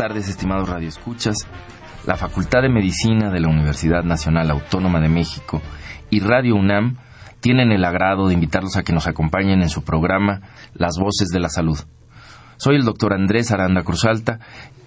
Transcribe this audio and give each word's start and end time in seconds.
Tardes, 0.00 0.30
estimados 0.30 0.66
radioescuchas. 0.66 1.46
La 2.06 2.16
Facultad 2.16 2.62
de 2.62 2.70
Medicina 2.70 3.30
de 3.30 3.38
la 3.38 3.48
Universidad 3.48 4.02
Nacional 4.02 4.50
Autónoma 4.50 4.98
de 4.98 5.10
México 5.10 5.60
y 6.08 6.20
Radio 6.20 6.56
UNAM 6.56 6.96
tienen 7.40 7.70
el 7.70 7.84
agrado 7.84 8.26
de 8.26 8.32
invitarlos 8.32 8.78
a 8.78 8.82
que 8.82 8.94
nos 8.94 9.06
acompañen 9.06 9.60
en 9.60 9.68
su 9.68 9.82
programa 9.84 10.40
Las 10.72 10.96
Voces 10.98 11.28
de 11.28 11.40
la 11.40 11.50
Salud. 11.50 11.78
Soy 12.56 12.76
el 12.76 12.86
doctor 12.86 13.12
Andrés 13.12 13.52
Aranda 13.52 13.82
Cruzalta 13.82 14.38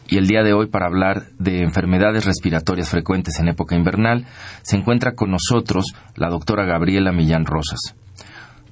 y 0.08 0.18
el 0.18 0.26
día 0.26 0.42
de 0.42 0.54
hoy 0.54 0.66
para 0.66 0.88
hablar 0.88 1.28
de 1.38 1.62
enfermedades 1.62 2.26
respiratorias 2.26 2.90
frecuentes 2.90 3.38
en 3.40 3.50
época 3.50 3.76
invernal 3.76 4.26
se 4.64 4.78
encuentra 4.78 5.14
con 5.14 5.30
nosotros 5.30 5.94
la 6.16 6.30
doctora 6.30 6.66
Gabriela 6.66 7.12
Millán 7.12 7.46
Rosas. 7.46 7.96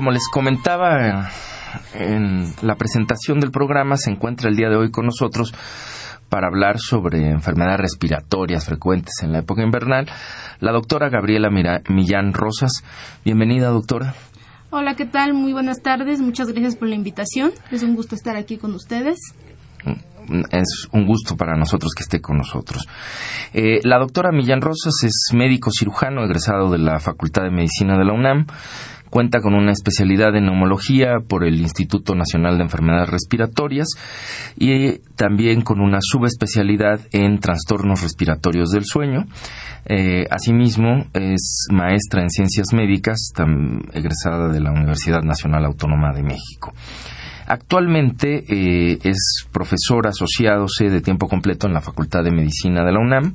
Como 0.00 0.12
les 0.12 0.28
comentaba 0.32 1.28
en 1.92 2.54
la 2.62 2.76
presentación 2.76 3.38
del 3.38 3.50
programa, 3.50 3.98
se 3.98 4.10
encuentra 4.10 4.48
el 4.48 4.56
día 4.56 4.70
de 4.70 4.76
hoy 4.76 4.90
con 4.90 5.04
nosotros 5.04 5.52
para 6.30 6.46
hablar 6.46 6.78
sobre 6.78 7.28
enfermedades 7.28 7.80
respiratorias 7.80 8.64
frecuentes 8.64 9.16
en 9.20 9.32
la 9.32 9.40
época 9.40 9.62
invernal, 9.62 10.08
la 10.60 10.72
doctora 10.72 11.10
Gabriela 11.10 11.50
Millán 11.50 12.32
Rosas. 12.32 12.82
Bienvenida, 13.26 13.68
doctora. 13.68 14.14
Hola, 14.70 14.94
¿qué 14.94 15.04
tal? 15.04 15.34
Muy 15.34 15.52
buenas 15.52 15.82
tardes. 15.82 16.22
Muchas 16.22 16.48
gracias 16.48 16.76
por 16.76 16.88
la 16.88 16.94
invitación. 16.94 17.50
Es 17.70 17.82
un 17.82 17.94
gusto 17.94 18.14
estar 18.14 18.36
aquí 18.36 18.56
con 18.56 18.74
ustedes. 18.74 19.18
Es 20.50 20.88
un 20.92 21.04
gusto 21.04 21.36
para 21.36 21.56
nosotros 21.56 21.92
que 21.94 22.04
esté 22.04 22.22
con 22.22 22.38
nosotros. 22.38 22.88
Eh, 23.52 23.80
la 23.82 23.98
doctora 23.98 24.32
Millán 24.32 24.62
Rosas 24.62 24.94
es 25.02 25.34
médico 25.34 25.70
cirujano 25.70 26.24
egresado 26.24 26.70
de 26.70 26.78
la 26.78 27.00
Facultad 27.00 27.42
de 27.42 27.50
Medicina 27.50 27.98
de 27.98 28.04
la 28.06 28.14
UNAM. 28.14 28.46
Cuenta 29.10 29.40
con 29.40 29.54
una 29.54 29.72
especialidad 29.72 30.36
en 30.36 30.44
neumología 30.44 31.18
por 31.26 31.44
el 31.44 31.60
Instituto 31.60 32.14
Nacional 32.14 32.56
de 32.56 32.64
Enfermedades 32.64 33.10
Respiratorias 33.10 33.88
y 34.56 34.98
también 35.16 35.62
con 35.62 35.80
una 35.80 35.98
subespecialidad 36.00 37.00
en 37.12 37.40
trastornos 37.40 38.02
respiratorios 38.02 38.70
del 38.70 38.84
sueño. 38.84 39.26
Eh, 39.86 40.26
asimismo, 40.30 41.06
es 41.12 41.66
maestra 41.72 42.22
en 42.22 42.30
ciencias 42.30 42.72
médicas, 42.72 43.32
egresada 43.92 44.48
de 44.48 44.60
la 44.60 44.70
Universidad 44.70 45.22
Nacional 45.22 45.64
Autónoma 45.64 46.12
de 46.12 46.22
México. 46.22 46.72
Actualmente 47.46 48.44
eh, 48.48 48.98
es 49.02 49.44
profesor 49.50 50.06
asociado 50.06 50.66
de 50.78 51.00
tiempo 51.00 51.26
completo 51.26 51.66
en 51.66 51.74
la 51.74 51.80
Facultad 51.80 52.22
de 52.22 52.30
Medicina 52.30 52.84
de 52.84 52.92
la 52.92 53.00
UNAM. 53.00 53.34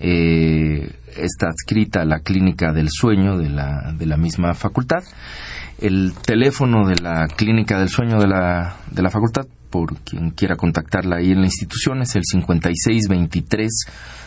Eh, 0.00 0.90
está 1.18 1.48
adscrita 1.48 2.02
a 2.02 2.04
la 2.04 2.20
Clínica 2.20 2.72
del 2.72 2.88
Sueño 2.90 3.38
de 3.38 3.48
la, 3.48 3.92
de 3.96 4.06
la 4.06 4.16
misma 4.16 4.54
facultad. 4.54 5.02
El 5.78 6.14
teléfono 6.14 6.86
de 6.86 6.96
la 6.96 7.26
Clínica 7.28 7.78
del 7.78 7.88
Sueño 7.88 8.18
de 8.18 8.26
la, 8.26 8.76
de 8.90 9.02
la 9.02 9.10
facultad, 9.10 9.46
por 9.70 9.96
quien 9.98 10.30
quiera 10.30 10.56
contactarla 10.56 11.16
ahí 11.16 11.32
en 11.32 11.40
la 11.40 11.46
institución, 11.46 12.02
es 12.02 12.16
el 12.16 12.22
5623 12.24 13.72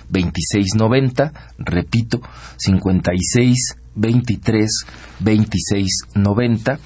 2690. 0.10 1.34
Repito, 1.58 2.22
56 2.58 3.76
23 3.96 4.86
2690 5.20 6.80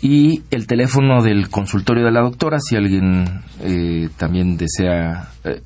y 0.00 0.42
el 0.50 0.66
teléfono 0.66 1.22
del 1.22 1.48
consultorio 1.48 2.04
de 2.04 2.12
la 2.12 2.20
doctora 2.20 2.60
si 2.60 2.76
alguien 2.76 3.42
eh, 3.60 4.08
también 4.16 4.56
desea 4.56 5.30
eh, 5.44 5.60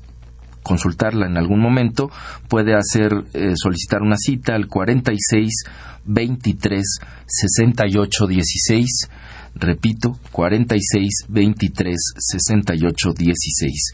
consultarla 0.63 1.27
en 1.27 1.37
algún 1.37 1.59
momento 1.59 2.09
puede 2.47 2.75
hacer 2.75 3.11
eh, 3.33 3.53
solicitar 3.55 4.01
una 4.01 4.17
cita 4.17 4.55
al 4.55 4.67
46 4.67 5.65
23 6.05 6.83
68 7.25 8.27
16 8.27 9.09
repito 9.55 10.17
46 10.31 11.25
23 11.29 11.95
68 12.17 13.13
16 13.15 13.93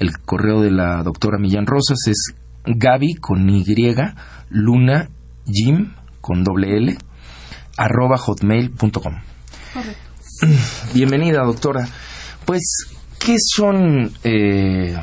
el 0.00 0.18
correo 0.18 0.62
de 0.62 0.70
la 0.70 1.02
doctora 1.02 1.38
Millán 1.38 1.66
Rosas 1.66 1.98
es 2.06 2.34
gaby 2.64 3.14
con 3.14 3.48
y 3.48 3.64
luna 4.50 5.08
jim 5.46 5.92
con 6.20 6.44
doble 6.44 6.76
l 6.76 6.98
arroba 7.78 8.18
hotmail.com. 8.18 9.14
Bienvenida, 10.94 11.44
doctora. 11.44 11.88
Pues, 12.44 12.88
¿qué 13.18 13.36
son, 13.38 14.12
eh, 14.24 14.98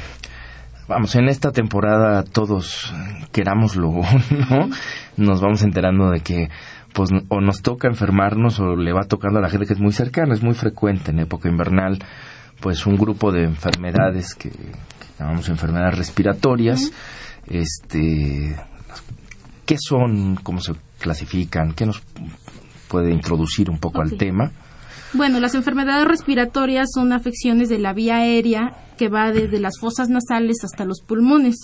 vamos, 0.88 1.16
en 1.16 1.30
esta 1.30 1.52
temporada 1.52 2.24
todos, 2.24 2.94
querámoslo 3.32 3.90
o 3.90 4.04
no, 4.50 4.70
nos 5.18 5.42
vamos 5.42 5.64
enterando 5.64 6.10
de 6.10 6.22
que, 6.22 6.50
pues, 6.94 7.12
o 7.30 7.42
nos 7.42 7.62
toca 7.62 7.88
enfermarnos 7.88 8.60
o 8.60 8.76
le 8.76 8.94
va 8.94 9.04
tocando 9.04 9.40
a 9.40 9.42
la 9.42 9.50
gente 9.50 9.66
que 9.66 9.74
es 9.74 9.80
muy 9.80 9.92
cercana, 9.92 10.34
es 10.34 10.44
muy 10.44 10.54
frecuente 10.54 11.12
en 11.12 11.20
época 11.20 11.50
invernal, 11.50 12.00
pues, 12.60 12.86
un 12.86 12.98
grupo 12.98 13.32
de 13.32 13.44
enfermedades 13.44 14.36
que, 14.36 14.50
que 14.50 14.68
llamamos 15.20 15.50
enfermedades 15.50 15.98
respiratorias, 15.98 16.92
este, 17.48 18.56
¿qué 19.66 19.78
son, 19.80 20.36
cómo 20.36 20.62
se 20.62 20.74
clasifican, 21.00 21.74
qué 21.74 21.86
nos 21.86 22.02
puede 22.88 23.12
introducir 23.12 23.70
un 23.70 23.80
poco 23.80 24.02
al 24.02 24.18
tema? 24.18 24.52
Bueno, 25.16 25.40
las 25.40 25.56
enfermedades 25.56 26.08
respiratorias 26.08 26.90
son 26.94 27.14
afecciones 27.14 27.70
de 27.70 27.80
la 27.80 27.94
vía 27.94 28.18
aérea 28.18 28.74
que 28.98 29.08
va 29.10 29.32
desde 29.32 29.60
las 29.60 29.80
fosas 29.80 30.10
nasales 30.10 30.58
hasta 30.64 30.86
los 30.86 31.02
pulmones. 31.02 31.56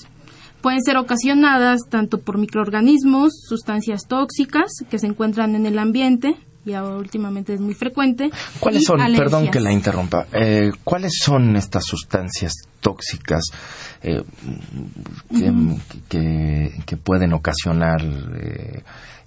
Pueden 0.62 0.82
ser 0.82 0.98
ocasionadas 0.98 1.82
tanto 1.90 2.20
por 2.20 2.38
microorganismos, 2.38 3.34
sustancias 3.48 4.02
tóxicas 4.08 4.72
que 4.90 5.00
se 5.00 5.08
encuentran 5.08 5.56
en 5.56 5.66
el 5.66 5.80
ambiente, 5.80 6.36
y 6.66 6.74
ahora 6.74 6.98
últimamente 6.98 7.54
es 7.56 7.60
muy 7.60 7.74
frecuente. 7.74 8.30
¿Cuáles 8.60 8.84
son, 8.84 9.02
alergias. 9.02 9.32
perdón 9.32 9.50
que 9.50 9.60
la 9.60 9.72
interrumpa, 9.74 10.28
eh, 10.32 10.72
cuáles 10.84 11.14
son 11.24 11.56
estas 11.56 11.84
sustancias 11.86 12.54
tóxicas 12.80 13.44
eh, 14.04 14.22
que, 15.30 15.54
que- 16.10 16.72
que 16.86 16.98
pueden 16.98 17.34
ocasionar 17.34 18.02
eh, 18.04 18.84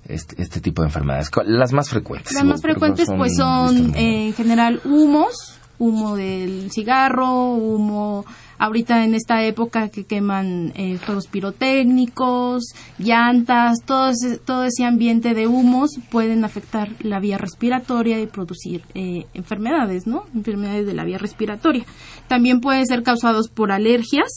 este, 0.07 0.41
este 0.43 0.61
tipo 0.61 0.83
de 0.83 0.89
enfermedades? 0.89 1.31
¿Cuál- 1.31 1.59
Las 1.59 1.73
más 1.73 1.89
frecuentes. 1.91 2.33
Las 2.33 2.45
más 2.45 2.61
frecuentes 2.63 3.07
son 3.07 3.19
pues 3.19 3.37
son 3.37 3.95
eh, 3.97 4.29
en 4.29 4.33
general 4.35 4.81
humos, 4.85 5.35
humo 5.79 6.17
del 6.17 6.71
cigarro, 6.71 7.53
humo 7.55 8.25
ahorita 8.57 9.05
en 9.05 9.15
esta 9.15 9.43
época 9.43 9.89
que 9.89 10.05
queman 10.05 10.73
eh, 10.77 10.97
fuegos 10.99 11.27
pirotécnicos, 11.27 12.63
llantas, 12.99 13.79
todo 13.85 14.11
ese, 14.11 14.39
todo 14.39 14.65
ese 14.65 14.85
ambiente 14.85 15.35
de 15.35 15.47
humos 15.49 15.91
pueden 16.11 16.45
afectar 16.45 16.91
la 17.01 17.19
vía 17.21 17.37
respiratoria 17.37 18.21
y 18.21 18.27
producir 18.27 18.83
eh, 18.95 19.27
enfermedades, 19.35 20.07
¿no? 20.07 20.25
Enfermedades 20.35 20.87
de 20.87 20.95
la 20.95 21.05
vía 21.05 21.19
respiratoria. 21.19 21.85
También 22.29 22.61
pueden 22.61 22.87
ser 22.87 23.03
causados 23.03 23.49
por 23.49 23.73
alergias. 23.73 24.29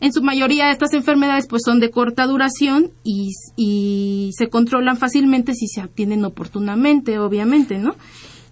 En 0.00 0.12
su 0.12 0.22
mayoría 0.22 0.70
estas 0.70 0.92
enfermedades 0.92 1.46
pues 1.48 1.62
son 1.64 1.80
de 1.80 1.90
corta 1.90 2.26
duración 2.26 2.90
y, 3.04 3.30
y 3.56 4.30
se 4.36 4.48
controlan 4.48 4.96
fácilmente 4.96 5.54
si 5.54 5.66
se 5.66 5.80
atienden 5.80 6.24
oportunamente, 6.24 7.18
obviamente, 7.18 7.78
¿no? 7.78 7.94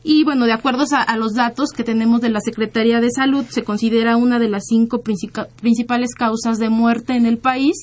Y 0.05 0.25
bueno, 0.25 0.47
de 0.47 0.53
acuerdo 0.53 0.85
a, 0.93 1.17
los 1.17 1.35
datos 1.35 1.71
que 1.71 1.85
tenemos 1.85 2.21
de 2.21 2.31
la 2.31 2.41
Secretaría 2.41 3.01
de 3.01 3.11
Salud, 3.11 3.45
se 3.49 3.63
considera 3.63 4.17
una 4.17 4.39
de 4.39 4.49
las 4.49 4.65
cinco 4.67 5.03
principales 5.03 6.15
causas 6.15 6.59
de 6.59 6.71
muerte 6.71 7.15
en 7.15 7.25
el 7.25 7.39
país 7.39 7.77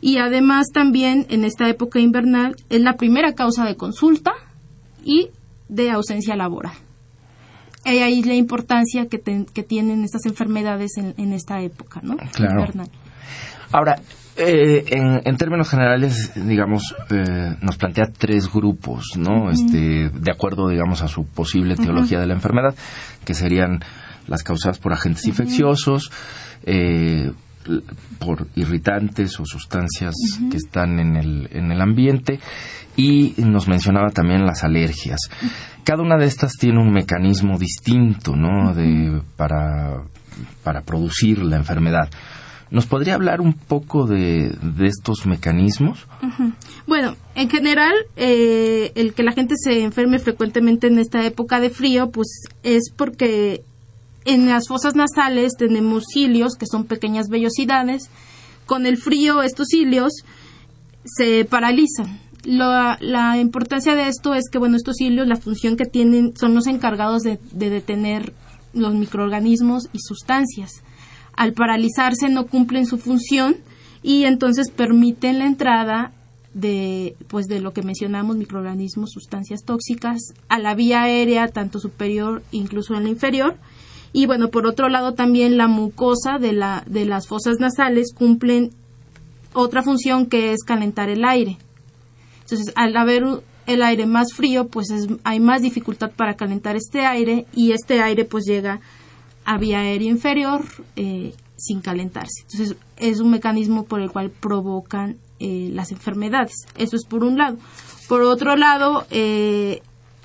y 0.00 0.18
además 0.18 0.68
también 0.72 1.26
en 1.30 1.44
esta 1.44 1.68
época 1.68 1.98
invernal 1.98 2.54
es 2.70 2.80
la 2.80 2.96
primera 2.96 3.32
causa 3.32 3.64
de 3.64 3.76
consulta 3.76 4.32
y 5.04 5.30
de 5.68 5.90
ausencia 5.90 6.36
laboral. 6.36 6.74
Y 7.84 7.98
ahí 7.98 8.22
la 8.22 8.34
importancia 8.34 9.06
que, 9.08 9.20
que 9.20 9.62
tienen 9.62 10.04
estas 10.04 10.26
enfermedades 10.26 10.92
en, 10.96 11.32
esta 11.32 11.60
época, 11.60 12.00
¿no? 12.02 12.16
Claro. 12.32 12.60
Invernal. 12.60 12.88
Ahora, 13.74 13.96
eh, 14.36 14.84
en, 15.24 15.36
términos 15.36 15.68
generales, 15.68 16.30
digamos, 16.36 16.94
eh, 17.10 17.56
nos 17.60 17.76
plantea 17.76 18.04
tres 18.16 18.48
grupos, 18.48 19.16
¿no? 19.16 19.50
Este, 19.50 20.10
de 20.10 20.30
acuerdo, 20.30 20.68
digamos, 20.68 21.02
a 21.02 21.08
su 21.08 21.26
posible 21.26 21.74
teología 21.74 22.20
de 22.20 22.28
la 22.28 22.34
enfermedad, 22.34 22.76
que 23.24 23.34
serían 23.34 23.80
las 24.28 24.44
causadas 24.44 24.78
por 24.78 24.92
agentes 24.92 25.26
infecciosos, 25.26 26.12
eh, 26.62 27.32
por 28.20 28.46
irritantes 28.54 29.40
o 29.40 29.44
sustancias 29.44 30.14
que 30.52 30.56
están 30.56 31.00
en 31.00 31.16
el, 31.16 31.48
en 31.50 31.72
el 31.72 31.80
ambiente, 31.80 32.38
y 32.96 33.34
nos 33.38 33.66
mencionaba 33.66 34.10
también 34.10 34.46
las 34.46 34.62
alergias. 34.62 35.18
Cada 35.82 36.00
una 36.00 36.16
de 36.16 36.26
estas 36.26 36.52
tiene 36.52 36.80
un 36.80 36.92
mecanismo 36.92 37.58
distinto, 37.58 38.36
¿no? 38.36 38.72
De, 38.72 39.20
para, 39.36 40.04
para 40.62 40.82
producir 40.82 41.42
la 41.42 41.56
enfermedad. 41.56 42.08
¿Nos 42.74 42.86
podría 42.86 43.14
hablar 43.14 43.40
un 43.40 43.52
poco 43.52 44.04
de, 44.04 44.52
estos 44.80 45.26
mecanismos? 45.26 46.08
Bueno, 46.88 47.14
en 47.36 47.48
general, 47.48 47.94
eh, 48.16 48.90
el 48.96 49.14
que 49.14 49.22
la 49.22 49.30
gente 49.30 49.54
se 49.56 49.84
enferme 49.84 50.18
frecuentemente 50.18 50.88
en 50.88 50.98
esta 50.98 51.24
época 51.24 51.60
de 51.60 51.70
frío, 51.70 52.10
pues 52.10 52.26
es 52.64 52.90
porque 52.90 53.62
en 54.24 54.48
las 54.48 54.66
fosas 54.66 54.96
nasales 54.96 55.52
tenemos 55.56 56.02
cilios, 56.12 56.56
que 56.58 56.66
son 56.66 56.82
pequeñas 56.82 57.28
vellosidades. 57.28 58.10
Con 58.66 58.86
el 58.86 58.96
frío, 58.96 59.42
estos 59.42 59.68
cilios 59.68 60.12
se 61.04 61.44
paralizan. 61.44 62.18
La, 62.42 63.38
importancia 63.38 63.94
de 63.94 64.08
esto 64.08 64.34
es 64.34 64.50
que, 64.50 64.58
bueno, 64.58 64.76
estos 64.76 64.96
cilios, 64.96 65.28
la 65.28 65.36
función 65.36 65.76
que 65.76 65.84
tienen, 65.84 66.36
son 66.36 66.56
los 66.56 66.66
encargados 66.66 67.22
de 67.22 67.38
detener 67.52 68.32
los 68.72 68.94
microorganismos 68.94 69.88
y 69.92 70.00
sustancias 70.00 70.82
al 71.36 71.52
paralizarse 71.52 72.28
no 72.28 72.46
cumplen 72.46 72.86
su 72.86 72.98
función 72.98 73.56
y 74.02 74.24
entonces 74.24 74.70
permiten 74.70 75.38
la 75.38 75.46
entrada 75.46 76.12
de 76.52 77.16
pues 77.26 77.46
de 77.46 77.60
lo 77.60 77.72
que 77.72 77.82
mencionamos 77.82 78.36
microorganismos, 78.36 79.10
sustancias 79.10 79.64
tóxicas 79.64 80.20
a 80.48 80.58
la 80.58 80.74
vía 80.74 81.02
aérea 81.02 81.48
tanto 81.48 81.80
superior 81.80 82.42
incluso 82.52 82.94
en 82.94 83.04
la 83.04 83.08
inferior. 83.08 83.56
Y 84.12 84.26
bueno 84.26 84.50
por 84.50 84.66
otro 84.66 84.88
lado 84.88 85.14
también 85.14 85.56
la 85.56 85.66
mucosa 85.66 86.38
de 86.38 86.52
la 86.52 86.84
de 86.86 87.04
las 87.04 87.26
fosas 87.26 87.56
nasales 87.58 88.12
cumplen 88.14 88.70
otra 89.52 89.82
función 89.82 90.26
que 90.26 90.52
es 90.52 90.62
calentar 90.62 91.08
el 91.08 91.24
aire. 91.24 91.58
Entonces 92.42 92.72
al 92.76 92.96
haber 92.96 93.24
el 93.66 93.82
aire 93.82 94.06
más 94.06 94.32
frío 94.32 94.68
pues 94.68 94.88
hay 95.24 95.40
más 95.40 95.62
dificultad 95.62 96.12
para 96.12 96.34
calentar 96.34 96.76
este 96.76 97.04
aire 97.04 97.46
y 97.52 97.72
este 97.72 98.00
aire 98.00 98.24
pues 98.24 98.44
llega 98.44 98.80
a 99.44 99.58
vía 99.58 99.80
aérea 99.80 100.10
inferior 100.10 100.64
eh, 100.96 101.34
sin 101.56 101.80
calentarse. 101.80 102.42
Entonces, 102.42 102.76
es 102.96 103.20
un 103.20 103.30
mecanismo 103.30 103.84
por 103.84 104.00
el 104.00 104.10
cual 104.10 104.30
provocan 104.30 105.16
eh, 105.40 105.70
las 105.72 105.92
enfermedades. 105.92 106.54
Eso 106.76 106.96
es 106.96 107.04
por 107.04 107.24
un 107.24 107.38
lado. 107.38 107.58
Por 108.08 108.22
otro 108.22 108.56
lado, 108.56 109.06
eh, 109.10 109.82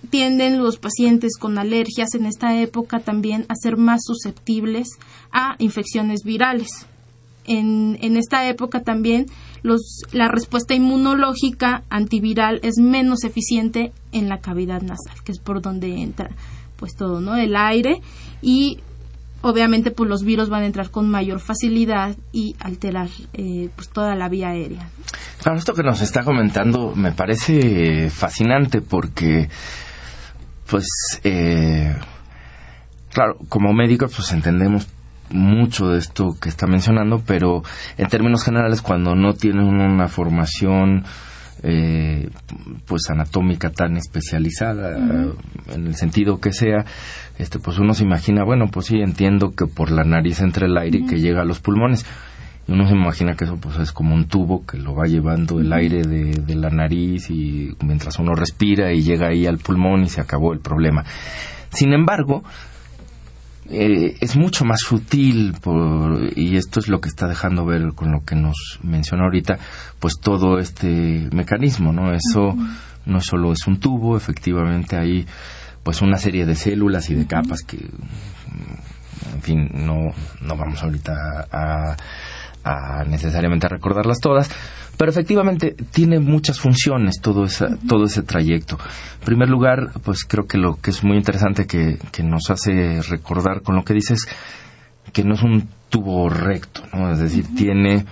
tienden 0.09 0.59
los 0.59 0.77
pacientes 0.77 1.37
con 1.37 1.57
alergias 1.57 2.13
en 2.15 2.25
esta 2.25 2.59
época 2.59 2.99
también 2.99 3.45
a 3.49 3.55
ser 3.55 3.77
más 3.77 4.01
susceptibles 4.05 4.97
a 5.31 5.55
infecciones 5.59 6.23
virales. 6.23 6.69
En, 7.45 7.97
en 8.01 8.15
esta 8.15 8.47
época 8.47 8.81
también 8.81 9.25
los, 9.63 10.03
la 10.11 10.27
respuesta 10.27 10.75
inmunológica 10.75 11.83
antiviral 11.89 12.59
es 12.63 12.77
menos 12.77 13.23
eficiente 13.23 13.91
en 14.11 14.29
la 14.29 14.39
cavidad 14.39 14.81
nasal, 14.81 15.23
que 15.23 15.31
es 15.31 15.39
por 15.39 15.61
donde 15.61 16.01
entra 16.01 16.29
pues 16.75 16.95
todo, 16.95 17.19
¿no? 17.19 17.35
El 17.35 17.55
aire 17.55 18.01
y 18.41 18.79
obviamente 19.41 19.91
pues 19.91 20.09
los 20.09 20.23
virus 20.23 20.49
van 20.49 20.63
a 20.63 20.65
entrar 20.65 20.89
con 20.89 21.09
mayor 21.09 21.39
facilidad 21.39 22.15
y 22.31 22.55
alterar 22.59 23.09
eh, 23.33 23.69
pues 23.75 23.89
toda 23.89 24.15
la 24.15 24.29
vía 24.29 24.49
aérea. 24.49 24.89
Claro, 25.41 25.57
esto 25.57 25.73
que 25.73 25.83
nos 25.83 26.01
está 26.01 26.23
comentando 26.23 26.93
me 26.95 27.11
parece 27.11 28.09
fascinante 28.09 28.81
porque 28.81 29.49
pues 30.69 30.87
eh, 31.23 31.95
claro, 33.11 33.37
como 33.47 33.73
médicos 33.73 34.13
pues 34.15 34.31
entendemos 34.31 34.87
mucho 35.31 35.89
de 35.89 35.99
esto 35.99 36.29
que 36.41 36.49
está 36.49 36.65
mencionando, 36.67 37.21
pero 37.25 37.61
en 37.97 38.07
términos 38.07 38.43
generales 38.43 38.81
cuando 38.81 39.15
no 39.15 39.33
tienen 39.33 39.65
una 39.65 40.07
formación 40.07 41.05
eh, 41.63 42.29
pues 42.85 43.09
anatómica 43.09 43.69
tan 43.69 43.97
especializada 43.97 44.97
en 44.97 45.87
el 45.87 45.95
sentido 45.95 46.39
que 46.39 46.53
sea 46.53 46.85
este 47.37 47.59
pues 47.59 47.79
uno 47.79 47.93
se 47.93 48.03
imagina 48.03 48.43
bueno 48.43 48.67
pues 48.71 48.87
sí 48.87 48.97
entiendo 49.01 49.51
que 49.51 49.65
por 49.65 49.91
la 49.91 50.03
nariz 50.03 50.41
entra 50.41 50.67
el 50.67 50.77
aire 50.77 51.05
que 51.07 51.19
llega 51.19 51.41
a 51.41 51.45
los 51.45 51.59
pulmones. 51.59 52.05
Y 52.67 52.71
uno 52.73 52.87
se 52.87 52.93
imagina 52.93 53.35
que 53.35 53.45
eso 53.45 53.57
pues 53.57 53.77
es 53.79 53.91
como 53.91 54.13
un 54.13 54.27
tubo 54.27 54.65
que 54.65 54.77
lo 54.77 54.93
va 54.93 55.07
llevando 55.07 55.59
el 55.59 55.73
aire 55.73 56.03
de, 56.03 56.55
la 56.55 56.69
nariz 56.69 57.29
y 57.31 57.75
mientras 57.83 58.19
uno 58.19 58.35
respira 58.35 58.93
y 58.93 59.01
llega 59.01 59.29
ahí 59.29 59.47
al 59.47 59.57
pulmón 59.57 60.03
y 60.03 60.09
se 60.09 60.21
acabó 60.21 60.53
el 60.53 60.59
problema. 60.59 61.03
Sin 61.71 61.93
embargo 61.93 62.43
eh, 63.71 64.15
es 64.19 64.35
mucho 64.35 64.65
más 64.65 64.79
sutil 64.81 65.55
y 66.35 66.57
esto 66.57 66.79
es 66.79 66.87
lo 66.87 66.99
que 67.01 67.09
está 67.09 67.27
dejando 67.27 67.65
ver 67.65 67.93
con 67.93 68.11
lo 68.11 68.23
que 68.25 68.35
nos 68.35 68.79
menciona 68.81 69.25
ahorita 69.25 69.59
pues 69.99 70.15
todo 70.19 70.57
este 70.59 71.29
mecanismo 71.31 71.93
no 71.93 72.11
eso 72.13 72.55
no 73.05 73.21
solo 73.21 73.51
es 73.51 73.67
un 73.67 73.79
tubo 73.79 74.17
efectivamente 74.17 74.97
hay 74.97 75.27
pues 75.83 76.01
una 76.01 76.17
serie 76.17 76.45
de 76.45 76.55
células 76.55 77.09
y 77.11 77.15
de 77.15 77.27
capas 77.27 77.61
que 77.61 77.77
en 79.33 79.41
fin 79.41 79.69
no 79.73 80.13
no 80.41 80.57
vamos 80.57 80.81
ahorita 80.81 81.47
a, 81.51 81.95
a 82.63 83.03
necesariamente 83.05 83.67
a 83.67 83.69
recordarlas 83.69 84.19
todas 84.19 84.49
pero 84.99 85.11
efectivamente 85.11 85.77
tiene 85.93 86.19
muchas 86.19 86.59
funciones 86.59 87.21
todo, 87.21 87.45
esa, 87.45 87.69
todo 87.87 88.03
ese 88.03 88.21
trayecto. 88.21 88.77
En 89.21 89.25
primer 89.25 89.47
lugar, 89.47 89.91
pues 90.03 90.25
creo 90.25 90.45
que 90.45 90.57
lo 90.57 90.75
que 90.75 90.89
es 90.89 91.05
muy 91.05 91.15
interesante 91.15 91.65
que, 91.65 91.97
nos 92.21 92.49
hace 92.49 93.01
recordar 93.03 93.61
con 93.61 93.77
lo 93.77 93.85
que 93.85 93.93
dices, 93.93 94.27
que 95.13 95.23
no 95.23 95.35
es 95.35 95.41
un 95.41 95.69
tubo 95.87 96.27
recto, 96.27 96.81
¿no? 96.91 97.13
Es 97.13 97.19
decir, 97.19 97.45
tiene... 97.55 98.05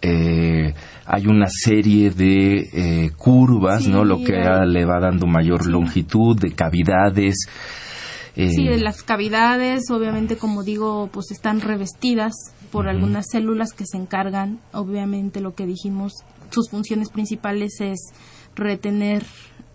Eh, 0.00 0.72
hay 1.04 1.26
una 1.26 1.48
serie 1.48 2.10
de 2.10 2.70
eh, 2.72 3.10
curvas, 3.18 3.86
¿no? 3.86 4.02
Lo 4.02 4.24
que 4.24 4.32
le 4.32 4.84
va 4.86 5.00
dando 5.00 5.26
mayor 5.26 5.66
longitud, 5.66 6.40
de 6.40 6.52
cavidades. 6.52 7.34
Eh, 8.36 8.50
sí, 8.50 8.64
las 8.64 9.02
cavidades, 9.02 9.90
obviamente, 9.90 10.36
como 10.36 10.64
digo, 10.64 11.08
pues 11.12 11.30
están 11.30 11.60
revestidas 11.60 12.32
por 12.72 12.88
algunas 12.88 13.26
células 13.30 13.72
que 13.72 13.86
se 13.86 13.96
encargan, 13.96 14.58
obviamente 14.72 15.40
lo 15.40 15.54
que 15.54 15.66
dijimos, 15.66 16.12
sus 16.50 16.68
funciones 16.68 17.10
principales 17.10 17.80
es 17.80 18.12
retener 18.56 19.24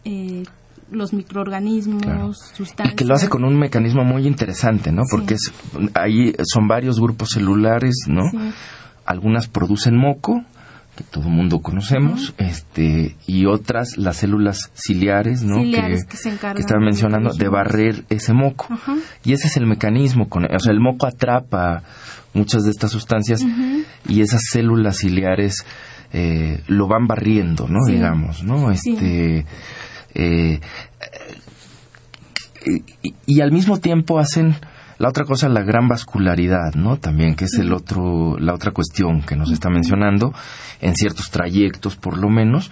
eh, 0.04 0.44
los 0.92 1.14
microorganismos, 1.14 2.38
sustancias. 2.54 2.94
Y 2.94 2.96
que 2.98 3.06
lo 3.06 3.16
hace 3.16 3.30
con 3.30 3.46
un 3.46 3.58
mecanismo 3.58 4.04
muy 4.04 4.28
interesante, 4.28 4.92
¿no? 4.92 5.04
Porque 5.10 5.36
es, 5.36 5.54
ahí 5.94 6.34
son 6.44 6.68
varios 6.68 7.00
grupos 7.00 7.30
celulares, 7.30 7.96
¿no? 8.08 8.24
Algunas 9.06 9.48
producen 9.48 9.96
moco, 9.98 10.44
que 11.00 11.06
todo 11.06 11.30
el 11.30 11.34
mundo 11.34 11.60
conocemos, 11.62 12.34
este, 12.38 13.16
y 13.26 13.46
otras 13.46 13.98
las 13.98 14.18
células 14.18 14.70
ciliares, 14.74 15.44
¿no? 15.44 15.62
que, 15.62 15.72
que, 16.10 16.60
estaba 16.60 16.82
mencionando, 16.82 17.34
de 17.34 17.48
barrer 17.48 18.04
ese 18.10 18.34
moco. 18.34 18.68
Y 19.24 19.32
ese 19.32 19.48
es 19.48 19.56
el 19.56 19.66
mecanismo, 19.66 20.28
con, 20.28 20.44
o 20.44 20.60
sea, 20.60 20.74
el 20.74 20.82
moco 20.82 21.08
atrapa 21.08 21.84
muchas 22.34 22.64
de 22.64 22.72
estas 22.72 22.92
sustancias 22.92 23.46
y 24.10 24.20
esas 24.20 24.42
células 24.52 24.98
ciliares 24.98 25.66
eh, 26.12 26.64
lo 26.68 26.90
van 26.90 27.08
barriendo, 27.08 27.70
¿no? 27.70 27.86
Digamos, 27.88 28.44
¿no? 28.44 28.70
Este, 28.70 29.46
eh, 30.16 30.60
y, 33.26 33.40
al 33.40 33.54
mismo 33.54 33.80
tiempo 33.80 34.20
hacen 34.20 34.54
La 34.98 35.08
otra 35.08 35.24
cosa, 35.24 35.48
la 35.48 35.64
gran 35.64 35.88
vascularidad, 35.88 36.74
¿no? 36.76 36.98
También, 36.98 37.36
que 37.36 37.46
es 37.46 37.54
el 37.54 37.72
otro, 37.72 38.38
la 38.38 38.54
otra 38.54 38.74
cuestión 38.74 39.22
que 39.22 39.38
nos 39.38 39.50
está 39.50 39.70
mencionando, 39.70 40.34
en 40.82 40.96
ciertos 40.96 41.30
trayectos 41.30 41.96
por 41.96 42.18
lo 42.18 42.30
menos, 42.30 42.72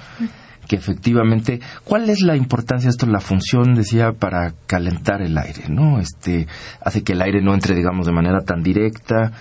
que 0.67 0.75
efectivamente, 0.75 1.61
¿cuál 1.83 2.09
es 2.09 2.21
la 2.21 2.35
importancia 2.35 2.87
de 2.87 2.91
esto? 2.91 3.05
La 3.05 3.19
función, 3.19 3.73
decía, 3.73 4.11
para 4.11 4.53
calentar 4.67 5.21
el 5.21 5.37
aire, 5.37 5.69
¿no? 5.69 5.99
Este, 5.99 6.47
hace 6.81 7.03
que 7.03 7.13
el 7.13 7.21
aire 7.21 7.41
no 7.41 7.53
entre, 7.53 7.75
digamos, 7.75 8.05
de 8.05 8.11
manera 8.11 8.41
tan 8.41 8.61
directa, 8.61 9.31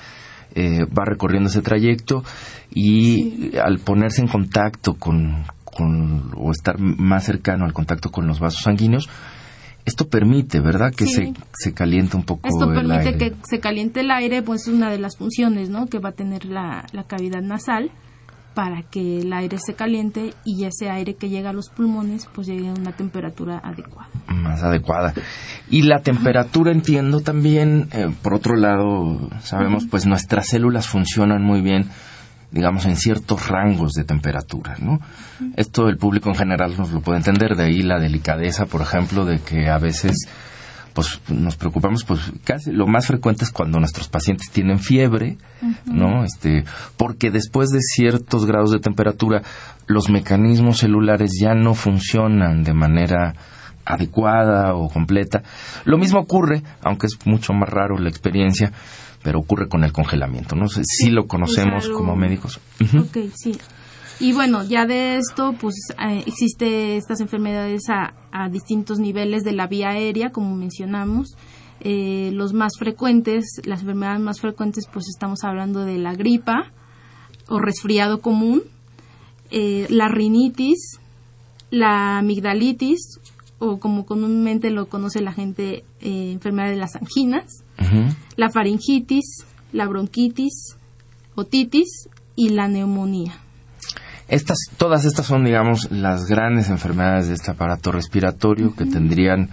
eh, 0.54 0.84
va 0.86 1.04
recorriendo 1.04 1.48
ese 1.48 1.62
trayecto 1.62 2.22
y 2.70 3.56
al 3.58 3.78
ponerse 3.78 4.22
en 4.22 4.28
contacto 4.28 4.94
con, 4.94 5.44
con, 5.64 6.32
o 6.36 6.50
estar 6.50 6.78
más 6.78 7.24
cercano 7.24 7.64
al 7.64 7.72
contacto 7.72 8.10
con 8.10 8.26
los 8.26 8.38
vasos 8.40 8.62
sanguíneos, 8.62 9.08
esto 9.84 10.08
permite, 10.08 10.60
¿verdad? 10.60 10.92
Que 10.96 11.06
se, 11.06 11.32
se 11.52 11.72
caliente 11.72 12.16
un 12.16 12.24
poco 12.24 12.48
Esto 12.48 12.70
el 12.70 12.74
permite 12.74 13.08
aire. 13.08 13.18
que 13.18 13.36
se 13.44 13.60
caliente 13.60 14.00
el 14.00 14.10
aire, 14.10 14.42
pues 14.42 14.62
es 14.62 14.68
una 14.68 14.90
de 14.90 14.98
las 14.98 15.16
funciones, 15.16 15.70
¿no? 15.70 15.86
Que 15.86 15.98
va 15.98 16.08
a 16.08 16.12
tener 16.12 16.44
la, 16.44 16.86
la 16.92 17.04
cavidad 17.04 17.40
nasal 17.40 17.90
para 18.56 18.82
que 18.84 19.20
el 19.20 19.34
aire 19.34 19.58
se 19.58 19.74
caliente 19.74 20.32
y 20.42 20.64
ese 20.64 20.88
aire 20.88 21.14
que 21.14 21.28
llega 21.28 21.50
a 21.50 21.52
los 21.52 21.68
pulmones 21.68 22.26
pues 22.34 22.46
llegue 22.46 22.70
a 22.70 22.72
una 22.72 22.92
temperatura 22.92 23.60
adecuada. 23.62 24.08
más 24.28 24.62
adecuada. 24.62 25.12
Y 25.68 25.82
la 25.82 25.98
temperatura, 25.98 26.72
entiendo 26.72 27.20
también, 27.20 27.90
eh, 27.92 28.08
por 28.22 28.32
otro 28.32 28.56
lado, 28.56 29.28
sabemos, 29.42 29.84
pues 29.90 30.06
nuestras 30.06 30.48
células 30.48 30.86
funcionan 30.86 31.42
muy 31.42 31.60
bien, 31.60 31.90
digamos, 32.50 32.86
en 32.86 32.96
ciertos 32.96 33.46
rangos 33.46 33.92
de 33.92 34.04
temperatura, 34.04 34.76
¿no? 34.80 35.00
Esto 35.56 35.90
el 35.90 35.98
público 35.98 36.30
en 36.30 36.36
general 36.36 36.78
nos 36.78 36.92
lo 36.92 37.02
puede 37.02 37.18
entender, 37.18 37.56
de 37.56 37.64
ahí 37.64 37.82
la 37.82 37.98
delicadeza, 37.98 38.64
por 38.64 38.80
ejemplo, 38.80 39.26
de 39.26 39.38
que 39.40 39.68
a 39.68 39.76
veces 39.76 40.16
pues 40.96 41.20
nos 41.28 41.56
preocupamos 41.56 42.04
pues 42.04 42.32
casi 42.42 42.72
lo 42.72 42.86
más 42.86 43.06
frecuente 43.06 43.44
es 43.44 43.50
cuando 43.50 43.78
nuestros 43.78 44.08
pacientes 44.08 44.50
tienen 44.50 44.78
fiebre 44.78 45.36
no 45.84 46.24
este 46.24 46.64
porque 46.96 47.30
después 47.30 47.68
de 47.68 47.80
ciertos 47.82 48.46
grados 48.46 48.70
de 48.70 48.78
temperatura 48.78 49.42
los 49.86 50.08
mecanismos 50.08 50.78
celulares 50.78 51.32
ya 51.38 51.54
no 51.54 51.74
funcionan 51.74 52.64
de 52.64 52.72
manera 52.72 53.34
adecuada 53.84 54.74
o 54.74 54.88
completa. 54.88 55.42
Lo 55.84 55.98
mismo 55.98 56.18
ocurre 56.18 56.62
aunque 56.82 57.08
es 57.08 57.18
mucho 57.26 57.52
más 57.52 57.68
raro 57.68 57.98
la 57.98 58.08
experiencia 58.08 58.72
pero 59.22 59.40
ocurre 59.40 59.68
con 59.68 59.84
el 59.84 59.92
congelamiento 59.92 60.56
no 60.56 60.66
sé 60.66 60.80
si 60.82 61.10
lo 61.10 61.26
conocemos 61.26 61.90
como 61.90 62.16
médicos. 62.16 62.58
Ok, 62.98 63.18
sí. 63.34 63.52
Y 64.18 64.32
bueno, 64.32 64.64
ya 64.64 64.86
de 64.86 65.18
esto, 65.18 65.54
pues 65.60 65.74
eh, 66.02 66.22
existe 66.26 66.96
estas 66.96 67.20
enfermedades 67.20 67.90
a, 67.90 68.14
a 68.32 68.48
distintos 68.48 68.98
niveles 68.98 69.44
de 69.44 69.52
la 69.52 69.66
vía 69.66 69.90
aérea, 69.90 70.30
como 70.30 70.56
mencionamos. 70.56 71.36
Eh, 71.80 72.30
los 72.32 72.52
más 72.54 72.72
frecuentes, 72.78 73.60
las 73.64 73.80
enfermedades 73.80 74.20
más 74.20 74.40
frecuentes, 74.40 74.86
pues 74.92 75.06
estamos 75.08 75.44
hablando 75.44 75.84
de 75.84 75.98
la 75.98 76.14
gripa 76.14 76.72
o 77.48 77.60
resfriado 77.60 78.20
común, 78.20 78.62
eh, 79.50 79.86
la 79.90 80.08
rinitis, 80.08 80.98
la 81.70 82.18
amigdalitis, 82.18 83.20
o 83.58 83.78
como 83.78 84.04
comúnmente 84.04 84.70
lo 84.70 84.88
conoce 84.88 85.20
la 85.20 85.32
gente, 85.32 85.84
eh, 86.00 86.32
enfermedad 86.32 86.70
de 86.70 86.76
las 86.76 86.96
anginas, 86.96 87.64
la 88.36 88.50
faringitis, 88.50 89.46
la 89.72 89.86
bronquitis, 89.86 90.76
otitis 91.34 92.08
y 92.34 92.50
la 92.50 92.68
neumonía. 92.68 93.45
Estas, 94.28 94.58
todas 94.76 95.04
estas 95.04 95.26
son, 95.26 95.44
digamos, 95.44 95.90
las 95.90 96.26
grandes 96.26 96.68
enfermedades 96.68 97.28
de 97.28 97.34
este 97.34 97.52
aparato 97.52 97.92
respiratorio 97.92 98.74
que 98.74 98.84
tendrían 98.84 99.50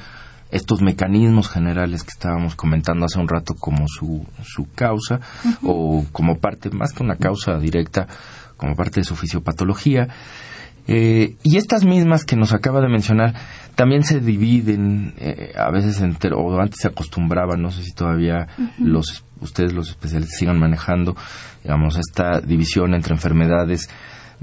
estos 0.50 0.82
mecanismos 0.82 1.50
generales 1.50 2.03
que 2.03 2.12
estábamos 2.13 2.56
comentando 2.56 3.06
hace 3.06 3.20
un 3.20 3.27
rato 3.27 3.56
como 3.56 3.88
su, 3.88 4.25
su 4.44 4.72
causa 4.74 5.20
o 5.63 6.06
como 6.12 6.38
parte, 6.38 6.70
más 6.70 6.94
que 6.94 7.03
una 7.03 7.15
causa 7.15 7.58
directa, 7.58 8.08
como 8.58 8.75
parte 8.75 9.00
de 9.00 9.03
su 9.03 9.15
fisiopatología. 9.15 10.10
Eh, 10.88 11.38
y 11.44 11.58
estas 11.58 11.86
mismas 11.86 12.25
que 12.25 12.36
nos 12.36 12.53
acaba 12.53 12.82
de 12.82 12.89
mencionar 12.89 13.34
también 13.75 14.03
se 14.03 14.20
dividen 14.20 15.13
eh, 15.18 15.53
a 15.58 15.72
veces 15.72 16.01
entre, 16.01 16.34
o 16.34 16.60
antes 16.60 16.82
se 16.82 16.88
acostumbraban, 16.88 17.62
no 17.62 17.72
sé 17.72 17.84
si 17.84 17.94
todavía 17.94 18.48
los 18.80 19.24
ustedes 19.39 19.74
los 19.74 19.89
especialistas 19.89 20.38
sigan 20.38 20.60
manejando, 20.60 21.15
digamos, 21.63 21.98
esta 21.98 22.39
división 22.39 22.94
entre 22.94 23.13
enfermedades 23.13 23.89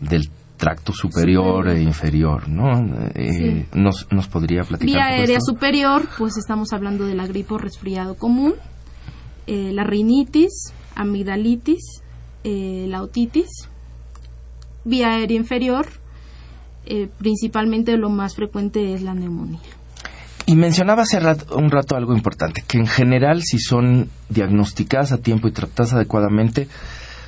del 0.01 0.31
tracto 0.57 0.93
superior 0.93 1.69
e 1.69 1.83
inferior, 1.83 2.49
¿no? 2.49 2.71
Eh, 3.15 3.67
nos, 3.75 4.07
¿Nos 4.11 4.29
podría 4.29 4.63
platicar? 4.63 4.95
Vía 4.95 5.05
aérea 5.07 5.39
esto? 5.39 5.53
superior, 5.53 6.07
pues 6.19 6.37
estamos 6.37 6.73
hablando 6.73 7.07
de 7.07 7.15
la 7.15 7.27
gripe 7.27 7.55
o 7.55 7.59
resfriado 7.59 8.15
común, 8.17 8.55
eh, 9.47 9.71
la 9.73 9.85
rinitis, 9.85 10.73
amigdalitis, 10.95 12.03
eh, 12.45 12.85
la 12.89 13.03
otitis. 13.03 13.49
Vía 14.85 15.13
aérea 15.13 15.37
inferior, 15.37 15.87
principalmente 17.19 17.97
lo 17.97 18.11
más 18.11 18.35
frecuente 18.35 18.95
es 18.95 19.03
la 19.03 19.15
neumonía. 19.15 19.61
Y 20.47 20.57
mencionaba 20.57 21.03
hace 21.03 21.21
rat- 21.21 21.51
un 21.53 21.71
rato 21.71 21.95
algo 21.97 22.15
importante, 22.15 22.65
que 22.67 22.79
en 22.79 22.87
general 22.87 23.43
si 23.43 23.59
son 23.59 24.09
diagnosticadas 24.31 25.13
a 25.13 25.19
tiempo 25.19 25.47
y 25.49 25.53
tratadas 25.53 25.93
adecuadamente, 25.93 26.67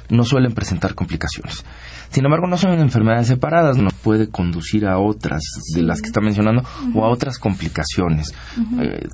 no 0.09 0.25
suelen 0.25 0.53
presentar 0.55 0.95
complicaciones. 0.95 1.65
Sin 2.13 2.25
embargo, 2.25 2.47
no 2.47 2.57
son 2.59 2.79
enfermedades 2.79 3.27
separadas, 3.29 3.77
nos 3.79 3.93
puede 3.95 4.29
conducir 4.29 4.87
a 4.87 4.99
otras 4.99 5.43
de 5.75 5.83
las 5.83 6.01
que 6.01 6.09
está 6.09 6.21
mencionando 6.21 6.63
o 6.95 7.05
a 7.05 7.09
otras 7.09 7.39
complicaciones. 7.39 8.33
Eh, 8.81 9.09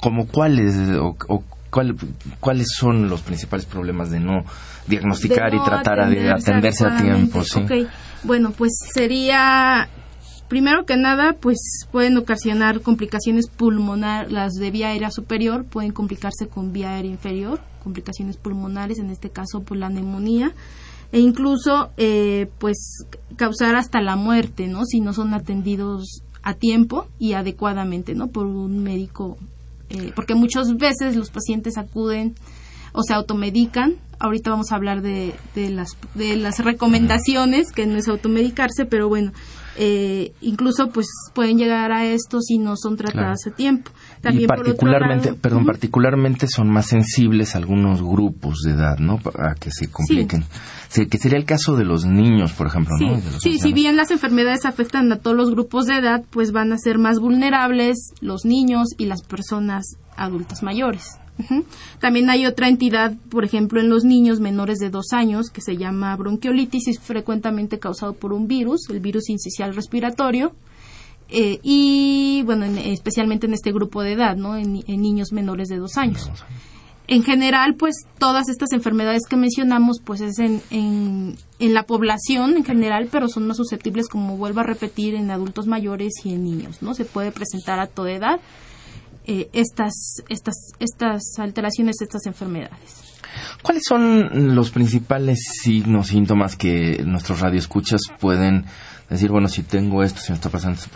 como 0.00 0.26
cuáles 0.26 0.74
o, 0.96 1.16
o 1.28 1.44
cuál- 1.70 1.96
cuáles 2.40 2.68
son 2.76 3.08
los 3.08 3.20
principales 3.22 3.66
problemas 3.66 4.10
de 4.10 4.20
no 4.20 4.44
diagnosticar 4.86 5.50
De 5.50 5.56
y 5.58 5.60
tratar 5.64 6.00
a- 6.00 6.08
de 6.08 6.30
atenderse 6.30 6.86
a 6.86 6.96
tiempo, 7.02 7.42
sí. 7.44 7.60
Bueno, 8.22 8.52
pues 8.52 8.72
sería, 8.94 9.88
primero 10.48 10.84
que 10.86 10.96
nada, 10.96 11.34
pues 11.40 11.58
pueden 11.92 12.16
ocasionar 12.16 12.80
complicaciones 12.80 13.48
pulmonares, 13.48 14.32
las 14.32 14.52
de 14.54 14.70
vía 14.70 14.88
aérea 14.88 15.10
superior 15.10 15.64
pueden 15.64 15.92
complicarse 15.92 16.48
con 16.48 16.72
vía 16.72 16.94
aérea 16.94 17.10
inferior, 17.10 17.60
complicaciones 17.82 18.36
pulmonares, 18.38 18.98
en 18.98 19.10
este 19.10 19.28
caso 19.30 19.62
por 19.62 19.76
la 19.76 19.88
neumonía, 19.90 20.52
e 21.14 21.20
incluso 21.20 21.92
eh, 21.96 22.50
pues 22.58 23.06
causar 23.36 23.76
hasta 23.76 24.00
la 24.00 24.16
muerte, 24.16 24.66
¿no? 24.66 24.84
Si 24.84 24.98
no 24.98 25.12
son 25.12 25.32
atendidos 25.32 26.24
a 26.42 26.54
tiempo 26.54 27.06
y 27.20 27.34
adecuadamente, 27.34 28.16
¿no? 28.16 28.26
Por 28.26 28.46
un 28.46 28.82
médico, 28.82 29.38
eh, 29.90 30.10
porque 30.16 30.34
muchas 30.34 30.76
veces 30.76 31.14
los 31.14 31.30
pacientes 31.30 31.78
acuden 31.78 32.34
o 32.92 33.04
se 33.04 33.14
automedican. 33.14 33.94
Ahorita 34.18 34.50
vamos 34.50 34.72
a 34.72 34.74
hablar 34.74 35.02
de, 35.02 35.36
de 35.54 35.70
las 35.70 35.96
de 36.16 36.34
las 36.34 36.58
recomendaciones, 36.58 37.70
que 37.70 37.86
no 37.86 37.96
es 37.96 38.08
automedicarse, 38.08 38.84
pero 38.84 39.08
bueno, 39.08 39.30
eh, 39.76 40.32
incluso 40.40 40.88
pues 40.88 41.06
pueden 41.32 41.58
llegar 41.58 41.92
a 41.92 42.06
esto 42.06 42.40
si 42.40 42.58
no 42.58 42.76
son 42.76 42.96
tratadas 42.96 43.46
a 43.46 43.52
tiempo. 43.52 43.92
Y 44.32 44.46
particularmente, 44.46 45.26
lado- 45.30 45.38
perdón, 45.40 45.64
particularmente 45.66 46.46
son 46.48 46.68
más 46.70 46.86
sensibles 46.86 47.54
algunos 47.56 48.02
grupos 48.02 48.60
de 48.64 48.72
edad, 48.72 48.98
¿no? 48.98 49.18
Para 49.18 49.54
que 49.54 49.70
se 49.70 49.88
compliquen. 49.90 50.44
Sí, 50.88 51.06
que 51.06 51.18
sería 51.18 51.38
el 51.38 51.44
caso 51.44 51.76
de 51.76 51.84
los 51.84 52.04
niños, 52.04 52.52
por 52.52 52.68
ejemplo, 52.68 52.94
Sí, 52.98 53.06
sí, 53.40 53.58
si 53.58 53.72
bien 53.72 53.96
las 53.96 54.10
enfermedades 54.10 54.64
afectan 54.64 55.10
a 55.12 55.16
todos 55.18 55.36
los 55.36 55.50
grupos 55.50 55.86
de 55.86 55.96
edad, 55.98 56.22
pues 56.30 56.52
van 56.52 56.72
a 56.72 56.78
ser 56.78 56.98
más 56.98 57.18
vulnerables 57.18 58.12
los 58.20 58.44
niños 58.44 58.88
y 58.98 59.06
las 59.06 59.22
personas 59.22 59.96
adultas 60.16 60.62
mayores. 60.62 61.18
También 61.98 62.30
hay 62.30 62.46
otra 62.46 62.68
entidad, 62.68 63.12
por 63.28 63.44
ejemplo, 63.44 63.80
en 63.80 63.88
los 63.88 64.04
niños 64.04 64.38
menores 64.38 64.78
de 64.78 64.90
dos 64.90 65.06
años, 65.12 65.50
que 65.50 65.60
se 65.60 65.76
llama 65.76 66.14
bronquiolitis, 66.16 66.86
y 66.86 66.90
es 66.90 67.00
frecuentemente 67.00 67.80
causado 67.80 68.12
por 68.14 68.32
un 68.32 68.46
virus, 68.46 68.88
el 68.88 69.00
virus 69.00 69.28
incisional 69.28 69.74
respiratorio, 69.74 70.52
eh, 71.34 71.58
y 71.62 72.42
bueno, 72.44 72.64
en- 72.64 72.78
especialmente 72.78 73.46
en 73.46 73.52
este 73.54 73.72
grupo 73.72 74.02
de 74.02 74.12
edad, 74.12 74.36
¿no? 74.36 74.56
En, 74.56 74.82
en 74.86 75.02
niños 75.02 75.32
menores 75.32 75.68
de 75.68 75.78
dos 75.78 75.96
años. 75.96 76.30
En 77.06 77.22
general, 77.22 77.74
pues 77.74 77.96
todas 78.18 78.48
estas 78.48 78.72
enfermedades 78.72 79.24
que 79.28 79.36
mencionamos, 79.36 79.98
pues 80.02 80.22
es 80.22 80.38
en, 80.38 80.62
en, 80.70 81.36
en 81.58 81.74
la 81.74 81.82
población 81.82 82.56
en 82.56 82.64
general, 82.64 83.08
pero 83.12 83.28
son 83.28 83.46
más 83.46 83.58
susceptibles, 83.58 84.08
como 84.08 84.38
vuelvo 84.38 84.60
a 84.60 84.62
repetir, 84.62 85.14
en 85.14 85.30
adultos 85.30 85.66
mayores 85.66 86.12
y 86.24 86.32
en 86.32 86.44
niños, 86.44 86.80
¿no? 86.80 86.94
Se 86.94 87.04
puede 87.04 87.30
presentar 87.30 87.78
a 87.78 87.88
toda 87.88 88.10
edad 88.12 88.40
eh, 89.26 89.50
estas, 89.52 90.22
estas, 90.30 90.54
estas 90.78 91.22
alteraciones, 91.38 91.96
estas 92.00 92.24
enfermedades. 92.24 93.12
¿Cuáles 93.62 93.82
son 93.86 94.54
los 94.54 94.70
principales 94.70 95.40
signos, 95.62 96.06
síntomas 96.06 96.56
que 96.56 97.02
nuestros 97.04 97.40
radioescuchas 97.40 98.00
pueden 98.20 98.64
decir, 99.10 99.30
bueno, 99.30 99.48
si 99.48 99.62
tengo 99.62 100.02
esto, 100.02 100.20
si 100.20 100.32
me 100.32 100.36
está 100.36 100.50
pasando 100.50 100.78
esto? 100.78 100.90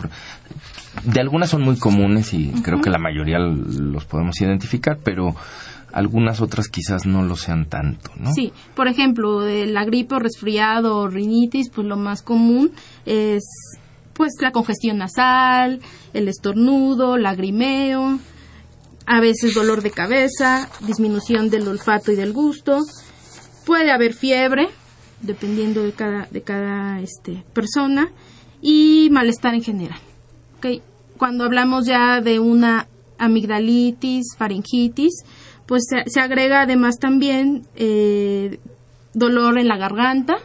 De 1.03 1.19
algunas 1.21 1.49
son 1.49 1.61
muy 1.61 1.77
comunes 1.77 2.33
y 2.33 2.51
creo 2.63 2.81
que 2.81 2.89
la 2.89 2.97
mayoría 2.97 3.37
los 3.39 4.05
podemos 4.05 4.39
identificar, 4.41 4.99
pero 5.03 5.35
algunas 5.91 6.41
otras 6.41 6.67
quizás 6.67 7.05
no 7.05 7.23
lo 7.23 7.35
sean 7.35 7.65
tanto, 7.65 8.11
¿no? 8.17 8.31
Sí, 8.33 8.53
por 8.75 8.87
ejemplo, 8.87 9.41
la 9.41 9.85
gripe 9.85 10.15
o 10.15 10.19
resfriado 10.19 10.97
o 10.97 11.07
rinitis, 11.07 11.69
pues 11.69 11.87
lo 11.87 11.97
más 11.97 12.21
común 12.21 12.71
es 13.05 13.43
pues 14.13 14.33
la 14.41 14.51
congestión 14.51 14.97
nasal, 14.97 15.79
el 16.13 16.27
estornudo, 16.27 17.17
lagrimeo, 17.17 18.19
a 19.05 19.21
veces 19.21 19.55
dolor 19.55 19.81
de 19.81 19.91
cabeza, 19.91 20.69
disminución 20.81 21.49
del 21.49 21.67
olfato 21.67 22.11
y 22.11 22.15
del 22.15 22.33
gusto, 22.33 22.79
puede 23.65 23.91
haber 23.91 24.13
fiebre, 24.13 24.67
dependiendo 25.21 25.83
de 25.83 25.91
cada, 25.91 26.27
de 26.31 26.41
cada 26.41 26.99
este, 27.01 27.43
persona, 27.53 28.09
y 28.61 29.09
malestar 29.11 29.53
en 29.53 29.63
general. 29.63 29.99
¿okay? 30.57 30.81
Cuando 31.17 31.45
hablamos 31.45 31.85
ya 31.85 32.21
de 32.21 32.39
una 32.39 32.87
amigdalitis, 33.17 34.35
faringitis, 34.37 35.23
pues 35.65 35.83
se, 36.05 36.19
agrega 36.19 36.63
además 36.63 36.97
también 36.99 37.67
eh, 37.75 38.59
dolor 39.13 39.57
en 39.57 39.67
la 39.67 39.77
garganta, 39.77 40.37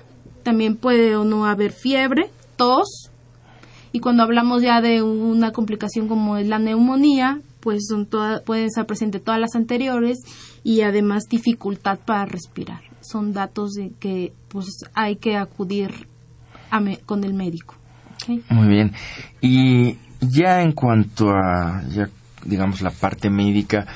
también 0.43 0.77
puede 0.77 1.17
o 1.17 1.25
no 1.25 1.47
haber 1.47 1.73
fiebre, 1.73 2.31
tos, 2.57 3.11
y 3.93 4.01
cuando 4.01 4.25
hablamos 4.25 4.63
ya 4.63 4.81
de 4.81 5.03
una 5.03 5.53
complicación 5.53 6.09
como 6.09 6.37
es 6.37 6.49
la 6.49 6.59
neumonía, 6.59 7.41
pues 7.61 7.87
son 7.89 8.07
pueden 8.45 8.67
estar 8.67 8.87
presentes 8.87 9.23
todas 9.23 9.41
las 9.41 9.55
anteriores 9.55 10.19
y 10.65 10.81
además 10.83 11.25
dificultad 11.31 12.01
para 12.05 12.27
respirar. 12.27 12.94
Son 13.05 13.33
datos 13.33 13.73
de 13.75 13.93
que 14.01 14.33
pues 14.49 14.85
hay 14.95 15.17
que 15.17 15.37
acudir 15.37 16.09
con 17.07 17.25
el 17.25 17.35
médico. 17.35 17.77
Muy 18.49 18.69
bien. 18.69 18.93
Y 19.41 19.99
ya 20.21 20.63
en 20.63 20.73
cuanto 20.73 21.31
a, 21.31 21.83
ya 21.89 22.09
digamos, 22.45 22.81
la 22.81 22.91
parte 22.91 23.31
médica, 23.31 23.87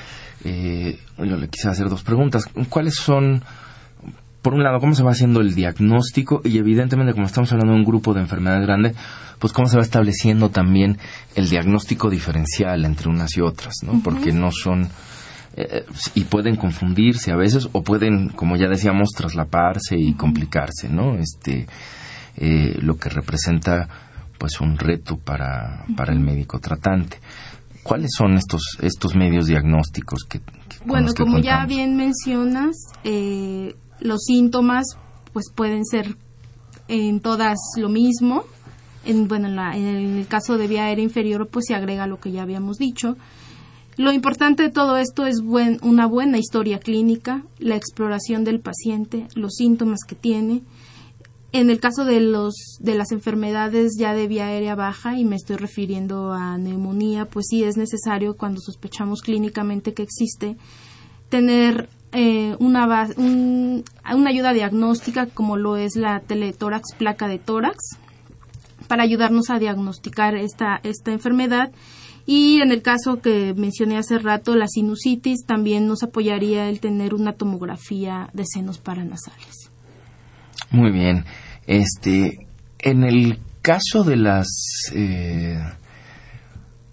eh, 0.43 0.97
yo 1.17 1.35
le 1.35 1.49
quise 1.49 1.69
hacer 1.69 1.89
dos 1.89 2.03
preguntas. 2.03 2.45
¿Cuáles 2.69 2.95
son 2.95 3.43
por 4.41 4.53
un 4.53 4.63
lado, 4.63 4.79
cómo 4.79 4.95
se 4.95 5.03
va 5.03 5.11
haciendo 5.11 5.41
el 5.41 5.53
diagnóstico 5.53 6.41
y 6.43 6.57
evidentemente, 6.57 7.13
como 7.13 7.25
estamos 7.25 7.51
hablando 7.51 7.73
de 7.73 7.79
un 7.79 7.85
grupo 7.85 8.13
de 8.13 8.21
enfermedades 8.21 8.65
grande, 8.65 8.95
pues 9.37 9.53
cómo 9.53 9.67
se 9.67 9.77
va 9.77 9.83
estableciendo 9.83 10.49
también 10.49 10.97
el 11.35 11.49
diagnóstico 11.49 12.09
diferencial 12.09 12.85
entre 12.85 13.09
unas 13.09 13.35
y 13.35 13.41
otras, 13.41 13.75
¿no? 13.83 14.01
Porque 14.03 14.31
no 14.31 14.51
son 14.51 14.89
eh, 15.61 15.85
y 16.15 16.23
pueden 16.23 16.55
confundirse 16.55 17.33
a 17.33 17.35
veces 17.35 17.67
o 17.73 17.83
pueden, 17.83 18.29
como 18.29 18.55
ya 18.55 18.69
decíamos, 18.69 19.09
traslaparse 19.09 19.97
y 19.97 20.13
complicarse, 20.13 20.87
¿no? 20.87 21.17
Este, 21.17 21.67
eh, 22.37 22.77
lo 22.81 22.95
que 22.95 23.09
representa 23.09 23.89
pues 24.37 24.61
un 24.61 24.77
reto 24.77 25.17
para, 25.17 25.83
para 25.97 26.13
el 26.13 26.21
médico 26.21 26.59
tratante. 26.59 27.19
¿Cuáles 27.83 28.11
son 28.17 28.35
estos 28.35 28.61
estos 28.81 29.15
medios 29.15 29.47
diagnósticos 29.47 30.23
que, 30.29 30.39
bueno, 30.85 31.11
como 31.13 31.39
ya 31.39 31.65
bien 31.65 31.97
mencionas, 31.97 32.77
eh, 33.03 33.75
los 33.99 34.23
síntomas 34.23 34.85
pues 35.33 35.51
pueden 35.53 35.83
ser 35.83 36.15
en 36.87 37.19
todas 37.19 37.57
lo 37.75 37.89
mismo. 37.89 38.45
En, 39.03 39.27
bueno, 39.27 39.47
en, 39.47 40.17
el 40.17 40.27
caso 40.27 40.57
de 40.57 40.67
vía 40.67 40.85
aérea 40.85 41.03
inferior 41.03 41.49
pues 41.51 41.65
se 41.67 41.75
agrega 41.75 42.07
lo 42.07 42.21
que 42.21 42.31
ya 42.31 42.43
habíamos 42.43 42.77
dicho. 42.77 43.17
Lo 43.99 44.13
importante 44.13 44.63
de 44.63 44.69
todo 44.69 44.95
esto 44.95 45.25
es 45.25 45.41
una 45.41 46.05
buena 46.05 46.37
historia 46.37 46.79
clínica, 46.79 47.43
la 47.57 47.75
exploración 47.75 48.45
del 48.45 48.61
paciente, 48.61 49.27
los 49.35 49.55
síntomas 49.55 50.05
que 50.07 50.15
tiene. 50.15 50.61
En 51.51 51.69
el 51.69 51.81
caso 51.81 52.05
de, 52.05 52.21
los, 52.21 52.77
de 52.79 52.95
las 52.95 53.11
enfermedades 53.11 53.97
ya 53.99 54.13
de 54.13 54.29
vía 54.29 54.45
aérea 54.45 54.75
baja, 54.75 55.17
y 55.17 55.25
me 55.25 55.35
estoy 55.35 55.57
refiriendo 55.57 56.31
a 56.31 56.57
neumonía, 56.57 57.25
pues 57.25 57.47
sí 57.49 57.65
es 57.65 57.75
necesario 57.75 58.37
cuando 58.37 58.61
sospechamos 58.61 59.19
clínicamente 59.21 59.93
que 59.93 60.03
existe, 60.03 60.55
tener 61.27 61.89
eh, 62.13 62.55
una, 62.59 63.09
una 63.17 64.29
ayuda 64.29 64.53
diagnóstica 64.53 65.25
como 65.25 65.57
lo 65.57 65.75
es 65.75 65.97
la 65.97 66.21
teletórax 66.21 66.95
placa 66.97 67.27
de 67.27 67.39
tórax 67.39 67.97
para 68.87 69.03
ayudarnos 69.03 69.49
a 69.49 69.59
diagnosticar 69.59 70.37
esta, 70.37 70.79
esta 70.83 71.11
enfermedad 71.11 71.73
y 72.31 72.61
en 72.61 72.71
el 72.71 72.83
caso 72.83 73.21
que 73.21 73.55
mencioné 73.57 73.97
hace 73.97 74.19
rato, 74.19 74.55
la 74.55 74.67
sinusitis, 74.67 75.47
también 75.47 75.87
nos 75.87 76.03
apoyaría 76.03 76.69
el 76.69 76.79
tener 76.79 77.15
una 77.15 77.33
tomografía 77.33 78.29
de 78.33 78.43
senos 78.45 78.77
paranasales. 78.77 79.71
Muy 80.69 80.91
bien. 80.91 81.25
Este, 81.65 82.45
en 82.77 83.03
el 83.03 83.39
caso 83.63 84.03
de 84.03 84.15
las 84.15 84.47
eh, 84.93 85.59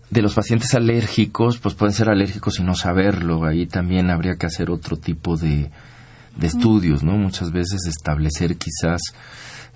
de 0.08 0.22
los 0.22 0.34
pacientes 0.34 0.72
alérgicos, 0.74 1.58
pues 1.58 1.74
pueden 1.74 1.92
ser 1.92 2.08
alérgicos 2.08 2.58
y 2.58 2.62
no 2.62 2.74
saberlo. 2.74 3.44
Ahí 3.44 3.66
también 3.66 4.08
habría 4.08 4.36
que 4.36 4.46
hacer 4.46 4.70
otro 4.70 4.96
tipo 4.96 5.36
de, 5.36 5.70
de 6.34 6.46
estudios, 6.46 7.02
¿no? 7.02 7.12
Muchas 7.18 7.52
veces 7.52 7.86
establecer 7.86 8.56
quizás 8.56 9.02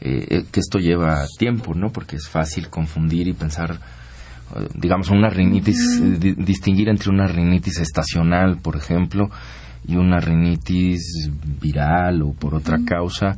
eh, 0.00 0.26
eh, 0.30 0.44
que 0.50 0.60
esto 0.60 0.78
lleva 0.78 1.26
tiempo, 1.38 1.74
¿no? 1.74 1.92
Porque 1.92 2.16
es 2.16 2.28
fácil 2.28 2.70
confundir 2.70 3.28
y 3.28 3.34
pensar, 3.34 3.78
digamos, 4.74 5.10
una 5.10 5.30
rinitis, 5.30 6.00
distinguir 6.36 6.88
entre 6.88 7.10
una 7.10 7.26
rinitis 7.26 7.78
estacional, 7.80 8.58
por 8.58 8.76
ejemplo, 8.76 9.30
y 9.86 9.96
una 9.96 10.20
rinitis 10.20 11.30
viral 11.60 12.22
o 12.22 12.32
por 12.32 12.54
otra 12.54 12.78
causa. 12.84 13.36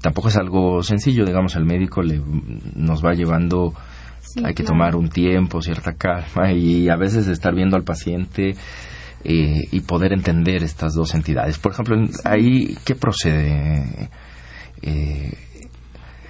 tampoco 0.00 0.28
es 0.28 0.36
algo 0.36 0.82
sencillo, 0.82 1.24
digamos, 1.24 1.56
el 1.56 1.64
médico 1.64 2.02
le, 2.02 2.20
nos 2.74 3.04
va 3.04 3.12
llevando 3.12 3.74
hay 4.42 4.54
que 4.54 4.64
tomar 4.64 4.96
un 4.96 5.08
tiempo, 5.08 5.62
cierta 5.62 5.92
calma 5.94 6.52
y 6.54 6.88
a 6.88 6.96
veces 6.96 7.26
estar 7.28 7.54
viendo 7.54 7.76
al 7.76 7.84
paciente 7.84 8.54
eh, 9.22 9.60
y 9.70 9.80
poder 9.80 10.12
entender 10.12 10.62
estas 10.62 10.94
dos 10.94 11.14
entidades. 11.14 11.58
Por 11.58 11.72
ejemplo, 11.72 11.96
ahí, 12.24 12.76
¿qué 12.84 12.94
procede? 12.94 14.10
Eh, 14.82 15.32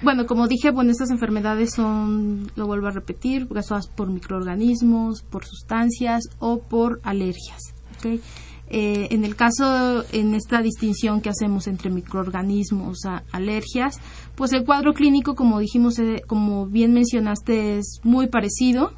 bueno, 0.05 0.27
como 0.27 0.47
dije, 0.47 0.69
bueno, 0.69 0.91
estas 0.91 1.09
enfermedades 1.09 1.73
son, 1.73 2.51
lo 2.55 2.67
vuelvo 2.67 2.87
a 2.87 2.91
repetir, 2.91 3.47
causadas 3.47 3.87
por 3.87 4.07
microorganismos, 4.07 5.23
por 5.23 5.45
sustancias 5.45 6.23
o 6.39 6.59
por 6.59 7.01
alergias. 7.03 7.73
¿okay? 7.97 8.21
Eh, 8.67 9.07
en 9.09 9.25
el 9.25 9.35
caso, 9.35 10.03
en 10.11 10.35
esta 10.35 10.61
distinción 10.61 11.21
que 11.21 11.29
hacemos 11.29 11.67
entre 11.67 11.89
microorganismos 11.89 13.05
a 13.05 13.23
alergias, 13.31 13.99
pues 14.35 14.53
el 14.53 14.63
cuadro 14.63 14.93
clínico, 14.93 15.33
como 15.33 15.59
dijimos, 15.59 15.97
eh, 15.97 16.21
como 16.27 16.67
bien 16.67 16.93
mencionaste, 16.93 17.79
es 17.79 17.99
muy 18.03 18.27
parecido. 18.27 18.93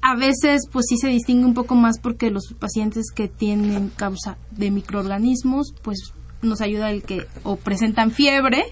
A 0.00 0.16
veces, 0.16 0.62
pues 0.72 0.86
sí 0.88 0.96
se 0.96 1.08
distingue 1.08 1.46
un 1.46 1.54
poco 1.54 1.76
más 1.76 2.00
porque 2.00 2.32
los 2.32 2.52
pacientes 2.58 3.12
que 3.14 3.28
tienen 3.28 3.88
causa 3.90 4.36
de 4.50 4.72
microorganismos, 4.72 5.74
pues 5.80 6.12
nos 6.42 6.60
ayuda 6.60 6.90
el 6.90 7.04
que 7.04 7.26
o 7.44 7.54
presentan 7.54 8.10
fiebre 8.10 8.64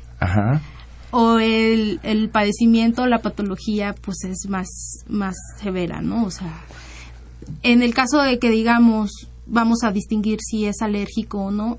o 1.11 1.39
el, 1.39 2.01
el 2.03 2.29
padecimiento, 2.29 3.07
la 3.07 3.21
patología, 3.21 3.95
pues 4.01 4.25
es 4.25 4.49
más, 4.49 4.69
más 5.09 5.37
severa, 5.61 6.01
¿no? 6.01 6.25
O 6.25 6.31
sea, 6.31 6.65
en 7.63 7.83
el 7.83 7.95
caso 7.95 8.23
de 8.23 8.39
que 8.39 8.51
digamos 8.51 9.31
vamos 9.51 9.83
a 9.83 9.91
distinguir 9.91 10.39
si 10.41 10.65
es 10.65 10.81
alérgico 10.81 11.39
o 11.39 11.51
no. 11.51 11.79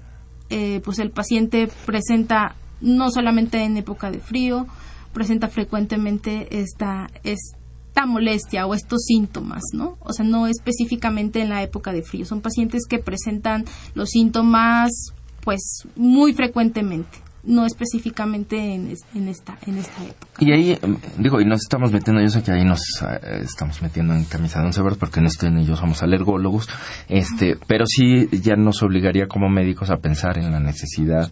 Eh, 0.50 0.82
pues 0.84 1.00
el 1.00 1.12
paciente 1.12 1.70
presenta 1.86 2.56
no 2.82 3.10
solamente 3.10 3.64
en 3.64 3.78
época 3.78 4.12
de 4.12 4.20
frío, 4.20 4.68
presenta 5.14 5.48
frecuentemente 5.48 6.60
esta, 6.60 7.10
esta 7.24 8.06
molestia 8.06 8.66
o 8.66 8.74
estos 8.74 9.04
síntomas, 9.06 9.62
¿no? 9.74 9.98
O 10.02 10.12
sea, 10.12 10.26
no 10.26 10.48
específicamente 10.48 11.42
en 11.42 11.50
la 11.50 11.64
época 11.64 11.94
de 11.94 12.02
frío. 12.02 12.26
Son 12.26 12.42
pacientes 12.42 12.86
que 12.88 13.00
presentan 13.00 13.64
los 13.96 14.10
síntomas 14.10 15.14
pues 15.42 15.88
muy 15.96 16.34
frecuentemente 16.34 17.18
no 17.44 17.66
específicamente 17.66 18.58
en, 18.58 18.92
esta 19.28 19.58
en 19.66 19.78
esta 19.78 20.04
época. 20.04 20.28
Y 20.40 20.52
ahí, 20.52 20.78
em, 20.82 20.98
digo, 21.18 21.42
y 21.42 21.46
nos 21.46 21.62
estamos 21.62 21.92
metiendo, 21.92 22.22
yo 22.22 22.30
sé 22.30 22.44
que 22.44 22.52
ahí 22.52 22.64
nos 22.64 22.82
eh, 23.02 23.42
estamos 23.44 23.82
metiendo 23.82 24.14
en 24.14 24.26
camisa 24.26 24.60
de 24.60 24.68
once 24.68 24.82
porque 25.00 25.20
en 25.20 25.26
este 25.26 25.48
y 25.48 25.66
yo 25.66 25.76
somos 25.76 26.04
alergólogos, 26.04 26.70
este, 27.10 27.58
pero 27.68 27.86
sí 27.88 28.30
ya 28.32 28.56
nos 28.56 28.84
obligaría 28.84 29.28
como 29.28 29.50
médicos 29.50 29.90
a 29.90 29.98
pensar 29.98 30.38
en 30.38 30.52
la 30.52 30.60
necesidad, 30.60 31.32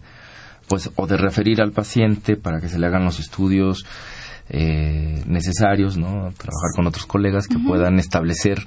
pues, 0.68 0.90
o 0.96 1.06
de 1.06 1.16
referir 1.16 1.60
al 1.60 1.72
paciente 1.72 2.36
para 2.36 2.60
que 2.60 2.68
se 2.68 2.78
le 2.78 2.86
hagan 2.86 3.04
los 3.04 3.20
estudios 3.20 3.84
eh, 4.48 5.22
necesarios, 5.26 5.96
¿no? 5.96 6.08
Trabajar 6.08 6.70
con 6.74 6.86
otros 6.86 7.06
colegas 7.06 7.46
que 7.46 7.58
puedan 7.58 7.98
establecer 7.98 8.58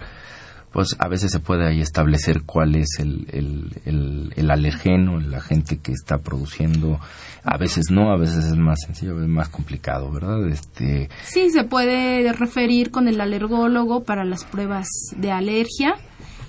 pues 0.73 0.95
a 0.97 1.07
veces 1.07 1.31
se 1.31 1.39
puede 1.39 1.67
ahí 1.67 1.81
establecer 1.81 2.41
cuál 2.43 2.75
es 2.75 2.97
el, 2.97 3.27
el, 3.31 4.33
el, 4.35 4.51
alergeno, 4.51 5.19
el 5.19 5.31
agente 5.31 5.77
que 5.77 5.91
está 5.91 6.17
produciendo. 6.17 6.99
A 7.43 7.57
veces 7.57 7.91
no, 7.91 8.11
a 8.11 8.17
veces 8.17 8.45
es 8.45 8.57
más 8.57 8.79
sencillo, 8.83 9.21
es 9.21 9.27
más 9.27 9.49
complicado, 9.49 10.11
¿verdad? 10.11 10.49
Este... 10.49 11.09
Sí, 11.25 11.51
se 11.51 11.63
puede 11.63 12.33
referir 12.33 12.89
con 12.89 13.07
el 13.07 13.21
alergólogo 13.21 14.03
para 14.03 14.25
las 14.25 14.45
pruebas 14.45 14.87
de 15.15 15.31
alergia. 15.31 15.95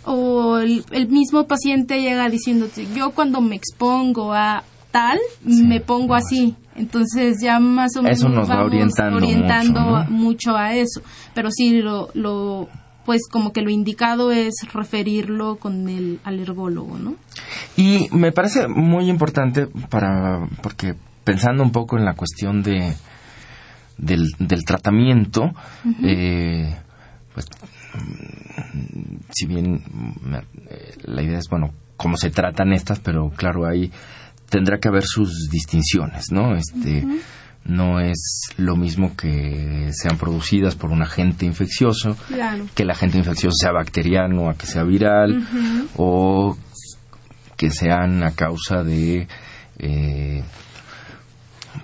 O 0.07 0.59
el, 0.59 0.85
mismo 1.11 1.47
paciente 1.47 2.01
llega 2.01 2.29
diciéndote, 2.31 2.87
yo 2.95 3.11
cuando 3.11 3.43
me 3.43 3.57
expongo 3.57 4.33
a 4.33 4.65
tal, 4.91 5.19
me 5.45 5.81
pongo 5.81 6.15
así. 6.15 6.55
Entonces 6.77 7.43
ya 7.43 7.61
más 7.61 7.95
o 7.97 8.03
menos 8.03 8.19
eso 8.19 8.29
nos 8.31 8.51
va 8.51 8.65
orientando, 8.65 10.05
mucho, 10.09 10.57
a 10.57 10.75
eso. 10.75 11.03
Pero 11.35 11.51
sí, 11.51 11.81
lo, 11.81 12.09
lo 12.15 12.69
pues 13.05 13.29
como 13.31 13.53
que 13.53 13.63
lo 13.63 13.71
indicado 13.71 14.33
es 14.33 14.55
referirlo 14.73 15.57
con 15.57 15.89
el 15.89 16.21
alergólogo, 16.25 16.99
¿no? 16.99 17.15
Y 17.77 18.09
me 18.13 18.33
parece 18.33 18.69
muy 18.69 19.09
importante 19.09 19.67
para, 19.89 20.49
porque 20.63 20.95
pensando 21.25 21.63
un 21.63 21.73
poco 21.73 21.99
en 21.99 22.05
la 22.05 22.15
cuestión 22.15 22.63
de, 22.63 22.95
del, 23.99 24.65
tratamiento, 24.67 25.53
eh, 26.03 26.77
pues, 27.33 27.47
si 29.33 29.47
bien 29.47 29.83
la 31.05 31.23
idea 31.23 31.39
es, 31.39 31.49
bueno, 31.49 31.73
cómo 31.97 32.17
se 32.17 32.31
tratan 32.31 32.73
estas, 32.73 33.01
pero 33.01 33.31
claro, 33.31 33.67
ahí 33.67 33.91
tendrá 34.49 34.79
que 34.79 34.89
haber 34.89 35.05
sus 35.05 35.49
distinciones, 35.51 36.31
¿no? 36.31 36.57
Este, 36.57 37.05
no 37.65 38.01
es 38.01 38.51
lo 38.57 38.77
mismo 38.77 39.17
que 39.17 39.91
sean 39.93 40.19
producidas 40.19 40.75
por 40.75 40.91
un 40.91 41.03
agente 41.03 41.47
infeccioso, 41.47 42.17
que 42.75 42.83
el 42.83 42.91
agente 42.91 43.19
infeccioso 43.19 43.57
sea 43.59 43.73
bacteriano, 43.73 44.51
a 44.51 44.55
que 44.55 44.67
sea 44.67 44.83
viral, 44.83 45.47
o 45.97 46.57
que 47.57 47.71
sean 47.71 48.23
a 48.23 48.33
causa 48.33 48.83
de 48.83 49.29
eh, 49.79 50.43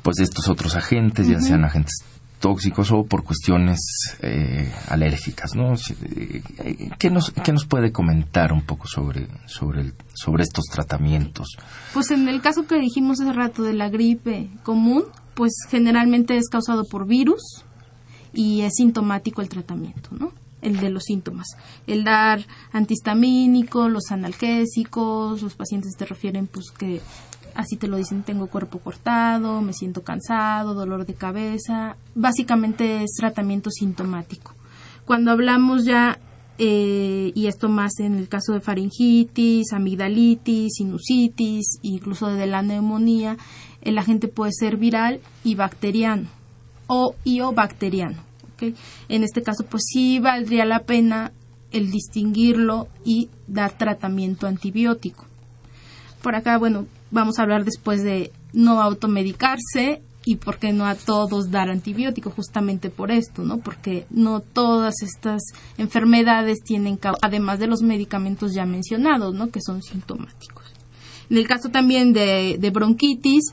pues 0.02 0.16
de 0.16 0.24
estos 0.24 0.48
otros 0.48 0.76
agentes, 0.76 1.26
ya 1.26 1.40
sean 1.40 1.64
agentes 1.64 2.04
tóxicos 2.40 2.90
o 2.90 3.04
por 3.04 3.22
cuestiones 3.22 3.80
eh, 4.22 4.72
alérgicas, 4.88 5.54
¿no? 5.54 5.74
Eh, 5.74 6.42
¿Qué 6.98 7.10
nos, 7.10 7.30
¿Qué 7.30 7.52
nos 7.52 7.66
puede 7.66 7.92
comentar 7.92 8.52
un 8.52 8.62
poco 8.62 8.86
sobre, 8.86 9.28
sobre, 9.46 9.82
el, 9.82 9.94
sobre 10.14 10.42
estos 10.42 10.64
tratamientos? 10.64 11.56
Pues 11.92 12.10
en 12.10 12.28
el 12.28 12.40
caso 12.40 12.66
que 12.66 12.76
dijimos 12.76 13.20
hace 13.20 13.32
rato 13.32 13.62
de 13.62 13.74
la 13.74 13.90
gripe 13.90 14.48
común, 14.62 15.04
pues 15.40 15.54
generalmente 15.70 16.36
es 16.36 16.50
causado 16.50 16.84
por 16.84 17.06
virus 17.06 17.64
y 18.34 18.60
es 18.60 18.74
sintomático 18.76 19.40
el 19.40 19.48
tratamiento, 19.48 20.10
¿no? 20.10 20.32
El 20.60 20.78
de 20.80 20.90
los 20.90 21.04
síntomas. 21.04 21.46
El 21.86 22.04
dar 22.04 22.44
antihistamínico, 22.72 23.88
los 23.88 24.10
analgésicos, 24.10 25.40
los 25.40 25.54
pacientes 25.54 25.96
te 25.96 26.04
refieren 26.04 26.46
pues 26.46 26.70
que 26.70 27.00
así 27.54 27.78
te 27.78 27.88
lo 27.88 27.96
dicen, 27.96 28.22
tengo 28.22 28.48
cuerpo 28.48 28.80
cortado, 28.80 29.62
me 29.62 29.72
siento 29.72 30.02
cansado, 30.02 30.74
dolor 30.74 31.06
de 31.06 31.14
cabeza. 31.14 31.96
Básicamente 32.14 33.02
es 33.02 33.12
tratamiento 33.16 33.70
sintomático. 33.70 34.52
Cuando 35.06 35.30
hablamos 35.30 35.86
ya, 35.86 36.18
eh, 36.58 37.32
y 37.34 37.46
esto 37.46 37.70
más 37.70 37.98
en 38.00 38.16
el 38.18 38.28
caso 38.28 38.52
de 38.52 38.60
faringitis, 38.60 39.72
amigdalitis, 39.72 40.74
sinusitis, 40.76 41.78
incluso 41.80 42.26
de 42.26 42.46
la 42.46 42.60
neumonía, 42.60 43.38
el 43.82 43.98
agente 43.98 44.28
puede 44.28 44.52
ser 44.52 44.76
viral 44.76 45.20
y 45.44 45.54
bacteriano 45.54 46.28
o 46.86 47.14
iobacteriano. 47.24 48.22
¿okay? 48.54 48.74
En 49.08 49.22
este 49.22 49.42
caso, 49.42 49.64
pues 49.64 49.84
sí 49.86 50.18
valdría 50.18 50.64
la 50.64 50.80
pena 50.80 51.32
el 51.70 51.90
distinguirlo 51.90 52.88
y 53.04 53.28
dar 53.46 53.72
tratamiento 53.78 54.46
antibiótico. 54.46 55.24
Por 56.20 56.34
acá, 56.34 56.58
bueno, 56.58 56.86
vamos 57.10 57.38
a 57.38 57.42
hablar 57.42 57.64
después 57.64 58.02
de 58.02 58.32
no 58.52 58.82
automedicarse 58.82 60.02
y 60.24 60.36
por 60.36 60.58
qué 60.58 60.72
no 60.72 60.84
a 60.84 60.96
todos 60.96 61.50
dar 61.50 61.70
antibiótico, 61.70 62.30
justamente 62.30 62.90
por 62.90 63.10
esto, 63.10 63.42
¿no? 63.42 63.58
Porque 63.58 64.06
no 64.10 64.40
todas 64.40 65.02
estas 65.02 65.42
enfermedades 65.78 66.58
tienen, 66.62 66.98
además 67.22 67.58
de 67.58 67.68
los 67.68 67.82
medicamentos 67.82 68.52
ya 68.52 68.66
mencionados, 68.66 69.34
¿no? 69.34 69.50
Que 69.50 69.60
son 69.64 69.80
sintomáticos. 69.82 70.66
En 71.30 71.38
el 71.38 71.46
caso 71.46 71.70
también 71.70 72.12
de 72.12 72.70
bronquitis, 72.74 73.52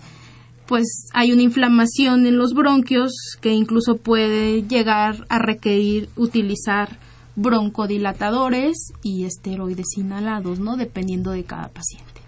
pues 0.67 1.10
hay 1.13 1.32
una 1.32 1.41
inflamación 1.41 2.25
en 2.27 2.38
los 2.38 2.53
bronquios 2.53 3.12
que 3.41 3.53
incluso 3.53 3.97
puede 3.97 4.63
llegar 4.63 5.25
a 5.30 5.39
requerir 5.39 6.10
utilizar 6.15 6.99
broncodilatadores 7.36 8.91
y 9.03 9.25
esteroides 9.25 9.97
inhalados, 9.97 10.60
¿no? 10.60 10.75
Dependiendo 10.75 11.32
de 11.32 11.43
cada 11.43 11.69
paciente. 11.69 12.21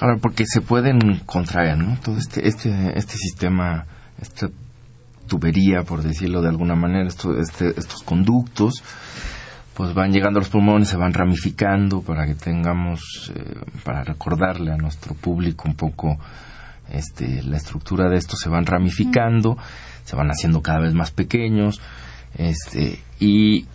Ahora, 0.00 0.16
porque 0.20 0.44
se 0.46 0.60
pueden 0.60 1.20
contraer, 1.26 1.78
¿no? 1.78 1.98
Todo 2.00 2.16
este, 2.18 2.48
este, 2.48 2.98
este 2.98 3.16
sistema, 3.16 3.86
esta 4.20 4.48
tubería, 5.28 5.84
por 5.84 6.02
decirlo 6.02 6.42
de 6.42 6.48
alguna 6.48 6.74
manera, 6.74 7.06
este, 7.06 7.68
estos 7.78 8.02
conductos, 8.02 8.82
pues 9.74 9.92
van 9.94 10.10
llegando 10.12 10.38
a 10.38 10.42
los 10.42 10.50
pulmones, 10.50 10.88
se 10.88 10.96
van 10.96 11.12
ramificando 11.12 12.00
para 12.00 12.26
que 12.26 12.34
tengamos, 12.34 13.32
eh, 13.34 13.60
para 13.84 14.04
recordarle 14.04 14.72
a 14.72 14.76
nuestro 14.76 15.14
público 15.14 15.68
un 15.68 15.74
poco 15.74 16.18
este, 16.90 17.42
la 17.42 17.56
estructura 17.56 18.08
de 18.08 18.16
esto, 18.16 18.36
se 18.36 18.48
van 18.48 18.66
ramificando, 18.66 19.56
se 20.04 20.16
van 20.16 20.30
haciendo 20.30 20.62
cada 20.62 20.80
vez 20.80 20.94
más 20.94 21.10
pequeños, 21.10 21.80
este, 22.36 23.00
y 23.20 23.66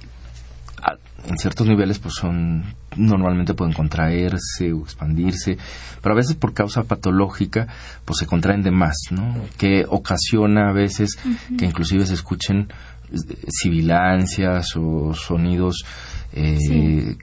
en 1.28 1.38
ciertos 1.38 1.68
niveles 1.68 2.00
pues 2.00 2.16
son 2.16 2.64
normalmente 2.96 3.54
pueden 3.54 3.74
contraerse 3.74 4.74
o 4.74 4.82
expandirse, 4.82 5.58
pero 6.02 6.14
a 6.14 6.18
veces 6.18 6.36
por 6.36 6.54
causa 6.54 6.84
patológica 6.84 7.68
pues 8.06 8.20
se 8.20 8.26
contraen 8.26 8.64
de 8.64 8.72
más, 8.72 8.96
¿no? 9.12 9.36
Que 9.58 9.86
ocasiona 9.88 10.70
a 10.70 10.74
veces 10.74 11.18
que 11.58 11.66
inclusive 11.66 12.06
se 12.06 12.16
escuchen 12.16 12.72
eh, 13.12 13.18
sibilancias 13.50 14.76
o 14.76 15.14
sonidos 15.14 15.86
eh, 16.32 17.18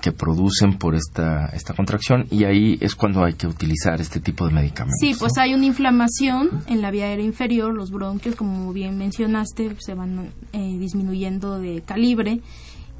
que, 0.00 0.12
producen 0.12 0.76
por 0.76 0.94
esta, 0.94 1.46
esta 1.46 1.72
contracción 1.74 2.26
y 2.30 2.44
ahí 2.44 2.78
es 2.80 2.94
cuando 2.94 3.24
hay 3.24 3.34
que 3.34 3.46
utilizar 3.46 4.00
este 4.00 4.20
tipo 4.20 4.46
de 4.46 4.52
medicamentos. 4.52 4.98
Sí, 5.00 5.14
pues 5.18 5.38
hay 5.38 5.54
una 5.54 5.66
inflamación 5.66 6.62
en 6.66 6.82
la 6.82 6.90
vía 6.90 7.06
aérea 7.06 7.24
inferior, 7.24 7.74
los 7.74 7.90
bronquios, 7.90 8.34
como 8.34 8.72
bien 8.72 8.98
mencionaste, 8.98 9.76
se 9.78 9.94
van 9.94 10.32
eh, 10.52 10.76
disminuyendo 10.78 11.58
de 11.58 11.82
calibre 11.82 12.40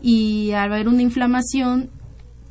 y 0.02 0.52
al 0.52 0.72
haber 0.72 0.88
una 0.88 1.02
inflamación, 1.02 1.90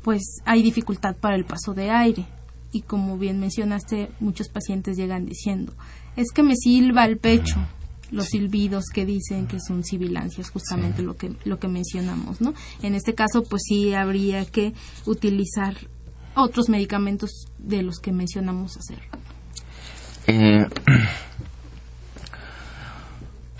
pues 0.02 0.22
hay 0.44 0.62
dificultad 0.62 1.16
para 1.16 1.36
el 1.36 1.44
paso 1.44 1.74
de 1.74 1.90
aire. 1.90 2.26
Y 2.72 2.82
como 2.82 3.18
bien 3.18 3.40
mencionaste, 3.40 4.10
muchos 4.20 4.48
pacientes 4.48 4.96
llegan 4.96 5.26
diciendo, 5.26 5.72
es 6.16 6.30
que 6.32 6.44
me 6.44 6.54
silba 6.54 7.04
el 7.04 7.18
pecho, 7.18 7.56
los 8.10 8.26
silbidos 8.26 8.86
que 8.92 9.06
dicen 9.06 9.46
que 9.46 9.58
son 9.60 9.84
sibilancias, 9.84 10.50
justamente 10.50 11.02
lo 11.02 11.16
que 11.16 11.32
lo 11.44 11.58
que 11.58 11.68
mencionamos, 11.68 12.40
¿no? 12.40 12.54
En 12.82 12.94
este 12.94 13.14
caso, 13.14 13.42
pues 13.42 13.62
sí 13.66 13.94
habría 13.94 14.44
que 14.44 14.74
utilizar 15.06 15.76
otros 16.34 16.68
medicamentos 16.68 17.46
de 17.58 17.82
los 17.82 17.98
que 17.98 18.12
mencionamos 18.12 18.76
hacer. 18.76 19.00
Eh, 20.26 20.66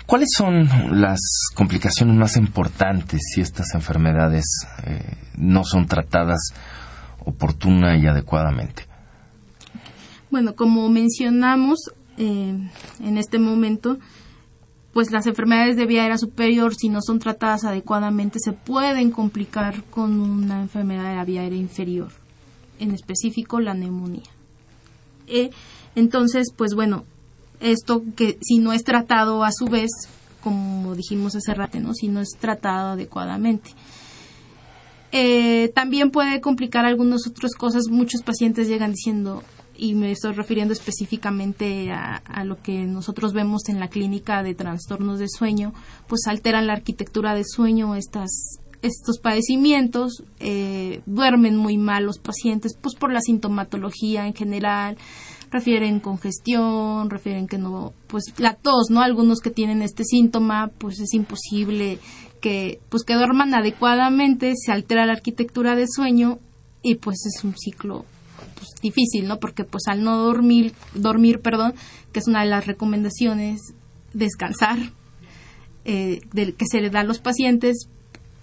¿Cuáles 0.05 0.29
son 0.35 0.67
las 0.99 1.19
complicaciones 1.55 2.17
más 2.17 2.35
importantes 2.35 3.21
si 3.33 3.39
estas 3.39 3.73
enfermedades 3.73 4.43
eh, 4.85 5.15
no 5.37 5.63
son 5.63 5.85
tratadas 5.85 6.53
oportuna 7.19 7.95
y 7.97 8.07
adecuadamente? 8.07 8.87
Bueno, 10.29 10.55
como 10.55 10.89
mencionamos 10.89 11.91
eh, 12.17 12.57
en 12.99 13.17
este 13.17 13.39
momento, 13.39 13.99
pues 14.93 15.11
las 15.11 15.25
enfermedades 15.25 15.77
de 15.77 15.85
vía 15.85 16.03
aérea 16.03 16.17
superior, 16.17 16.75
si 16.75 16.89
no 16.89 17.01
son 17.01 17.19
tratadas 17.19 17.63
adecuadamente, 17.63 18.39
se 18.39 18.51
pueden 18.51 19.11
complicar 19.11 19.83
con 19.85 20.19
una 20.19 20.61
enfermedad 20.61 21.09
de 21.09 21.15
la 21.15 21.25
vía 21.25 21.41
aérea 21.41 21.59
inferior, 21.59 22.11
en 22.79 22.91
específico 22.91 23.59
la 23.59 23.73
neumonía. 23.73 24.29
Eh, 25.27 25.51
entonces, 25.95 26.47
pues 26.55 26.73
bueno, 26.73 27.05
esto 27.61 28.03
que 28.15 28.37
si 28.41 28.59
no 28.59 28.73
es 28.73 28.83
tratado 28.83 29.43
a 29.43 29.51
su 29.51 29.65
vez, 29.65 29.89
como 30.41 30.95
dijimos 30.95 31.35
hace 31.35 31.53
rato, 31.53 31.79
¿no? 31.79 31.93
si 31.93 32.07
no 32.07 32.19
es 32.19 32.29
tratado 32.39 32.91
adecuadamente. 32.91 33.71
Eh, 35.13 35.71
también 35.75 36.09
puede 36.09 36.39
complicar 36.41 36.85
algunas 36.85 37.27
otras 37.27 37.53
cosas. 37.53 37.89
Muchos 37.89 38.21
pacientes 38.23 38.67
llegan 38.67 38.91
diciendo, 38.91 39.43
y 39.81 39.95
me 39.95 40.11
estoy 40.11 40.33
refiriendo 40.33 40.73
específicamente 40.73 41.91
a, 41.91 42.43
lo 42.45 42.61
que 42.61 42.85
nosotros 42.85 43.33
vemos 43.33 43.67
en 43.67 43.79
la 43.79 43.87
clínica 43.87 44.43
de 44.43 44.53
trastornos 44.53 45.17
de 45.17 45.27
sueño, 45.27 45.73
pues 46.07 46.27
alteran 46.27 46.67
la 46.67 46.73
arquitectura 46.73 47.33
de 47.33 47.43
sueño 47.43 47.95
estas 47.95 48.59
estos 48.83 49.19
padecimientos 49.19 50.23
eh, 50.39 51.01
duermen 51.07 51.55
muy 51.55 51.77
mal 51.77 52.05
los 52.05 52.19
pacientes 52.19 52.75
pues 52.79 52.95
por 52.95 53.11
la 53.11 53.21
sintomatología 53.21 54.27
en 54.27 54.33
general 54.33 54.97
refieren 55.49 55.99
congestión, 55.99 57.09
refieren 57.09 57.47
que 57.47 57.57
no, 57.57 57.93
pues 58.05 58.25
la 58.37 58.53
tos, 58.53 58.91
¿no? 58.91 59.01
Algunos 59.01 59.39
que 59.39 59.49
tienen 59.49 59.81
este 59.81 60.03
síntoma, 60.03 60.71
pues 60.77 60.99
es 60.99 61.13
imposible 61.13 61.97
que, 62.39 62.79
pues 62.89 63.03
que 63.03 63.15
duerman 63.15 63.55
adecuadamente, 63.55 64.53
se 64.55 64.71
altera 64.71 65.07
la 65.07 65.13
arquitectura 65.13 65.75
de 65.75 65.87
sueño 65.87 66.37
y 66.83 66.95
pues 66.95 67.25
es 67.25 67.43
un 67.43 67.55
ciclo 67.57 68.05
pues, 68.61 68.79
difícil, 68.79 69.27
¿no? 69.27 69.39
Porque 69.39 69.63
pues 69.63 69.87
al 69.87 70.03
no 70.03 70.17
dormir, 70.17 70.73
dormir, 70.93 71.39
perdón, 71.41 71.73
que 72.11 72.19
es 72.19 72.27
una 72.27 72.41
de 72.41 72.49
las 72.49 72.67
recomendaciones, 72.67 73.73
descansar, 74.13 74.77
eh, 75.83 76.21
que 76.31 76.65
se 76.69 76.79
le 76.79 76.91
da 76.91 76.99
a 76.99 77.03
los 77.03 77.17
pacientes, 77.17 77.87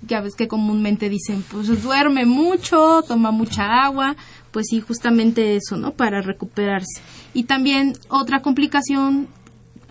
ya 0.03 0.21
ves 0.21 0.35
que 0.35 0.49
comúnmente 0.49 1.09
dicen, 1.09 1.45
pues 1.49 1.83
duerme 1.83 2.27
mucho, 2.27 3.03
toma 3.07 3.31
mucha 3.31 3.85
agua, 3.85 4.17
pues 4.51 4.67
sí, 4.71 4.81
justamente 4.81 5.55
eso, 5.55 5.77
¿no? 5.77 5.93
Para 5.93 6.21
recuperarse. 6.21 7.01
Y 7.33 7.45
también 7.45 7.95
otra 8.09 8.43
complicación, 8.43 9.29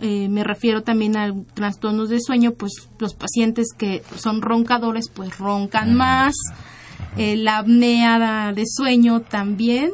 eh, 0.02 0.28
me 0.28 0.44
refiero 0.44 0.84
también 0.84 1.16
a 1.16 1.34
trastornos 1.54 2.10
de 2.10 2.20
sueño, 2.20 2.52
pues 2.52 2.90
los 3.00 3.14
pacientes 3.14 3.68
que 3.78 4.04
son 4.18 4.42
roncadores, 4.42 5.10
pues 5.10 5.38
roncan 5.38 5.96
más. 5.96 6.36
Eh, 7.16 7.38
la 7.38 7.60
apnea 7.60 8.52
de 8.54 8.64
sueño 8.66 9.22
también 9.22 9.92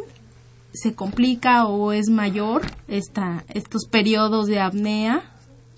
se 0.73 0.95
complica 0.95 1.65
o 1.67 1.91
es 1.91 2.09
mayor 2.09 2.63
esta, 2.87 3.45
estos 3.53 3.85
periodos 3.85 4.47
de 4.47 4.59
apnea 4.59 5.21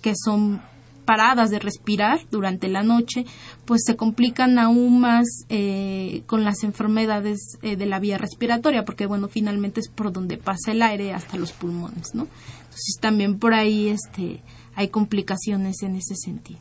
que 0.02 0.14
son 0.16 0.60
paradas 1.06 1.50
de 1.50 1.58
respirar 1.58 2.20
durante 2.30 2.68
la 2.68 2.82
noche, 2.82 3.24
pues 3.64 3.82
se 3.86 3.96
complican 3.96 4.58
aún 4.58 5.00
más 5.00 5.24
eh, 5.48 6.22
con 6.26 6.44
las 6.44 6.64
enfermedades 6.64 7.58
eh, 7.62 7.76
de 7.76 7.86
la 7.86 8.00
vía 8.00 8.18
respiratoria, 8.18 8.84
porque 8.84 9.06
bueno, 9.06 9.28
finalmente 9.28 9.80
es 9.80 9.88
por 9.88 10.12
donde 10.12 10.36
pasa 10.36 10.72
el 10.72 10.82
aire 10.82 11.14
hasta 11.14 11.38
los 11.38 11.52
pulmones, 11.52 12.14
¿no? 12.14 12.26
Entonces 12.58 12.98
también 13.00 13.38
por 13.38 13.54
ahí 13.54 13.88
este, 13.88 14.42
hay 14.74 14.88
complicaciones 14.88 15.82
en 15.82 15.96
ese 15.96 16.16
sentido. 16.16 16.58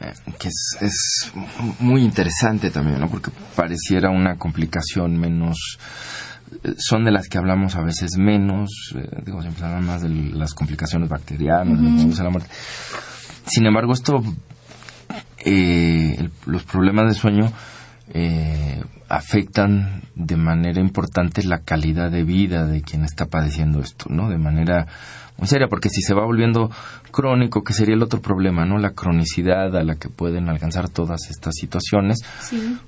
Eh, 0.00 0.12
que 0.38 0.48
es, 0.48 0.76
es 0.80 1.32
muy 1.78 2.02
interesante 2.02 2.70
también, 2.70 3.00
¿no? 3.00 3.08
Porque 3.08 3.30
pareciera 3.54 4.10
una 4.10 4.36
complicación 4.36 5.16
menos 5.16 5.78
son 6.78 7.04
de 7.04 7.10
las 7.10 7.28
que 7.28 7.38
hablamos 7.38 7.76
a 7.76 7.82
veces 7.82 8.16
menos, 8.16 8.70
eh, 8.96 9.22
digo, 9.24 9.40
siempre 9.42 9.64
hablamos 9.64 9.86
más 9.86 10.02
de 10.02 10.08
las 10.08 10.54
complicaciones 10.54 11.08
bacterianas, 11.08 11.78
de 12.16 12.22
la 12.22 12.30
muerte. 12.30 12.48
Sin 13.46 13.66
embargo, 13.66 13.92
esto, 13.92 14.22
eh, 15.44 16.28
los 16.46 16.64
problemas 16.64 17.08
de 17.08 17.14
sueño 17.14 17.52
eh, 18.12 18.82
afectan 19.16 20.02
de 20.14 20.36
manera 20.36 20.80
importante 20.80 21.42
la 21.44 21.60
calidad 21.60 22.10
de 22.10 22.24
vida 22.24 22.66
de 22.66 22.82
quien 22.82 23.04
está 23.04 23.26
padeciendo 23.26 23.80
esto, 23.80 24.06
¿no? 24.08 24.28
De 24.28 24.38
manera 24.38 24.86
muy 25.36 25.48
seria, 25.48 25.68
porque 25.68 25.88
si 25.88 26.00
se 26.00 26.14
va 26.14 26.24
volviendo 26.24 26.70
crónico, 27.10 27.64
que 27.64 27.72
sería 27.72 27.94
el 27.94 28.02
otro 28.02 28.20
problema, 28.20 28.64
¿no? 28.64 28.78
La 28.78 28.90
cronicidad 28.90 29.76
a 29.76 29.82
la 29.82 29.96
que 29.96 30.08
pueden 30.08 30.48
alcanzar 30.48 30.88
todas 30.88 31.28
estas 31.28 31.54
situaciones, 31.54 32.20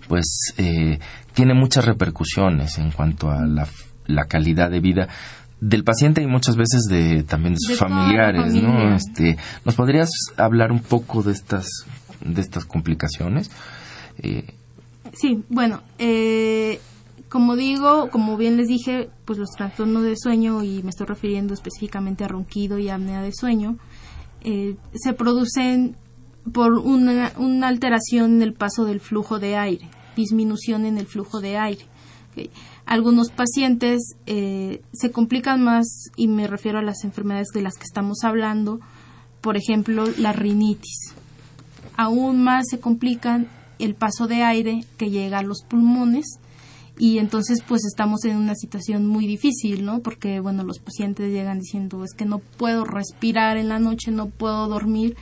pues 0.09 0.53
eh, 0.57 0.99
tiene 1.35 1.55
muchas 1.55 1.85
repercusiones 1.85 2.79
en 2.79 2.93
cuanto 2.93 3.31
a 3.31 3.45
la, 3.47 3.67
la, 4.07 4.25
calidad 4.25 4.71
de 4.71 4.81
vida 4.81 5.09
del 5.61 5.85
paciente 5.85 6.23
y 6.23 6.27
muchas 6.27 6.57
veces 6.57 6.85
de 6.89 7.25
también 7.25 7.55
de 7.55 7.61
sus 7.61 7.79
familiares, 7.79 8.55
¿no? 8.55 8.95
Este, 8.95 9.37
¿nos 9.65 9.75
podrías 9.75 10.11
hablar 10.37 10.71
un 10.71 10.81
poco 10.81 11.23
de 11.23 11.33
estas 11.33 11.67
de 12.21 12.41
estas 12.41 12.65
complicaciones? 12.65 13.51
Eh, 14.19 14.55
sí, 15.21 15.43
bueno, 15.49 15.83
eh, 15.99 16.81
como 17.29 17.57
digo, 17.57 18.11
como 18.11 18.37
bien 18.37 18.57
les 18.57 18.69
dije, 18.69 19.11
pues 19.25 19.39
los 19.39 19.51
trastornos 19.51 20.03
de 20.05 20.17
sueño, 20.17 20.63
y 20.63 20.83
me 20.83 20.91
estoy 20.91 21.07
refiriendo 21.07 21.55
específicamente 21.55 22.25
a 22.25 22.29
ronquido 22.29 22.79
y 22.79 22.89
apnea 22.89 23.23
de 23.23 23.33
sueño, 23.33 23.77
eh, 24.43 24.77
se 24.95 25.13
producen 25.13 25.97
por 26.53 26.75
una, 26.75 27.33
una, 27.37 27.69
alteración 27.69 28.37
en 28.37 28.43
el 28.43 28.53
paso 28.53 28.85
del 28.85 29.01
flujo 29.01 29.39
de 29.41 29.57
aire, 29.57 29.91
disminución 30.15 30.87
en 30.87 30.99
el 30.99 31.07
flujo 31.07 31.41
de 31.41 31.59
aire. 31.59 31.85
Algunos 32.85 33.31
pacientes 33.31 34.15
eh, 34.27 34.83
se 34.93 35.11
complican 35.11 35.63
más, 35.63 36.11
y 36.17 36.29
me 36.29 36.47
refiero 36.47 36.79
a 36.79 36.83
las 36.83 37.03
enfermedades 37.03 37.49
de 37.49 37.63
las 37.63 37.75
que 37.75 37.85
estamos 37.85 38.19
hablando, 38.23 38.79
por 39.41 39.57
ejemplo, 39.57 40.05
la 40.19 40.33
rinitis. 40.33 41.15
Aún 41.97 42.45
más 42.45 42.67
se 42.71 42.79
complican 42.79 43.49
el 43.79 43.95
paso 43.95 44.27
de 44.27 44.43
aire 44.43 44.85
que 44.97 45.11
llega 45.11 45.39
a 45.39 45.43
los 45.43 45.63
pulmones 45.63 46.39
y 46.99 47.19
entonces 47.19 47.59
pues 47.67 47.85
estamos 47.85 48.25
en 48.25 48.37
una 48.37 48.55
situación 48.55 49.07
muy 49.07 49.27
difícil, 49.27 49.85
¿no? 49.85 50.01
Porque 50.01 50.41
bueno, 50.41 50.65
los 50.65 50.79
pacientes 50.79 51.31
llegan 51.31 51.59
diciendo 51.59 52.03
es 52.05 52.15
que 52.15 52.25
no 52.25 52.39
puedo 52.39 52.85
respirar 52.85 53.59
en 53.59 53.69
la 53.69 53.79
noche, 53.79 54.11
no 54.11 54.29
puedo 54.29 54.67
dormir, 54.69 55.17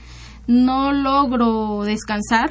no 0.47 0.93
logro 0.93 1.83
descansar 1.83 2.51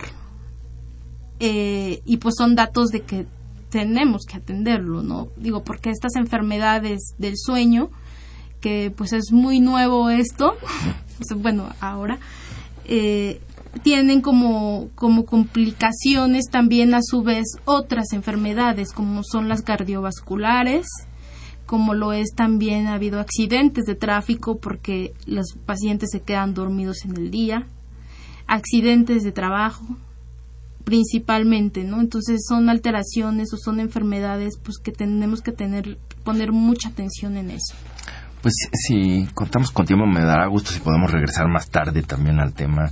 eh, 1.39 2.01
y 2.05 2.17
pues 2.17 2.35
son 2.37 2.55
datos 2.55 2.89
de 2.89 3.01
que 3.01 3.25
tenemos 3.69 4.25
que 4.25 4.37
atenderlo, 4.37 5.01
¿no? 5.01 5.29
Digo, 5.35 5.63
porque 5.63 5.89
estas 5.89 6.15
enfermedades 6.15 7.15
del 7.17 7.33
sueño, 7.37 7.89
que 8.61 8.93
pues 8.95 9.13
es 9.13 9.31
muy 9.31 9.59
nuevo 9.59 10.09
esto, 10.09 10.55
bueno, 11.37 11.69
ahora, 11.79 12.19
eh, 12.85 13.41
tienen 13.81 14.21
como, 14.21 14.89
como 14.95 15.25
complicaciones 15.25 16.45
también 16.51 16.93
a 16.93 16.99
su 17.01 17.23
vez 17.23 17.45
otras 17.65 18.13
enfermedades 18.13 18.91
como 18.93 19.23
son 19.23 19.49
las 19.49 19.61
cardiovasculares, 19.61 20.85
como 21.65 21.93
lo 21.93 22.13
es 22.13 22.29
también 22.35 22.87
ha 22.87 22.93
habido 22.93 23.19
accidentes 23.19 23.85
de 23.85 23.95
tráfico 23.95 24.57
porque 24.57 25.13
los 25.25 25.55
pacientes 25.65 26.09
se 26.11 26.21
quedan 26.21 26.53
dormidos 26.53 27.05
en 27.05 27.17
el 27.17 27.31
día, 27.31 27.67
accidentes 28.47 29.23
de 29.23 29.31
trabajo 29.31 29.97
principalmente, 30.83 31.85
¿no? 31.85 32.01
Entonces 32.01 32.41
son 32.47 32.69
alteraciones 32.69 33.53
o 33.53 33.57
son 33.57 33.79
enfermedades 33.79 34.59
pues 34.61 34.77
que 34.83 34.91
tenemos 34.91 35.41
que 35.41 35.53
tener 35.53 35.97
poner 36.23 36.51
mucha 36.51 36.89
atención 36.89 37.37
en 37.37 37.51
eso. 37.51 37.73
Pues 38.41 38.53
si 38.73 39.25
contamos 39.33 39.71
con 39.71 39.85
tiempo 39.85 40.05
me 40.05 40.21
dará 40.21 40.47
gusto 40.47 40.71
si 40.71 40.79
podemos 40.79 41.09
regresar 41.09 41.47
más 41.47 41.69
tarde 41.69 42.01
también 42.01 42.39
al 42.39 42.53
tema 42.53 42.91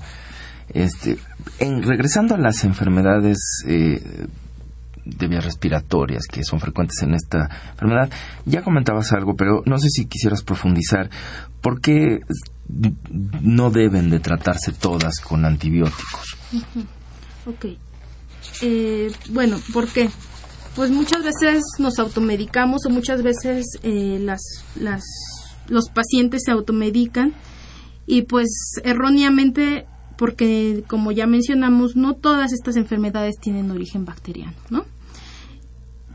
este, 0.73 1.17
en, 1.59 1.83
regresando 1.83 2.35
a 2.35 2.37
las 2.37 2.63
enfermedades 2.63 3.63
eh, 3.67 4.01
de 5.05 5.27
vías 5.27 5.43
respiratorias 5.43 6.25
que 6.31 6.43
son 6.43 6.59
frecuentes 6.59 7.01
en 7.01 7.13
esta 7.13 7.49
enfermedad, 7.71 8.09
ya 8.45 8.61
comentabas 8.61 9.11
algo, 9.13 9.35
pero 9.35 9.61
no 9.65 9.77
sé 9.77 9.89
si 9.89 10.05
quisieras 10.05 10.43
profundizar. 10.43 11.09
¿Por 11.61 11.81
qué 11.81 12.21
no 13.41 13.69
deben 13.69 14.09
de 14.09 14.19
tratarse 14.19 14.71
todas 14.71 15.19
con 15.19 15.45
antibióticos? 15.45 16.37
Ok. 17.45 17.65
Eh, 18.61 19.11
bueno, 19.29 19.59
¿por 19.73 19.87
qué? 19.87 20.09
Pues 20.75 20.89
muchas 20.89 21.23
veces 21.23 21.61
nos 21.79 21.99
automedicamos 21.99 22.85
o 22.85 22.89
muchas 22.89 23.23
veces 23.23 23.65
eh, 23.83 24.19
las, 24.21 24.41
las, 24.75 25.03
los 25.67 25.89
pacientes 25.89 26.43
se 26.45 26.51
automedican 26.51 27.33
y 28.05 28.23
pues 28.23 28.47
erróneamente 28.83 29.85
porque 30.21 30.83
como 30.87 31.11
ya 31.11 31.25
mencionamos, 31.25 31.95
no 31.95 32.13
todas 32.13 32.53
estas 32.53 32.75
enfermedades 32.75 33.39
tienen 33.41 33.71
origen 33.71 34.05
bacteriano, 34.05 34.53
¿no? 34.69 34.85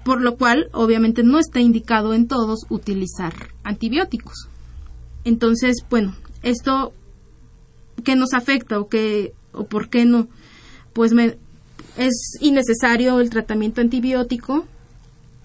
Por 0.05 0.21
lo 0.21 0.37
cual, 0.37 0.69
obviamente, 0.73 1.25
no 1.25 1.41
está 1.41 1.59
indicado 1.59 2.15
en 2.15 2.29
todos 2.29 2.67
utilizar 2.69 3.35
antibióticos. 3.65 4.49
Entonces, 5.25 5.79
bueno, 5.91 6.15
esto 6.45 6.93
¿qué 8.05 8.15
nos 8.15 8.33
afecta 8.33 8.79
o 8.79 8.87
qué 8.89 9.33
o 9.51 9.65
por 9.65 9.89
qué 9.89 10.05
no? 10.05 10.29
Pues 10.93 11.11
es 11.97 12.39
innecesario 12.41 13.19
el 13.19 13.29
tratamiento 13.29 13.81
antibiótico 13.81 14.67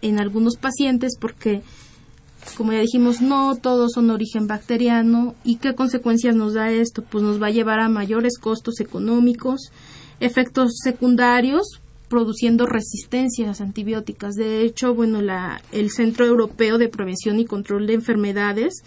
en 0.04 0.19
algunos 0.19 0.58
pacientes 0.58 1.13
porque 1.19 1.63
como 2.58 2.73
ya 2.73 2.80
dijimos, 2.80 3.21
no 3.21 3.56
todos 3.56 3.93
son 3.93 4.10
origen 4.10 4.47
bacteriano. 4.47 5.36
¿Y 5.43 5.58
qué 5.58 5.75
consecuencias 5.75 6.36
nos 6.36 6.54
da 6.54 6.71
esto? 6.71 7.04
Pues 7.04 7.23
nos 7.23 7.41
va 7.41 7.47
a 7.47 7.51
llevar 7.51 7.80
a 7.80 7.89
mayores 7.89 8.38
costos 8.38 8.80
económicos, 8.80 9.71
efectos 10.19 10.73
secundarios, 10.84 11.82
produciendo 12.10 12.65
resistencias 12.65 13.62
antibióticas. 13.62 14.36
De 14.36 14.63
hecho, 14.63 14.93
bueno, 14.93 15.21
la, 15.21 15.62
el 15.71 15.91
Centro 15.91 16.25
Europeo 16.25 16.77
de 16.77 16.89
Prevención 16.89 17.39
y 17.39 17.45
Control 17.45 17.88
de 17.88 17.93
Enfermedades 17.93 18.84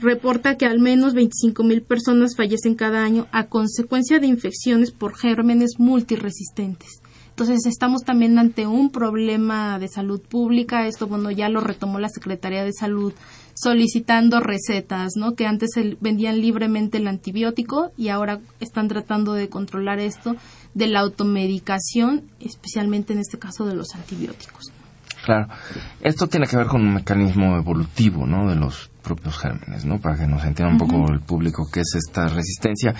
reporta 0.00 0.56
que 0.56 0.66
al 0.66 0.78
menos 0.78 1.14
25 1.14 1.62
mil 1.64 1.82
personas 1.82 2.36
fallecen 2.36 2.74
cada 2.74 3.02
año 3.02 3.26
a 3.32 3.48
consecuencia 3.48 4.18
de 4.18 4.28
infecciones 4.28 4.92
por 4.92 5.16
gérmenes 5.16 5.72
multiresistentes. 5.78 6.99
Entonces 7.40 7.64
estamos 7.64 8.02
también 8.02 8.38
ante 8.38 8.66
un 8.66 8.90
problema 8.90 9.78
de 9.78 9.88
salud 9.88 10.20
pública. 10.20 10.86
Esto, 10.86 11.06
bueno, 11.06 11.30
ya 11.30 11.48
lo 11.48 11.62
retomó 11.62 11.98
la 11.98 12.10
Secretaría 12.10 12.64
de 12.64 12.72
Salud 12.74 13.14
solicitando 13.54 14.40
recetas, 14.40 15.12
¿no? 15.16 15.34
Que 15.34 15.46
antes 15.46 15.70
se 15.72 15.96
vendían 16.02 16.42
libremente 16.42 16.98
el 16.98 17.08
antibiótico 17.08 17.92
y 17.96 18.08
ahora 18.08 18.40
están 18.60 18.88
tratando 18.88 19.32
de 19.32 19.48
controlar 19.48 20.00
esto 20.00 20.36
de 20.74 20.88
la 20.88 21.00
automedicación, 21.00 22.24
especialmente 22.40 23.14
en 23.14 23.20
este 23.20 23.38
caso 23.38 23.64
de 23.64 23.74
los 23.74 23.94
antibióticos. 23.94 24.70
Claro. 25.24 25.48
Esto 26.02 26.26
tiene 26.26 26.46
que 26.46 26.58
ver 26.58 26.66
con 26.66 26.82
un 26.82 26.92
mecanismo 26.92 27.56
evolutivo, 27.56 28.26
¿no? 28.26 28.50
De 28.50 28.54
los 28.54 28.90
propios 29.02 29.38
gérmenes, 29.38 29.86
¿no? 29.86 29.98
Para 29.98 30.18
que 30.18 30.26
nos 30.26 30.44
entienda 30.44 30.74
un 30.74 30.78
poco 30.78 31.10
el 31.10 31.20
público 31.20 31.70
qué 31.72 31.80
es 31.80 31.94
esta 31.94 32.28
resistencia 32.28 32.94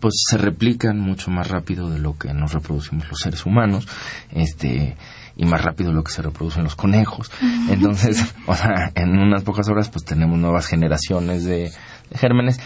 pues 0.00 0.14
se 0.28 0.38
replican 0.38 0.98
mucho 0.98 1.30
más 1.30 1.48
rápido 1.48 1.90
de 1.90 1.98
lo 1.98 2.16
que 2.16 2.32
nos 2.34 2.52
reproducimos 2.52 3.08
los 3.08 3.18
seres 3.18 3.46
humanos, 3.46 3.88
este 4.30 4.96
y 5.38 5.44
más 5.44 5.62
rápido 5.62 5.90
de 5.90 5.96
lo 5.96 6.02
que 6.02 6.12
se 6.12 6.22
reproducen 6.22 6.64
los 6.64 6.76
conejos. 6.76 7.30
Entonces, 7.68 8.34
o 8.46 8.54
sea, 8.54 8.90
en 8.94 9.18
unas 9.18 9.44
pocas 9.44 9.68
horas 9.68 9.90
pues 9.90 10.04
tenemos 10.04 10.38
nuevas 10.38 10.66
generaciones 10.66 11.44
de, 11.44 11.70
gérmenes. 12.14 12.58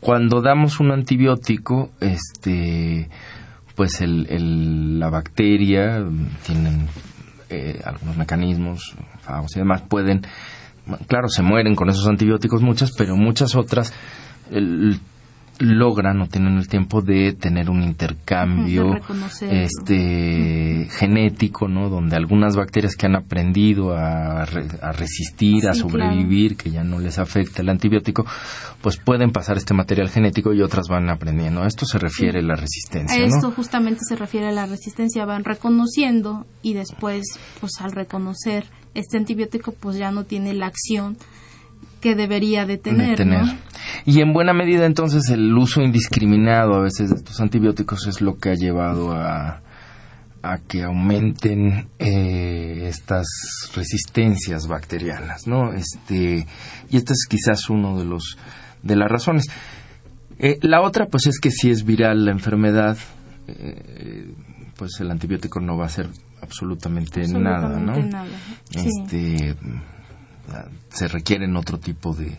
Cuando 0.00 0.42
damos 0.42 0.80
un 0.80 0.92
antibiótico, 0.92 1.90
este 2.00 3.08
pues 3.74 4.00
el, 4.00 5.00
la 5.00 5.10
bacteria 5.10 6.04
tienen 6.46 6.86
eh, 7.50 7.80
algunos 7.84 8.16
mecanismos, 8.16 8.94
y 9.52 9.58
demás, 9.58 9.82
pueden, 9.82 10.22
claro, 11.08 11.28
se 11.28 11.42
mueren 11.42 11.74
con 11.74 11.88
esos 11.88 12.06
antibióticos 12.06 12.62
muchas, 12.62 12.92
pero 12.96 13.16
muchas 13.16 13.56
otras 13.56 13.92
el, 14.50 15.00
logran 15.58 16.20
o 16.20 16.26
tienen 16.26 16.56
el 16.56 16.68
tiempo 16.68 17.00
de 17.00 17.32
tener 17.32 17.70
un 17.70 17.82
intercambio 17.82 18.94
este 19.40 20.88
genético 20.90 21.68
no 21.68 21.88
donde 21.88 22.16
algunas 22.16 22.56
bacterias 22.56 22.96
que 22.96 23.06
han 23.06 23.14
aprendido 23.14 23.96
a, 23.96 24.44
resistir 24.44 25.68
a 25.68 25.74
sobrevivir 25.74 26.56
que 26.56 26.70
ya 26.70 26.82
no 26.82 26.98
les 26.98 27.18
afecta 27.18 27.62
el 27.62 27.68
antibiótico 27.68 28.26
pues 28.82 28.98
pueden 28.98 29.30
pasar 29.30 29.56
este 29.56 29.74
material 29.74 30.10
genético 30.10 30.52
y 30.52 30.60
otras 30.60 30.88
van 30.88 31.08
aprendiendo. 31.08 31.62
A 31.62 31.66
esto 31.66 31.86
se 31.86 31.98
refiere 31.98 32.42
la 32.42 32.54
resistencia 32.54 33.16
a 33.16 33.24
esto 33.24 33.50
justamente 33.50 34.00
se 34.06 34.16
refiere 34.16 34.48
a 34.48 34.52
la 34.52 34.66
resistencia. 34.66 35.24
Van 35.24 35.44
reconociendo 35.44 36.46
y 36.62 36.74
después 36.74 37.24
pues 37.60 37.72
al 37.80 37.92
reconocer 37.92 38.66
este 38.94 39.16
antibiótico 39.16 39.72
pues 39.72 39.96
ya 39.96 40.10
no 40.10 40.24
tiene 40.24 40.54
la 40.54 40.66
acción 40.66 41.16
que 42.04 42.14
debería 42.14 42.66
de 42.66 42.76
tener. 42.76 43.18
Y 44.04 44.20
en 44.20 44.34
buena 44.34 44.52
medida 44.52 44.84
entonces 44.84 45.30
el 45.30 45.56
uso 45.56 45.80
indiscriminado 45.80 46.74
a 46.74 46.82
veces 46.82 47.08
de 47.08 47.16
estos 47.16 47.40
antibióticos 47.40 48.06
es 48.06 48.20
lo 48.20 48.36
que 48.36 48.50
ha 48.50 48.54
llevado 48.54 49.12
a, 49.12 49.62
a 50.42 50.58
que 50.68 50.82
aumenten 50.82 51.88
eh, 51.98 52.88
estas 52.90 53.26
resistencias 53.74 54.66
bacterianas, 54.66 55.46
¿no? 55.46 55.72
Este 55.72 56.46
y 56.90 56.96
este 56.98 57.14
es 57.14 57.26
quizás 57.26 57.70
uno 57.70 57.98
de 57.98 58.04
los 58.04 58.36
de 58.82 58.96
las 58.96 59.10
razones. 59.10 59.46
Eh, 60.38 60.58
la 60.60 60.82
otra, 60.82 61.06
pues, 61.06 61.26
es 61.26 61.40
que 61.40 61.50
si 61.50 61.70
es 61.70 61.84
viral 61.86 62.26
la 62.26 62.32
enfermedad, 62.32 62.98
eh, 63.46 64.30
pues 64.76 65.00
el 65.00 65.10
antibiótico 65.10 65.58
no 65.58 65.78
va 65.78 65.84
a 65.84 65.86
hacer 65.86 66.10
absolutamente, 66.42 67.26
nada, 67.28 67.78
¿no? 67.78 67.96
Nada. 67.96 68.26
Este, 68.72 69.54
se 70.90 71.08
requieren 71.08 71.56
otro 71.56 71.78
tipo 71.78 72.14
de, 72.14 72.38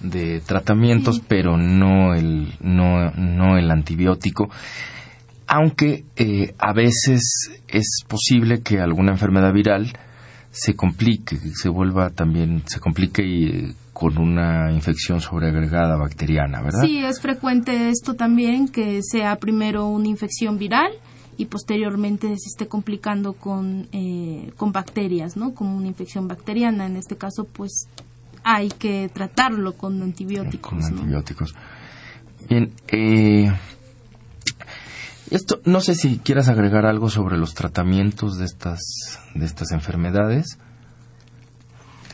de 0.00 0.40
tratamientos, 0.40 1.20
pero 1.26 1.56
no 1.56 2.14
el, 2.14 2.54
no, 2.60 3.10
no 3.12 3.56
el 3.56 3.70
antibiótico. 3.70 4.50
Aunque 5.46 6.04
eh, 6.16 6.54
a 6.58 6.72
veces 6.72 7.50
es 7.68 8.04
posible 8.08 8.62
que 8.62 8.80
alguna 8.80 9.12
enfermedad 9.12 9.52
viral 9.52 9.92
se 10.50 10.74
complique, 10.74 11.36
se 11.36 11.68
vuelva 11.68 12.10
también, 12.10 12.62
se 12.66 12.80
complique 12.80 13.22
y, 13.22 13.74
con 13.92 14.18
una 14.18 14.72
infección 14.72 15.20
sobreagregada 15.20 15.96
bacteriana, 15.96 16.62
¿verdad? 16.62 16.80
Sí, 16.82 17.04
es 17.04 17.20
frecuente 17.20 17.90
esto 17.90 18.14
también, 18.14 18.68
que 18.68 19.00
sea 19.02 19.36
primero 19.36 19.86
una 19.86 20.08
infección 20.08 20.58
viral 20.58 20.92
y 21.42 21.46
posteriormente 21.46 22.28
se 22.38 22.50
esté 22.50 22.68
complicando 22.68 23.32
con, 23.32 23.88
eh, 23.90 24.52
con 24.56 24.70
bacterias, 24.70 25.36
¿no? 25.36 25.54
Como 25.54 25.76
una 25.76 25.88
infección 25.88 26.28
bacteriana. 26.28 26.86
En 26.86 26.96
este 26.96 27.16
caso, 27.16 27.48
pues 27.52 27.88
hay 28.44 28.68
que 28.68 29.10
tratarlo 29.12 29.72
con 29.72 30.00
antibióticos. 30.00 30.70
Con 30.70 30.84
antibióticos. 30.84 31.52
Bien, 32.48 32.70
eh, 32.86 33.52
esto, 35.30 35.60
no 35.64 35.80
sé 35.80 35.96
si 35.96 36.18
quieras 36.18 36.46
agregar 36.46 36.86
algo 36.86 37.10
sobre 37.10 37.36
los 37.36 37.54
tratamientos 37.54 38.38
de 38.38 38.44
estas, 38.44 38.80
de 39.34 39.44
estas 39.44 39.72
enfermedades. 39.72 40.58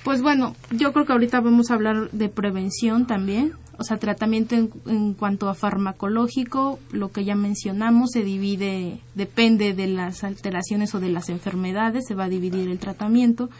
Pues 0.04 0.22
bueno, 0.22 0.56
yo 0.70 0.94
creo 0.94 1.04
que 1.04 1.12
ahorita 1.12 1.42
vamos 1.42 1.70
a 1.70 1.74
hablar 1.74 2.10
de 2.12 2.30
prevención 2.30 3.06
también 3.06 3.52
o 3.78 3.84
sea, 3.84 3.96
tratamiento 3.96 4.56
en, 4.56 5.14
cuanto 5.14 5.48
a 5.48 5.54
farmacológico, 5.54 6.80
lo 6.90 7.12
que 7.12 7.24
ya 7.24 7.36
mencionamos, 7.36 8.10
se 8.10 8.24
divide, 8.24 8.98
depende 9.14 9.72
de 9.72 9.86
las 9.86 10.24
alteraciones 10.24 10.94
o 10.96 11.00
de 11.00 11.10
las 11.10 11.28
enfermedades, 11.28 12.04
se 12.06 12.16
va 12.16 12.24
a 12.24 12.28
dividir 12.28 12.68
el 12.68 12.80
tratamiento. 12.80 13.50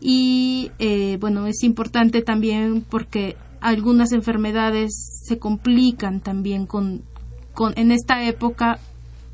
Y 0.00 0.72
eh, 0.80 1.16
bueno, 1.20 1.46
es 1.46 1.62
importante 1.62 2.22
también 2.22 2.84
porque 2.90 3.36
algunas 3.60 4.10
enfermedades 4.10 5.22
se 5.24 5.38
complican 5.38 6.20
también 6.20 6.66
con, 6.66 7.02
con, 7.54 7.72
en 7.76 7.92
esta 7.92 8.24
época 8.24 8.80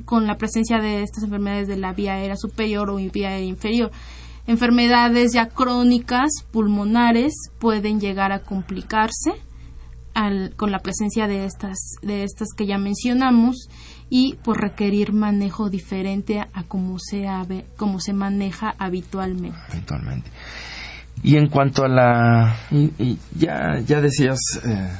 con 0.04 0.26
la 0.26 0.36
presencia 0.36 0.78
de 0.78 1.02
estas 1.02 1.24
enfermedades 1.24 1.68
de 1.68 1.78
la 1.78 1.94
vía 1.94 2.14
aérea 2.14 2.36
superior 2.36 2.90
o 2.90 2.96
vía 2.96 3.30
aérea 3.30 3.48
inferior. 3.48 3.90
Enfermedades 4.46 5.32
ya 5.32 5.48
crónicas, 5.48 6.30
pulmonares, 6.50 7.32
pueden 7.58 7.98
llegar 7.98 8.32
a 8.32 8.40
complicarse 8.40 9.32
con 10.56 10.72
la 10.72 10.80
presencia 10.80 11.28
de 11.28 11.44
estas, 11.44 11.78
de 12.02 12.24
estas 12.24 12.48
que 12.56 12.66
ya 12.66 12.78
mencionamos 12.78 13.68
y 14.10 14.34
por 14.42 14.60
requerir 14.60 15.12
manejo 15.12 15.70
diferente 15.70 16.40
a, 16.40 16.62
como, 16.64 16.98
se, 16.98 17.26
como 17.76 18.00
se 18.00 18.12
maneja 18.12 18.74
habitualmente. 18.78 19.58
Habitualmente. 19.70 20.30
Y 21.22 21.36
en 21.36 21.48
cuanto 21.48 21.84
a 21.84 21.88
la... 21.88 22.56
Y, 22.70 23.18
ya, 23.36 23.80
ya 23.86 24.00
decías, 24.00 24.38
eh, 24.64 24.90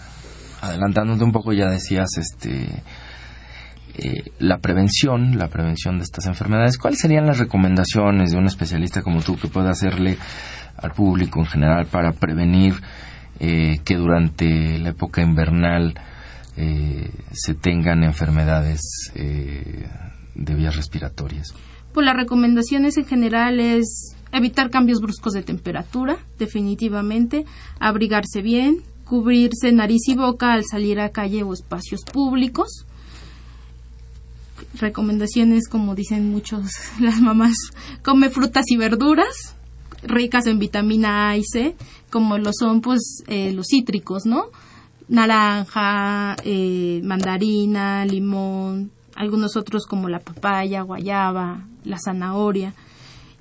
adelantándote 0.61 1.25
un 1.25 1.33
poco, 1.33 1.53
ya 1.53 1.69
decías 1.69 2.09
este... 2.17 2.83
Eh, 4.01 4.31
la 4.39 4.59
prevención, 4.59 5.37
la 5.39 5.49
prevención 5.49 5.99
de 5.99 6.05
estas 6.05 6.27
enfermedades, 6.27 6.79
¿cuáles 6.79 7.01
serían 7.01 7.27
las 7.27 7.39
recomendaciones 7.39 8.31
de 8.31 8.39
un 8.39 8.47
especialista 8.47 9.03
como 9.03 9.23
tú 9.23 9.37
que 9.37 9.49
pueda 9.49 9.71
hacerle 9.71 10.17
al 10.77 10.93
público 10.93 11.41
en 11.41 11.47
general 11.47 11.87
para 11.87 12.13
prevenir 12.13 12.75
eh, 13.41 13.81
que 13.85 13.97
durante 13.97 14.79
la 14.79 14.91
época 14.91 15.23
invernal 15.23 15.95
eh, 16.57 17.11
se 17.33 17.55
tengan 17.55 18.03
enfermedades 18.03 18.81
eh, 19.15 19.89
de 20.35 20.55
vías 20.55 20.77
respiratorias? 20.77 21.55
Pues 21.93 22.05
las 22.05 22.17
recomendaciones 22.17 22.97
en 22.97 23.07
general 23.07 23.61
es 23.61 24.17
evitar 24.33 24.71
cambios 24.71 25.01
bruscos 25.01 25.33
de 25.33 25.43
temperatura, 25.43 26.19
definitivamente, 26.39 27.45
abrigarse 27.81 28.43
bien, 28.43 28.83
cubrirse 29.05 29.73
nariz 29.73 30.09
y 30.09 30.15
boca 30.15 30.53
al 30.53 30.65
salir 30.65 31.01
a 31.01 31.11
calle 31.11 31.43
o 31.43 31.53
espacios 31.53 32.03
públicos. 32.05 32.87
Recomendaciones, 34.75 35.69
como 35.69 35.95
dicen 35.95 36.31
muchos 36.31 36.73
las 37.01 37.21
mamás, 37.21 37.55
come 38.03 38.31
frutas 38.31 38.65
y 38.69 38.77
verduras, 38.77 39.57
ricas 40.03 40.47
en 40.47 40.59
vitamina 40.59 41.31
A 41.31 41.37
y 41.37 41.45
C, 41.45 41.75
como 42.11 42.39
lo 42.39 42.53
son 42.53 42.81
pues 42.81 43.23
eh, 43.27 43.53
los 43.53 43.67
cítricos, 43.69 44.27
¿no? 44.27 44.47
Naranja, 45.09 46.37
eh, 46.45 47.01
mandarina, 47.03 48.05
limón, 48.05 48.91
algunos 49.15 49.57
otros 49.57 49.87
como 49.87 50.09
la 50.09 50.21
papaya, 50.21 50.83
guayaba, 50.83 51.67
la 51.85 51.99
zanahoria. 51.99 52.75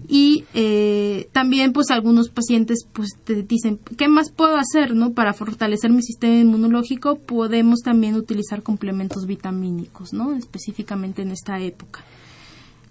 Y 0.08 0.46
eh, 0.54 1.28
también 1.32 1.74
pues 1.74 1.90
algunos 1.90 2.30
pacientes 2.30 2.86
pues 2.94 3.10
te 3.24 3.42
dicen, 3.44 3.80
¿qué 3.98 4.08
más 4.08 4.32
puedo 4.32 4.56
hacer, 4.56 4.96
no? 4.96 5.14
Para 5.14 5.34
fortalecer 5.34 5.92
mi 5.92 6.04
sistema 6.04 6.36
inmunológico 6.36 7.18
podemos 7.18 7.80
también 7.80 8.16
utilizar 8.16 8.62
complementos 8.62 9.26
vitamínicos, 9.26 10.14
¿no? 10.14 10.34
Específicamente 10.34 11.24
en 11.24 11.32
esta 11.32 11.60
época. 11.60 12.04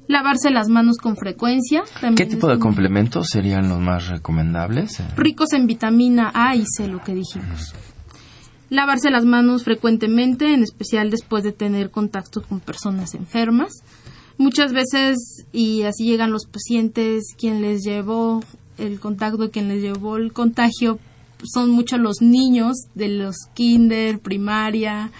Lavarse 0.08 0.50
las 0.50 0.68
manos 0.68 0.98
con 0.98 1.16
frecuencia. 1.16 1.82
¿Qué 2.16 2.26
tipo 2.26 2.48
de 2.48 2.58
complementos 2.58 3.28
serían 3.28 3.68
los 3.68 3.80
más 3.80 4.08
recomendables? 4.08 5.02
Ricos 5.16 5.52
en 5.52 5.66
vitamina 5.66 6.30
A 6.32 6.54
y 6.54 6.64
C, 6.64 6.86
lo 6.86 7.02
que 7.02 7.14
dijimos. 7.14 7.74
Lavarse 8.70 9.10
las 9.10 9.24
manos 9.24 9.64
frecuentemente, 9.64 10.52
en 10.52 10.62
especial 10.62 11.10
después 11.10 11.44
de 11.44 11.52
tener 11.52 11.90
contacto 11.90 12.42
con 12.42 12.60
personas 12.60 13.14
enfermas. 13.14 13.82
Muchas 14.38 14.72
veces, 14.72 15.46
y 15.52 15.82
así 15.82 16.04
llegan 16.04 16.30
los 16.30 16.46
pacientes, 16.46 17.34
quien 17.38 17.62
les 17.62 17.82
llevó 17.82 18.42
el 18.78 19.00
contacto, 19.00 19.50
quien 19.50 19.68
les 19.68 19.82
llevó 19.82 20.16
el 20.16 20.32
contagio, 20.32 20.98
son 21.44 21.70
muchos 21.70 22.00
los 22.00 22.20
niños 22.20 22.76
de 22.94 23.08
los 23.08 23.36
kinder, 23.54 24.18
primaria, 24.18 25.10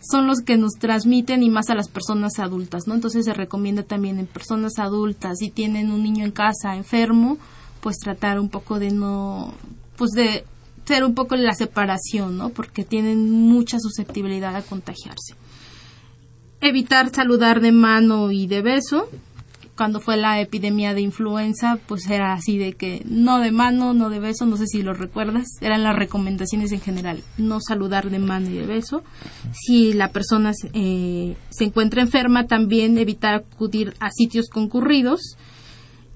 son 0.00 0.26
los 0.26 0.40
que 0.40 0.56
nos 0.56 0.74
transmiten 0.74 1.42
y 1.42 1.50
más 1.50 1.70
a 1.70 1.74
las 1.74 1.88
personas 1.88 2.38
adultas, 2.38 2.86
¿no? 2.86 2.94
Entonces 2.94 3.24
se 3.24 3.34
recomienda 3.34 3.82
también 3.82 4.18
en 4.18 4.26
personas 4.26 4.78
adultas, 4.78 5.38
si 5.38 5.50
tienen 5.50 5.90
un 5.90 6.02
niño 6.02 6.24
en 6.24 6.30
casa 6.30 6.76
enfermo, 6.76 7.38
pues 7.80 7.98
tratar 7.98 8.38
un 8.38 8.48
poco 8.48 8.78
de 8.78 8.90
no, 8.90 9.54
pues 9.96 10.12
de 10.12 10.44
ser 10.84 11.04
un 11.04 11.14
poco 11.14 11.36
la 11.36 11.54
separación, 11.54 12.38
¿no? 12.38 12.50
Porque 12.50 12.84
tienen 12.84 13.30
mucha 13.30 13.78
susceptibilidad 13.78 14.56
a 14.56 14.62
contagiarse. 14.62 15.34
Evitar 16.60 17.14
saludar 17.14 17.60
de 17.60 17.72
mano 17.72 18.32
y 18.32 18.46
de 18.46 18.62
beso, 18.62 19.08
cuando 19.78 20.00
fue 20.00 20.16
la 20.16 20.40
epidemia 20.40 20.92
de 20.92 21.02
influenza, 21.02 21.78
pues 21.86 22.10
era 22.10 22.32
así 22.32 22.58
de 22.58 22.72
que 22.72 23.02
no 23.06 23.38
de 23.38 23.52
mano, 23.52 23.94
no 23.94 24.10
de 24.10 24.18
beso, 24.18 24.44
no 24.44 24.56
sé 24.56 24.66
si 24.66 24.82
lo 24.82 24.92
recuerdas, 24.92 25.46
eran 25.60 25.84
las 25.84 25.94
recomendaciones 25.94 26.72
en 26.72 26.80
general, 26.80 27.22
no 27.36 27.60
saludar 27.60 28.10
de 28.10 28.18
mano 28.18 28.50
y 28.50 28.54
de 28.54 28.66
beso. 28.66 29.04
Si 29.52 29.92
la 29.92 30.08
persona 30.08 30.50
eh, 30.72 31.36
se 31.50 31.64
encuentra 31.64 32.02
enferma, 32.02 32.48
también 32.48 32.98
evitar 32.98 33.36
acudir 33.36 33.94
a 34.00 34.10
sitios 34.10 34.48
concurridos. 34.48 35.36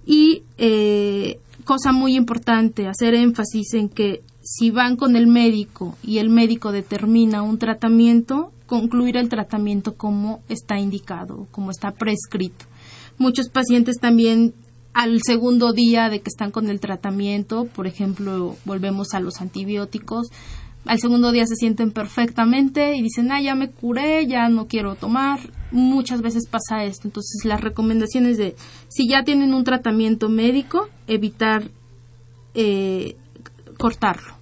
Y 0.05 0.43
eh, 0.59 1.39
cosa 1.63 1.93
muy 1.93 2.17
importante, 2.17 2.89
hacer 2.89 3.15
énfasis 3.15 3.75
en 3.75 3.89
que 3.89 4.23
si 4.43 4.73
van 4.73 4.97
con 4.97 5.15
el 5.15 5.29
médico 5.29 5.97
y 6.03 6.19
el 6.19 6.31
médico 6.31 6.73
determina 6.73 7.43
un 7.43 7.59
tratamiento, 7.59 8.51
concluir 8.67 9.17
el 9.17 9.29
tratamiento 9.29 9.95
como 9.95 10.41
está 10.49 10.81
indicado, 10.81 11.47
como 11.53 11.71
está 11.71 11.93
prescrito 11.93 12.67
Muchos 13.19 13.49
pacientes 13.49 13.97
también 14.01 14.55
al 14.95 15.21
segundo 15.23 15.73
día 15.73 16.11
de 16.11 16.21
que 16.21 16.29
están 16.29 16.51
con 16.51 16.69
el 16.69 16.81
tratamiento, 16.81 17.67
por 17.67 17.87
ejemplo, 17.87 18.57
volvemos 18.65 19.15
a 19.15 19.21
los 19.21 19.41
antibióticos, 19.41 20.29
al 20.85 20.99
segundo 20.99 21.31
día 21.31 21.47
se 21.47 21.55
sienten 21.55 21.93
perfectamente 21.93 22.97
y 22.97 23.03
dicen, 23.03 23.31
ah, 23.31 23.41
ya 23.41 23.55
me 23.55 23.71
curé, 23.71 24.27
ya 24.27 24.49
no 24.49 24.67
quiero 24.67 24.97
tomar. 24.97 25.39
Muchas 25.71 26.23
veces 26.23 26.49
pasa 26.49 26.85
esto. 26.85 27.07
Entonces, 27.07 27.45
las 27.45 27.61
recomendaciones 27.61 28.37
de, 28.37 28.57
si 28.89 29.09
ya 29.09 29.23
tienen 29.23 29.55
un 29.55 29.63
tratamiento 29.63 30.29
médico, 30.29 30.89
evitar 31.07 31.71
eh, 32.55 33.17
cortarlo. 33.79 34.35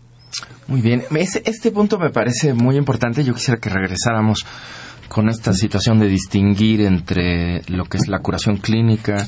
Muy 0.66 0.80
bien, 0.80 1.02
este 1.44 1.70
punto 1.72 1.98
me 1.98 2.10
parece 2.10 2.54
muy 2.54 2.76
importante. 2.76 3.22
Yo 3.22 3.34
quisiera 3.34 3.60
que 3.60 3.68
regresáramos 3.68 4.46
con 5.10 5.28
esta 5.28 5.52
situación 5.52 5.98
de 5.98 6.06
distinguir 6.06 6.82
entre 6.82 7.62
lo 7.66 7.84
que 7.84 7.96
es 7.96 8.06
la 8.06 8.20
curación 8.20 8.58
clínica, 8.58 9.26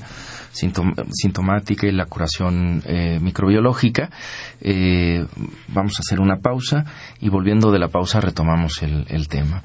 sintomática 0.52 1.88
y 1.88 1.90
la 1.90 2.06
curación 2.06 2.84
eh, 2.86 3.18
microbiológica. 3.20 4.08
Eh, 4.60 5.26
vamos 5.66 5.94
a 5.96 6.02
hacer 6.06 6.20
una 6.20 6.36
pausa 6.36 6.84
y 7.18 7.30
volviendo 7.30 7.72
de 7.72 7.80
la 7.80 7.88
pausa 7.88 8.20
retomamos 8.20 8.80
el 8.82 9.26
tema. 9.26 9.64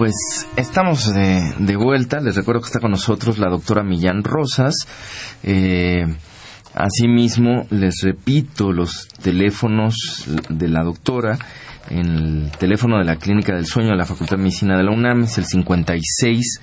Pues 0.00 0.46
estamos 0.56 1.12
de, 1.12 1.76
vuelta. 1.76 2.20
Les 2.20 2.34
recuerdo 2.34 2.62
que 2.62 2.68
está 2.68 2.80
con 2.80 2.90
nosotros 2.90 3.36
la 3.36 3.50
doctora 3.50 3.82
Millán 3.82 4.24
Rosas. 4.24 4.74
Eh, 5.42 6.06
asimismo, 6.72 7.66
les 7.68 8.00
repito 8.00 8.72
los 8.72 9.08
teléfonos 9.22 10.24
de 10.48 10.68
la 10.68 10.84
doctora. 10.84 11.38
El 11.90 12.50
teléfono 12.58 12.96
de 12.96 13.04
la 13.04 13.16
Clínica 13.16 13.54
del 13.54 13.66
Sueño 13.66 13.90
de 13.90 13.98
la 13.98 14.06
Facultad 14.06 14.38
de 14.38 14.44
Medicina 14.44 14.78
de 14.78 14.84
la 14.84 14.90
UNAM 14.90 15.24
es 15.24 15.36
el 15.36 15.44
56 15.44 16.60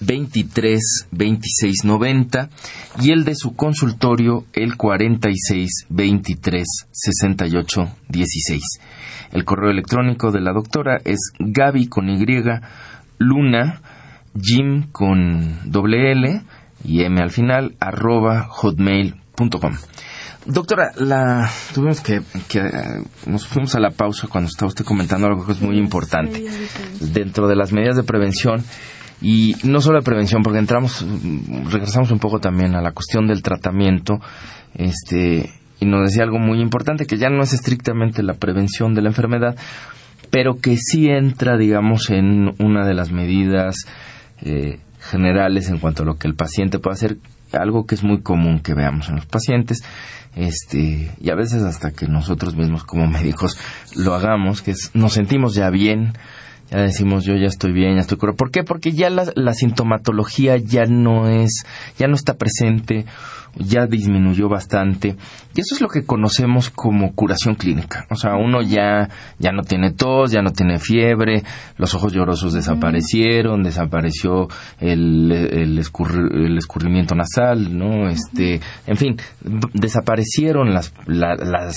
23 0.00 1.06
26 1.12 1.84
90 1.84 2.50
y 3.00 3.12
el 3.12 3.24
de 3.24 3.36
su 3.36 3.54
consultorio 3.54 4.44
el 4.54 4.76
46 4.76 5.86
23 5.88 6.66
68 6.90 7.88
16. 8.08 8.62
El 9.32 9.44
correo 9.44 9.70
electrónico 9.70 10.30
de 10.30 10.40
la 10.40 10.52
doctora 10.52 10.98
es 11.04 11.18
gaby 11.38 11.88
con 11.88 12.08
Y, 12.08 12.24
luna, 13.18 13.80
jim 14.40 14.90
con 14.92 15.70
doble 15.70 16.12
L 16.12 16.42
y 16.84 17.02
M 17.02 17.20
al 17.20 17.30
final, 17.30 17.76
arroba 17.80 18.46
hotmail.com. 18.48 19.74
Doctora, 20.46 20.92
la, 20.96 21.50
tuvimos 21.74 22.00
que, 22.00 22.22
que, 22.48 22.62
nos 23.26 23.46
fuimos 23.46 23.74
a 23.74 23.80
la 23.80 23.90
pausa 23.90 24.28
cuando 24.28 24.48
estaba 24.48 24.68
usted 24.68 24.84
comentando 24.84 25.26
algo 25.26 25.44
que 25.44 25.52
es 25.52 25.60
muy 25.60 25.76
importante. 25.76 26.42
Dentro 27.00 27.48
de 27.48 27.56
las 27.56 27.72
medidas 27.72 27.96
de 27.96 28.02
prevención, 28.02 28.64
y 29.20 29.56
no 29.64 29.80
solo 29.80 29.98
de 29.98 30.04
prevención, 30.04 30.42
porque 30.42 30.58
entramos, 30.58 31.04
regresamos 31.70 32.10
un 32.12 32.18
poco 32.18 32.38
también 32.38 32.74
a 32.76 32.80
la 32.80 32.92
cuestión 32.92 33.26
del 33.26 33.42
tratamiento, 33.42 34.20
este, 34.74 35.50
y 35.80 35.86
nos 35.86 36.08
decía 36.08 36.24
algo 36.24 36.38
muy 36.38 36.60
importante, 36.60 37.06
que 37.06 37.18
ya 37.18 37.30
no 37.30 37.42
es 37.42 37.52
estrictamente 37.52 38.22
la 38.22 38.34
prevención 38.34 38.94
de 38.94 39.02
la 39.02 39.08
enfermedad, 39.08 39.56
pero 40.30 40.58
que 40.58 40.76
sí 40.76 41.08
entra, 41.08 41.56
digamos, 41.56 42.10
en 42.10 42.54
una 42.58 42.86
de 42.86 42.94
las 42.94 43.12
medidas 43.12 43.76
eh, 44.42 44.80
generales 45.00 45.68
en 45.68 45.78
cuanto 45.78 46.02
a 46.02 46.06
lo 46.06 46.16
que 46.16 46.28
el 46.28 46.34
paciente 46.34 46.78
puede 46.78 46.94
hacer, 46.94 47.16
algo 47.52 47.86
que 47.86 47.94
es 47.94 48.04
muy 48.04 48.20
común 48.20 48.60
que 48.60 48.74
veamos 48.74 49.08
en 49.08 49.16
los 49.16 49.26
pacientes, 49.26 49.82
este, 50.36 51.10
y 51.18 51.30
a 51.30 51.34
veces 51.34 51.62
hasta 51.62 51.92
que 51.92 52.06
nosotros 52.06 52.54
mismos 52.54 52.84
como 52.84 53.06
médicos 53.06 53.58
lo 53.96 54.14
hagamos, 54.14 54.62
que 54.62 54.72
es, 54.72 54.90
nos 54.94 55.14
sentimos 55.14 55.54
ya 55.54 55.70
bien, 55.70 56.12
ya 56.70 56.82
decimos 56.82 57.24
yo 57.24 57.34
ya 57.34 57.46
estoy 57.46 57.72
bien, 57.72 57.94
ya 57.94 58.02
estoy 58.02 58.18
curado. 58.18 58.36
¿Por 58.36 58.50
qué? 58.50 58.62
Porque 58.62 58.92
ya 58.92 59.08
la, 59.08 59.32
la, 59.34 59.54
sintomatología 59.54 60.58
ya 60.58 60.84
no 60.84 61.28
es, 61.28 61.64
ya 61.98 62.08
no 62.08 62.14
está 62.14 62.34
presente, 62.34 63.06
ya 63.58 63.86
disminuyó 63.86 64.48
bastante. 64.48 65.16
Y 65.54 65.60
eso 65.60 65.74
es 65.74 65.80
lo 65.80 65.88
que 65.88 66.04
conocemos 66.04 66.70
como 66.70 67.14
curación 67.14 67.54
clínica. 67.54 68.06
O 68.10 68.14
sea, 68.14 68.36
uno 68.36 68.62
ya, 68.62 69.08
ya 69.38 69.52
no 69.52 69.62
tiene 69.62 69.92
tos, 69.92 70.30
ya 70.30 70.42
no 70.42 70.52
tiene 70.52 70.78
fiebre, 70.78 71.42
los 71.76 71.94
ojos 71.94 72.12
llorosos 72.12 72.52
desaparecieron, 72.52 73.62
desapareció 73.62 74.48
el, 74.78 75.32
el, 75.32 75.78
el 75.78 76.58
escurrimiento 76.58 77.14
nasal, 77.14 77.76
¿no? 77.76 78.08
Este, 78.08 78.60
en 78.86 78.96
fin, 78.96 79.16
desaparecieron 79.74 80.72
las, 80.72 80.92
la, 81.06 81.34
las, 81.34 81.76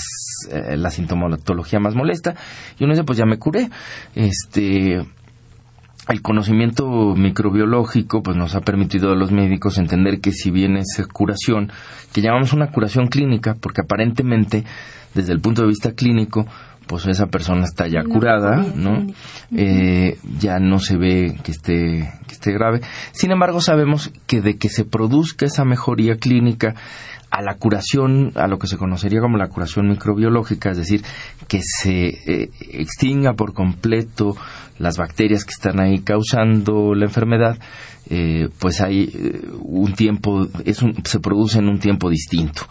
eh, 0.50 0.76
la 0.76 0.90
sintomatología 0.90 1.80
más 1.80 1.94
molesta. 1.94 2.34
Y 2.78 2.84
uno 2.84 2.94
dice, 2.94 3.04
pues 3.04 3.18
ya 3.18 3.26
me 3.26 3.38
curé. 3.38 3.68
Este, 4.14 5.02
el 6.08 6.20
conocimiento 6.20 7.14
microbiológico 7.14 8.22
pues 8.22 8.36
nos 8.36 8.54
ha 8.54 8.60
permitido 8.60 9.12
a 9.12 9.16
los 9.16 9.30
médicos 9.30 9.78
entender 9.78 10.20
que 10.20 10.32
si 10.32 10.50
bien 10.50 10.76
esa 10.76 11.04
curación, 11.06 11.70
que 12.12 12.20
llamamos 12.20 12.52
una 12.52 12.70
curación 12.70 13.06
clínica, 13.06 13.54
porque 13.60 13.82
aparentemente 13.82 14.64
desde 15.14 15.32
el 15.32 15.40
punto 15.40 15.62
de 15.62 15.68
vista 15.68 15.92
clínico, 15.92 16.46
pues 16.86 17.06
esa 17.06 17.26
persona 17.26 17.64
está 17.64 17.86
ya 17.86 18.02
curada, 18.02 18.64
¿no? 18.74 19.06
Eh, 19.54 20.18
ya 20.38 20.58
no 20.58 20.78
se 20.78 20.96
ve 20.96 21.38
que 21.42 21.52
esté, 21.52 22.12
que 22.26 22.34
esté 22.34 22.52
grave. 22.52 22.80
Sin 23.12 23.30
embargo, 23.30 23.60
sabemos 23.60 24.12
que 24.26 24.40
de 24.40 24.58
que 24.58 24.68
se 24.68 24.84
produzca 24.84 25.46
esa 25.46 25.64
mejoría 25.64 26.16
clínica, 26.16 26.74
a 27.32 27.40
la 27.40 27.54
curación, 27.54 28.32
a 28.34 28.46
lo 28.46 28.58
que 28.58 28.66
se 28.66 28.76
conocería 28.76 29.20
como 29.20 29.38
la 29.38 29.48
curación 29.48 29.88
microbiológica, 29.88 30.70
es 30.70 30.76
decir, 30.76 31.02
que 31.48 31.60
se 31.62 32.08
eh, 32.08 32.50
extinga 32.72 33.32
por 33.32 33.54
completo 33.54 34.36
las 34.78 34.98
bacterias 34.98 35.46
que 35.46 35.52
están 35.52 35.80
ahí 35.80 36.00
causando 36.00 36.94
la 36.94 37.06
enfermedad, 37.06 37.58
eh, 38.10 38.50
pues 38.58 38.82
hay 38.82 39.04
eh, 39.04 39.40
un 39.62 39.94
tiempo, 39.94 40.46
es 40.66 40.84
se 41.04 41.20
produce 41.20 41.58
en 41.58 41.68
un 41.68 41.78
tiempo 41.78 42.10
distinto. 42.10 42.64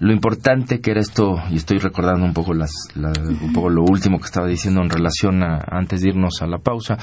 Lo 0.00 0.12
importante 0.12 0.80
que 0.80 0.90
era 0.90 1.00
esto, 1.00 1.36
y 1.52 1.56
estoy 1.56 1.78
recordando 1.78 2.26
un 2.26 2.34
poco, 2.34 2.52
las, 2.52 2.72
un 2.96 3.52
poco 3.52 3.70
lo 3.70 3.84
último 3.84 4.18
que 4.18 4.26
estaba 4.26 4.48
diciendo 4.48 4.82
en 4.82 4.90
relación 4.90 5.44
a, 5.44 5.60
antes 5.70 6.00
de 6.00 6.08
irnos 6.08 6.42
a 6.42 6.48
la 6.48 6.58
pausa, 6.58 6.98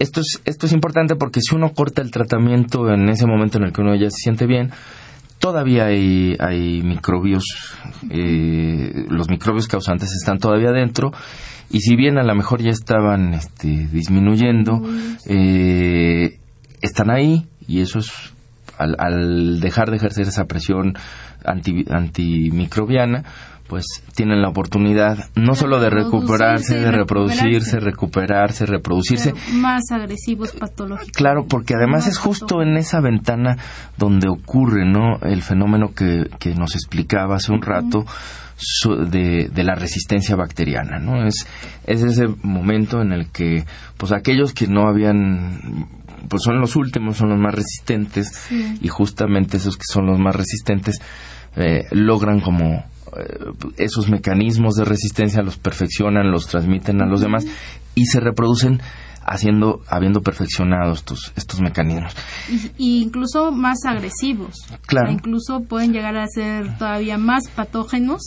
esto 0.00 0.20
es, 0.20 0.42
esto 0.44 0.66
es 0.66 0.72
importante 0.72 1.14
porque 1.14 1.40
si 1.40 1.54
uno 1.54 1.72
corta 1.74 2.02
el 2.02 2.10
tratamiento 2.10 2.92
en 2.92 3.08
ese 3.08 3.26
momento 3.26 3.58
en 3.58 3.64
el 3.64 3.72
que 3.72 3.82
uno 3.82 3.94
ya 3.94 4.10
se 4.10 4.16
siente 4.22 4.46
bien, 4.46 4.72
todavía 5.38 5.86
hay, 5.86 6.36
hay 6.38 6.82
microbios, 6.82 7.44
eh, 8.10 9.06
los 9.08 9.28
microbios 9.28 9.68
causantes 9.68 10.10
están 10.12 10.38
todavía 10.38 10.72
dentro 10.72 11.12
y 11.70 11.80
si 11.80 11.96
bien 11.96 12.18
a 12.18 12.22
lo 12.22 12.34
mejor 12.34 12.62
ya 12.62 12.70
estaban 12.70 13.34
este, 13.34 13.88
disminuyendo, 13.88 14.82
eh, 15.26 16.38
están 16.80 17.10
ahí 17.10 17.46
y 17.66 17.80
eso 17.80 17.98
es 17.98 18.32
al, 18.78 18.96
al, 18.98 19.60
dejar 19.60 19.90
de 19.90 19.96
ejercer 19.96 20.28
esa 20.28 20.44
presión 20.44 20.94
anti, 21.44 21.84
antimicrobiana, 21.90 23.24
pues 23.68 23.84
tienen 24.14 24.40
la 24.40 24.48
oportunidad 24.48 25.28
no 25.36 25.54
solo 25.54 25.78
de 25.78 25.90
recuperarse, 25.90 26.80
de 26.80 26.90
reproducirse, 26.90 27.78
recuperarse, 27.78 28.66
reproducirse. 28.66 29.34
más 29.52 29.90
agresivos 29.92 30.52
patológicos. 30.52 31.12
Claro, 31.12 31.46
porque 31.46 31.74
además 31.74 32.06
es 32.06 32.18
justo 32.18 32.62
en 32.62 32.76
esa 32.76 33.00
ventana 33.00 33.58
donde 33.96 34.28
ocurre, 34.28 34.90
¿no? 34.90 35.18
El 35.20 35.42
fenómeno 35.42 35.92
que, 35.94 36.30
que 36.38 36.54
nos 36.54 36.74
explicaba 36.74 37.36
hace 37.36 37.52
un 37.52 37.62
rato. 37.62 38.04
de, 39.08 39.48
de, 39.54 39.62
la 39.62 39.76
resistencia 39.76 40.34
bacteriana, 40.34 40.98
¿no? 40.98 41.24
Es, 41.24 41.46
es 41.86 42.02
ese 42.02 42.26
momento 42.42 43.00
en 43.00 43.12
el 43.12 43.30
que, 43.30 43.64
pues 43.96 44.10
aquellos 44.10 44.52
que 44.52 44.66
no 44.66 44.88
habían 44.88 45.86
pues 46.28 46.42
son 46.42 46.60
los 46.60 46.76
últimos, 46.76 47.16
son 47.16 47.30
los 47.30 47.38
más 47.38 47.54
resistentes 47.54 48.48
y 48.80 48.88
justamente 48.88 49.56
esos 49.56 49.76
que 49.76 49.84
son 49.86 50.06
los 50.06 50.18
más 50.18 50.34
resistentes 50.34 51.00
eh, 51.56 51.84
logran 51.90 52.40
como 52.40 52.84
eh, 53.16 53.52
esos 53.76 54.08
mecanismos 54.08 54.74
de 54.74 54.84
resistencia 54.84 55.42
los 55.42 55.56
perfeccionan, 55.56 56.30
los 56.30 56.46
transmiten 56.46 57.02
a 57.02 57.06
los 57.06 57.20
demás 57.20 57.44
y 57.94 58.06
se 58.06 58.20
reproducen 58.20 58.80
haciendo, 59.28 59.82
habiendo 59.88 60.22
perfeccionado 60.22 60.92
estos, 60.92 61.32
estos 61.36 61.60
mecanismos. 61.60 62.14
Y, 62.78 63.02
incluso 63.02 63.50
más 63.50 63.78
agresivos. 63.86 64.54
Claro. 64.86 65.10
incluso 65.10 65.60
pueden 65.60 65.92
llegar 65.92 66.16
a 66.16 66.26
ser 66.26 66.78
todavía 66.78 67.18
más 67.18 67.44
patógenos 67.54 68.22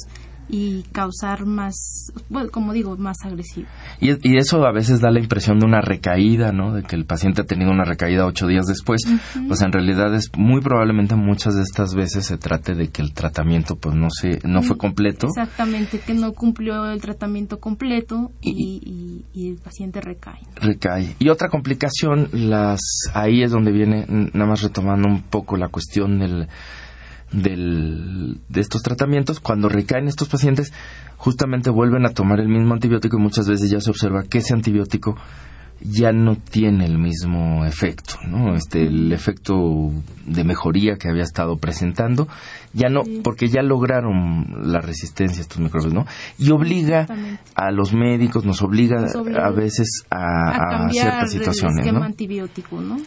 y 0.51 0.83
causar 0.91 1.45
más, 1.45 2.11
bueno, 2.29 2.49
como 2.51 2.73
digo, 2.73 2.97
más 2.97 3.17
agresivo. 3.23 3.67
Y, 4.01 4.11
y, 4.29 4.37
eso 4.37 4.65
a 4.65 4.73
veces 4.73 4.99
da 4.99 5.09
la 5.09 5.21
impresión 5.21 5.59
de 5.59 5.65
una 5.65 5.79
recaída, 5.79 6.51
¿no? 6.51 6.73
De 6.73 6.83
que 6.83 6.97
el 6.97 7.05
paciente 7.05 7.41
ha 7.41 7.45
tenido 7.45 7.71
una 7.71 7.85
recaída 7.85 8.25
ocho 8.25 8.47
días 8.47 8.65
después. 8.65 9.01
Pues 9.47 9.61
en 9.61 9.71
realidad 9.71 10.13
es 10.13 10.29
muy 10.37 10.59
probablemente 10.61 11.15
muchas 11.15 11.55
de 11.55 11.61
estas 11.61 11.95
veces 11.95 12.25
se 12.25 12.37
trate 12.37 12.75
de 12.75 12.89
que 12.89 13.01
el 13.01 13.13
tratamiento 13.13 13.77
pues 13.77 13.95
no 13.95 14.09
se, 14.09 14.39
no 14.43 14.61
fue 14.61 14.77
completo. 14.77 15.27
Exactamente, 15.27 15.99
que 15.99 16.13
no 16.13 16.33
cumplió 16.33 16.91
el 16.91 16.99
tratamiento 16.99 17.59
completo 17.59 18.31
y, 18.41 19.23
y, 19.33 19.49
el 19.49 19.57
paciente 19.57 20.01
recae. 20.01 20.41
Recae. 20.55 21.15
Y 21.17 21.29
otra 21.29 21.47
complicación, 21.47 22.27
las, 22.33 22.81
ahí 23.13 23.41
es 23.41 23.51
donde 23.51 23.71
viene, 23.71 24.05
nada 24.07 24.49
más 24.49 24.61
retomando 24.61 25.07
un 25.07 25.23
poco 25.23 25.55
la 25.55 25.69
cuestión 25.69 26.19
del 26.19 26.47
del, 27.31 28.39
de 28.49 28.61
estos 28.61 28.81
tratamientos, 28.81 29.39
cuando 29.39 29.69
recaen 29.69 30.07
estos 30.07 30.29
pacientes, 30.29 30.73
justamente 31.17 31.69
vuelven 31.69 32.05
a 32.05 32.09
tomar 32.09 32.39
el 32.39 32.49
mismo 32.49 32.73
antibiótico 32.73 33.17
y 33.17 33.21
muchas 33.21 33.47
veces 33.47 33.69
ya 33.69 33.79
se 33.79 33.89
observa 33.89 34.23
que 34.23 34.39
ese 34.39 34.53
antibiótico 34.53 35.15
ya 35.83 36.11
no 36.11 36.35
tiene 36.35 36.85
el 36.85 36.97
mismo 36.97 37.65
efecto, 37.65 38.15
¿no? 38.27 38.55
Este, 38.55 38.83
el 38.85 39.11
efecto 39.11 39.91
de 40.25 40.43
mejoría 40.43 40.97
que 40.97 41.09
había 41.09 41.23
estado 41.23 41.57
presentando, 41.57 42.27
ya 42.73 42.89
no, 42.89 43.01
porque 43.23 43.47
ya 43.47 43.61
lograron 43.63 44.71
la 44.71 44.79
resistencia 44.79 45.39
a 45.39 45.41
estos 45.41 45.59
microbios, 45.59 45.93
¿no? 45.93 46.05
Y 46.37 46.51
obliga 46.51 47.07
a 47.55 47.71
los 47.71 47.93
médicos, 47.93 48.45
nos 48.45 48.61
obliga, 48.61 49.07
a 49.43 49.49
veces 49.51 50.03
a, 50.09 50.85
a, 50.85 50.89
ciertas 50.89 51.31
situaciones, 51.31 51.85
el 51.85 51.95
antibiótico, 51.95 52.79
¿no? 52.79 52.97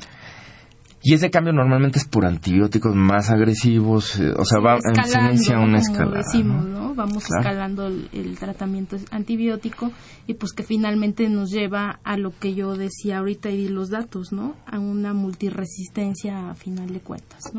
Y 1.07 1.13
ese 1.13 1.31
cambio 1.31 1.53
normalmente 1.53 1.99
es 1.99 2.07
por 2.07 2.25
antibióticos 2.25 2.95
más 2.95 3.29
agresivos, 3.29 4.19
eh, 4.19 4.33
o 4.35 4.45
sea, 4.47 4.59
va, 4.61 4.79
se 4.81 5.19
inicia 5.21 5.59
una 5.59 5.79
escalada. 5.79 6.23
Decimos, 6.25 6.65
¿no? 6.65 6.95
Vamos 6.95 7.25
escalando 7.25 7.87
el, 7.89 8.39
tratamiento 8.39 8.97
antibiótico 9.11 9.93
y 10.27 10.33
pues 10.35 10.53
que 10.53 10.63
finalmente 10.63 11.29
nos 11.29 11.51
lleva 11.51 12.01
a 12.05 12.17
lo 12.17 12.31
que 12.31 12.55
yo 12.55 12.75
decía 12.75 13.19
ahorita 13.19 13.51
y 13.51 13.69
los 13.69 13.91
datos, 13.91 14.33
¿no? 14.33 14.57
A 14.67 14.79
una 14.79 15.13
multiresistencia 15.13 16.51
a 16.51 16.55
final 16.55 16.91
de 16.91 17.01
cuentas. 17.01 17.53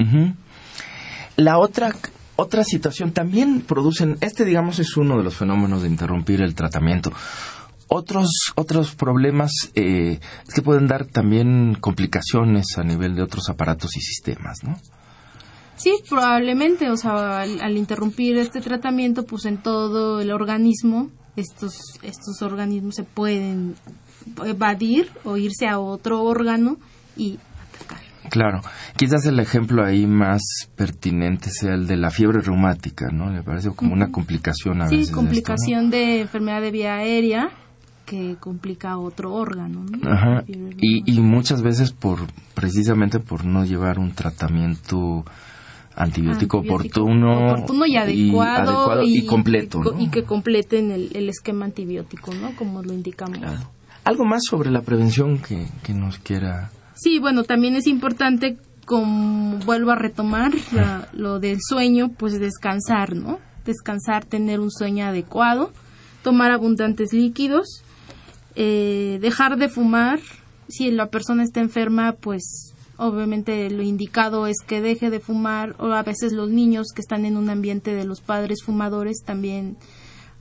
La 1.36 1.60
otra 1.60 1.92
otra 2.38 2.64
situación 2.64 3.12
también 3.12 3.62
producen, 3.62 4.18
este 4.22 4.44
digamos 4.44 4.80
es 4.80 4.98
uno 4.98 5.18
de 5.18 5.24
los 5.24 5.36
fenómenos 5.36 5.84
de 5.84 5.88
interrumpir 5.88 6.42
el 6.42 6.56
tratamiento. 6.56 7.12
Otros, 7.88 8.30
otros 8.56 8.96
problemas 8.96 9.52
eh, 9.76 10.20
que 10.54 10.62
pueden 10.62 10.88
dar 10.88 11.06
también 11.06 11.78
complicaciones 11.80 12.66
a 12.78 12.84
nivel 12.84 13.16
de 13.16 13.22
otros 13.22 13.50
aparatos 13.50 13.96
y 13.96 14.02
sistemas, 14.02 14.64
¿no? 14.64 14.76
Sí, 15.76 15.94
probablemente, 16.10 16.90
o 16.90 16.98
sea, 16.98 17.42
al, 17.42 17.78
interrumpir 17.78 18.38
este 18.38 18.62
tratamiento, 18.62 19.26
pues 19.26 19.46
en 19.46 19.58
todo 19.58 20.22
el 20.22 20.32
organismo, 20.32 21.10
estos, 21.36 22.00
estos 22.02 22.42
organismos 22.42 22.96
se 22.96 23.04
pueden 23.04 23.76
evadir 24.46 25.12
o 25.26 25.38
irse 25.38 25.68
a 25.68 25.80
otro 25.80 26.24
órgano 26.24 26.78
y 27.18 27.38
atacar. 27.74 28.00
Claro, 28.30 28.62
quizás 28.96 29.26
el 29.26 29.40
ejemplo 29.40 29.86
ahí 29.86 30.08
más 30.08 30.42
pertinente 30.76 31.52
sea 31.52 31.74
el 31.74 31.88
de 31.88 31.98
la 31.98 32.10
fiebre 32.10 32.40
reumática, 32.40 33.10
¿no? 33.12 33.30
Le 33.30 33.44
parece 33.44 33.70
como 33.72 33.94
una 33.94 34.12
complicación 34.12 34.82
a 34.82 34.86
veces. 34.86 35.08
Sí, 35.08 35.14
complicación 35.14 35.90
de 35.90 36.22
enfermedad 36.22 36.62
de 36.62 36.72
vía 36.72 36.96
aérea 36.96 37.52
que 38.06 38.38
complica 38.40 38.98
otro 38.98 39.34
órgano. 39.34 39.86
Ajá. 40.04 40.44
Y, 40.48 41.12
y 41.12 41.20
muchas 41.22 41.62
veces 41.62 41.92
por 41.92 42.20
precisamente 42.54 43.20
por 43.20 43.46
no 43.46 43.66
llevar 43.66 44.00
un 44.00 44.12
tratamiento 44.12 45.26
antibiótico, 45.96 46.60
oportuno, 46.60 47.54
oportuno 47.54 47.86
y 47.86 47.96
adecuado, 47.96 49.04
y, 49.04 49.26
completo. 49.26 49.82
Y, 49.98 50.10
que 50.10 50.24
completen 50.24 50.92
el, 50.92 51.12
el, 51.14 51.30
esquema 51.30 51.66
antibiótico, 51.66 52.34
¿no? 52.34 52.56
Como 52.56 52.84
lo 52.84 52.94
indicamos. 52.94 53.40
Algo 54.04 54.26
más 54.26 54.42
sobre 54.48 54.72
la 54.72 54.82
prevención 54.82 55.40
que, 55.40 55.68
que 55.84 55.94
nos 55.94 56.20
quiera. 56.20 56.70
Sí, 56.96 57.20
bueno, 57.20 57.44
también 57.44 57.76
es 57.76 57.88
importante, 57.88 58.58
como 58.86 59.58
vuelvo 59.66 59.92
a 59.92 59.96
retomar 59.96 60.52
lo 61.14 61.40
del 61.40 61.58
sueño, 61.62 62.10
pues 62.10 62.40
descansar, 62.40 63.16
¿no? 63.16 63.40
Descansar, 63.66 64.26
tener 64.26 64.60
un 64.60 64.72
sueño 64.72 65.06
adecuado, 65.06 65.72
tomar 66.24 66.52
abundantes 66.52 67.14
líquidos, 67.14 67.84
eh, 68.56 69.20
dejar 69.22 69.58
de 69.58 69.70
fumar. 69.70 70.20
Si 70.68 70.90
la 70.92 71.08
persona 71.08 71.44
está 71.44 71.60
enferma, 71.60 72.14
pues 72.14 72.74
obviamente 72.98 73.70
lo 73.70 73.84
indicado 73.84 74.48
es 74.48 74.58
que 74.66 74.82
deje 74.82 75.10
de 75.10 75.20
fumar 75.20 75.76
o 75.80 75.92
a 75.92 76.04
veces 76.04 76.34
los 76.34 76.50
niños 76.50 76.88
que 76.96 77.02
están 77.02 77.26
en 77.26 77.38
un 77.38 77.50
ambiente 77.50 77.94
de 77.94 78.06
los 78.06 78.22
padres 78.22 78.64
fumadores 78.64 79.18
también 79.26 79.78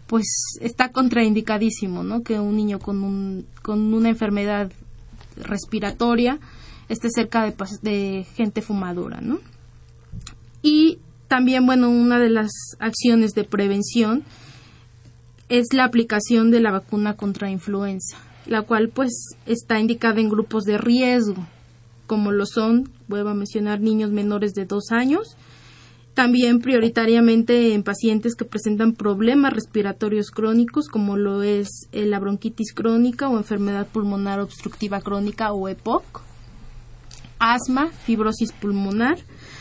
pues 0.06 0.26
está 0.60 0.90
contraindicadísimo, 0.90 2.02
¿no? 2.02 2.22
Que 2.22 2.38
un 2.38 2.56
niño 2.56 2.78
con, 2.78 3.02
un, 3.02 3.46
con 3.62 3.92
una 3.92 4.10
enfermedad 4.10 4.70
respiratoria 5.36 6.38
esté 6.88 7.08
cerca 7.10 7.44
de, 7.44 7.54
de 7.82 8.26
gente 8.34 8.62
fumadora, 8.62 9.20
¿no? 9.20 9.40
Y 10.62 10.98
también, 11.28 11.66
bueno, 11.66 11.90
una 11.90 12.18
de 12.18 12.30
las 12.30 12.50
acciones 12.78 13.32
de 13.32 13.44
prevención 13.44 14.24
es 15.48 15.72
la 15.72 15.84
aplicación 15.84 16.50
de 16.50 16.60
la 16.60 16.70
vacuna 16.70 17.16
contra 17.16 17.50
influenza, 17.50 18.18
la 18.46 18.62
cual 18.62 18.88
pues 18.88 19.36
está 19.46 19.78
indicada 19.78 20.20
en 20.20 20.28
grupos 20.28 20.64
de 20.64 20.78
riesgo, 20.78 21.46
como 22.06 22.32
lo 22.32 22.46
son, 22.46 22.90
vuelvo 23.08 23.30
a 23.30 23.34
mencionar, 23.34 23.80
niños 23.80 24.10
menores 24.10 24.52
de 24.52 24.64
dos 24.64 24.90
años, 24.90 25.36
también 26.14 26.60
prioritariamente 26.60 27.74
en 27.74 27.82
pacientes 27.82 28.36
que 28.36 28.44
presentan 28.44 28.92
problemas 28.92 29.52
respiratorios 29.52 30.30
crónicos, 30.30 30.88
como 30.88 31.16
lo 31.16 31.42
es 31.42 31.88
la 31.92 32.20
bronquitis 32.20 32.72
crónica 32.72 33.28
o 33.28 33.36
enfermedad 33.36 33.88
pulmonar 33.88 34.40
obstructiva 34.40 35.00
crónica 35.00 35.52
o 35.52 35.68
EPOC, 35.68 36.22
asma, 37.40 37.90
fibrosis 37.90 38.52
pulmonar, 38.52 39.18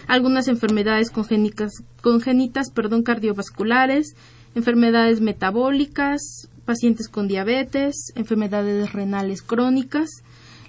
algunas 0.08 0.48
enfermedades 0.48 1.10
congénitas, 1.10 1.72
congénitas 2.02 2.70
perdón, 2.72 3.02
cardiovasculares, 3.04 4.16
enfermedades 4.56 5.22
metabólicas, 5.22 6.49
pacientes 6.66 7.08
con 7.08 7.28
diabetes, 7.28 8.12
enfermedades 8.16 8.93
renales 8.93 9.41
crónicas, 9.41 10.10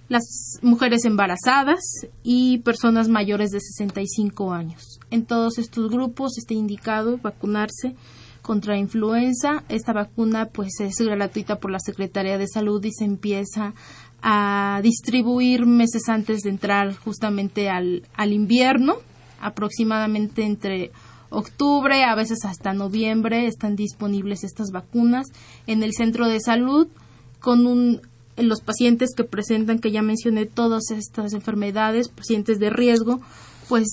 las 0.08 0.58
mujeres 0.62 1.04
embarazadas 1.04 1.80
y 2.22 2.58
personas 2.58 3.08
mayores 3.08 3.50
de 3.50 3.60
65 3.60 4.52
años. 4.52 5.00
En 5.10 5.24
todos 5.24 5.58
estos 5.58 5.90
grupos 5.90 6.36
está 6.36 6.54
indicado 6.54 7.18
vacunarse 7.18 7.94
contra 8.42 8.76
influenza. 8.76 9.64
Esta 9.68 9.92
vacuna 9.92 10.46
pues 10.46 10.80
es 10.80 10.96
gratuita 10.98 11.56
por 11.56 11.70
la 11.70 11.80
Secretaría 11.80 12.36
de 12.36 12.46
Salud 12.46 12.84
y 12.84 12.92
se 12.92 13.04
empieza 13.04 13.72
a 14.22 14.80
distribuir 14.82 15.66
meses 15.66 16.08
antes 16.08 16.40
de 16.40 16.50
entrar 16.50 16.94
justamente 16.94 17.70
al, 17.70 18.06
al 18.14 18.32
invierno, 18.32 18.96
aproximadamente 19.40 20.44
entre 20.44 20.92
octubre, 21.30 22.04
a 22.04 22.14
veces 22.14 22.44
hasta 22.44 22.72
noviembre 22.72 23.46
están 23.46 23.76
disponibles 23.76 24.44
estas 24.44 24.70
vacunas 24.70 25.26
en 25.66 25.82
el 25.82 25.92
centro 25.92 26.28
de 26.28 26.40
salud 26.40 26.88
con 27.40 27.66
un 27.66 28.00
los 28.36 28.60
pacientes 28.62 29.10
que 29.16 29.24
presentan, 29.24 29.78
que 29.78 29.92
ya 29.92 30.02
mencioné 30.02 30.46
todas 30.46 30.90
estas 30.90 31.34
enfermedades, 31.34 32.08
pacientes 32.08 32.58
de 32.58 32.70
riesgo, 32.70 33.20
pues 33.68 33.86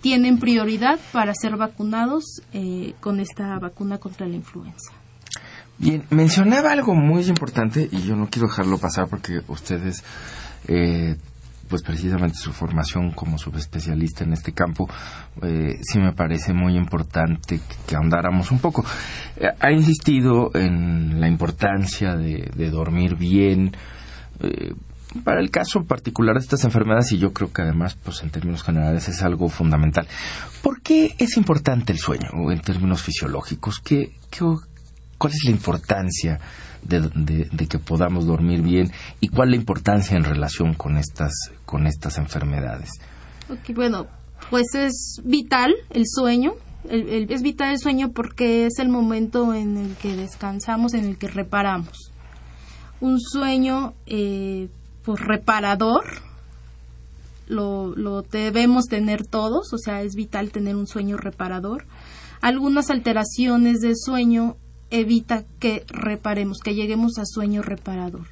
tienen 0.00 0.38
prioridad 0.38 0.98
para 1.12 1.32
ser 1.34 1.56
vacunados 1.56 2.42
eh, 2.52 2.94
con 3.00 3.20
esta 3.20 3.58
vacuna 3.58 3.98
contra 3.98 4.26
la 4.26 4.34
influenza. 4.34 4.92
Bien, 5.78 6.04
mencionaba 6.10 6.72
algo 6.72 6.94
muy 6.94 7.24
importante 7.24 7.88
y 7.90 8.02
yo 8.02 8.14
no 8.14 8.28
quiero 8.28 8.48
dejarlo 8.48 8.78
pasar 8.78 9.08
porque 9.08 9.40
ustedes, 9.48 10.04
eh, 10.68 11.16
pues 11.68 11.82
precisamente 11.82 12.38
su 12.38 12.52
formación 12.52 13.12
como 13.12 13.38
subespecialista 13.38 14.24
en 14.24 14.32
este 14.32 14.52
campo, 14.52 14.88
eh, 15.42 15.78
sí 15.82 15.98
me 15.98 16.12
parece 16.12 16.52
muy 16.52 16.76
importante 16.76 17.60
que, 17.86 17.96
ahondáramos 17.96 18.50
un 18.50 18.58
poco. 18.58 18.84
ha 19.60 19.72
insistido 19.72 20.50
en 20.54 21.20
la 21.20 21.28
importancia 21.28 22.16
de, 22.16 22.70
dormir 22.70 23.16
bien, 23.16 23.76
eh, 24.40 24.74
para 25.22 25.40
el 25.40 25.50
caso 25.50 25.84
particular 25.84 26.34
de 26.34 26.40
estas 26.40 26.64
enfermedades, 26.64 27.12
y 27.12 27.18
yo 27.18 27.32
creo 27.32 27.52
que 27.52 27.62
además, 27.62 27.96
pues 28.02 28.22
en 28.22 28.30
términos 28.30 28.64
generales, 28.64 29.08
es 29.08 29.22
algo 29.22 29.48
fundamental. 29.48 30.08
¿Por 30.62 30.80
qué 30.82 31.14
es 31.18 31.36
importante 31.36 31.92
el 31.92 31.98
sueño 31.98 32.50
en 32.50 32.60
términos 32.60 33.02
fisiológicos? 33.02 33.78
¿Qué, 33.78 34.12
cuál 35.24 35.32
es 35.32 35.44
la 35.44 35.50
importancia 35.52 36.38
de, 36.82 37.66
que 37.66 37.78
podamos 37.78 38.26
dormir 38.26 38.60
bien 38.60 38.92
y 39.20 39.28
cuál 39.28 39.50
la 39.52 39.56
importancia 39.56 40.18
en 40.18 40.24
relación 40.24 40.74
con 40.74 40.98
estas, 40.98 41.32
con 41.64 41.86
estas 41.86 42.18
enfermedades? 42.18 42.90
bueno, 43.74 44.06
pues 44.50 44.74
es 44.74 45.22
vital 45.24 45.72
el 45.88 46.04
sueño. 46.06 46.52
es 46.90 47.40
vital 47.40 47.70
el 47.70 47.78
sueño 47.78 48.12
porque 48.12 48.66
es 48.66 48.78
el 48.78 48.90
momento 48.90 49.54
en 49.54 49.78
el 49.78 49.94
que 49.96 50.14
descansamos, 50.14 50.92
en 50.92 51.06
el 51.06 51.16
que 51.16 51.28
reparamos 51.28 52.10
un 53.00 53.18
sueño 53.18 53.94
eh, 54.04 54.68
pues 55.04 55.20
reparador 55.20 56.04
lo, 57.46 57.96
lo 57.96 58.20
debemos 58.20 58.88
tener 58.88 59.26
todos, 59.26 59.72
o 59.72 59.78
sea, 59.78 60.02
es 60.02 60.14
vital 60.14 60.50
tener 60.50 60.76
un 60.76 60.86
sueño 60.86 61.16
reparador. 61.16 61.86
Algunas 62.42 62.90
alteraciones 62.90 63.80
del 63.80 63.96
sueño 63.96 64.56
evita 65.00 65.44
que 65.58 65.84
reparemos, 65.88 66.58
que 66.58 66.74
lleguemos 66.74 67.18
a 67.18 67.24
sueño 67.24 67.62
reparador. 67.62 68.26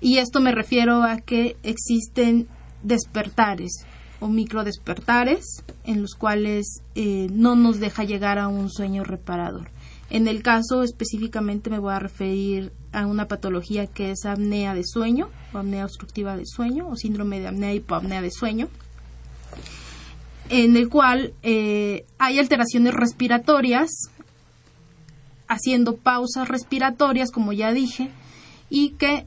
Y 0.00 0.18
esto 0.18 0.40
me 0.40 0.52
refiero 0.52 1.02
a 1.02 1.18
que 1.18 1.56
existen 1.62 2.48
despertares 2.82 3.86
o 4.20 4.28
microdespertares 4.28 5.64
en 5.84 6.02
los 6.02 6.14
cuales 6.14 6.82
eh, 6.94 7.28
no 7.30 7.56
nos 7.56 7.80
deja 7.80 8.04
llegar 8.04 8.38
a 8.38 8.48
un 8.48 8.70
sueño 8.70 9.04
reparador. 9.04 9.70
En 10.10 10.28
el 10.28 10.42
caso 10.42 10.82
específicamente 10.82 11.70
me 11.70 11.78
voy 11.78 11.94
a 11.94 11.98
referir 11.98 12.72
a 12.92 13.06
una 13.06 13.28
patología 13.28 13.86
que 13.86 14.10
es 14.10 14.24
apnea 14.24 14.74
de 14.74 14.84
sueño 14.84 15.28
o 15.52 15.58
apnea 15.58 15.84
obstructiva 15.84 16.36
de 16.36 16.44
sueño 16.46 16.88
o 16.88 16.96
síndrome 16.96 17.40
de 17.40 17.48
apnea 17.48 17.72
hipoapnea 17.72 18.20
de 18.20 18.30
sueño 18.30 18.68
en 20.50 20.76
el 20.76 20.88
cual 20.88 21.32
eh, 21.42 22.04
hay 22.18 22.38
alteraciones 22.38 22.92
respiratorias 22.92 24.10
haciendo 25.50 25.96
pausas 25.96 26.48
respiratorias 26.48 27.30
como 27.30 27.52
ya 27.52 27.72
dije 27.72 28.10
y 28.70 28.90
que 28.90 29.26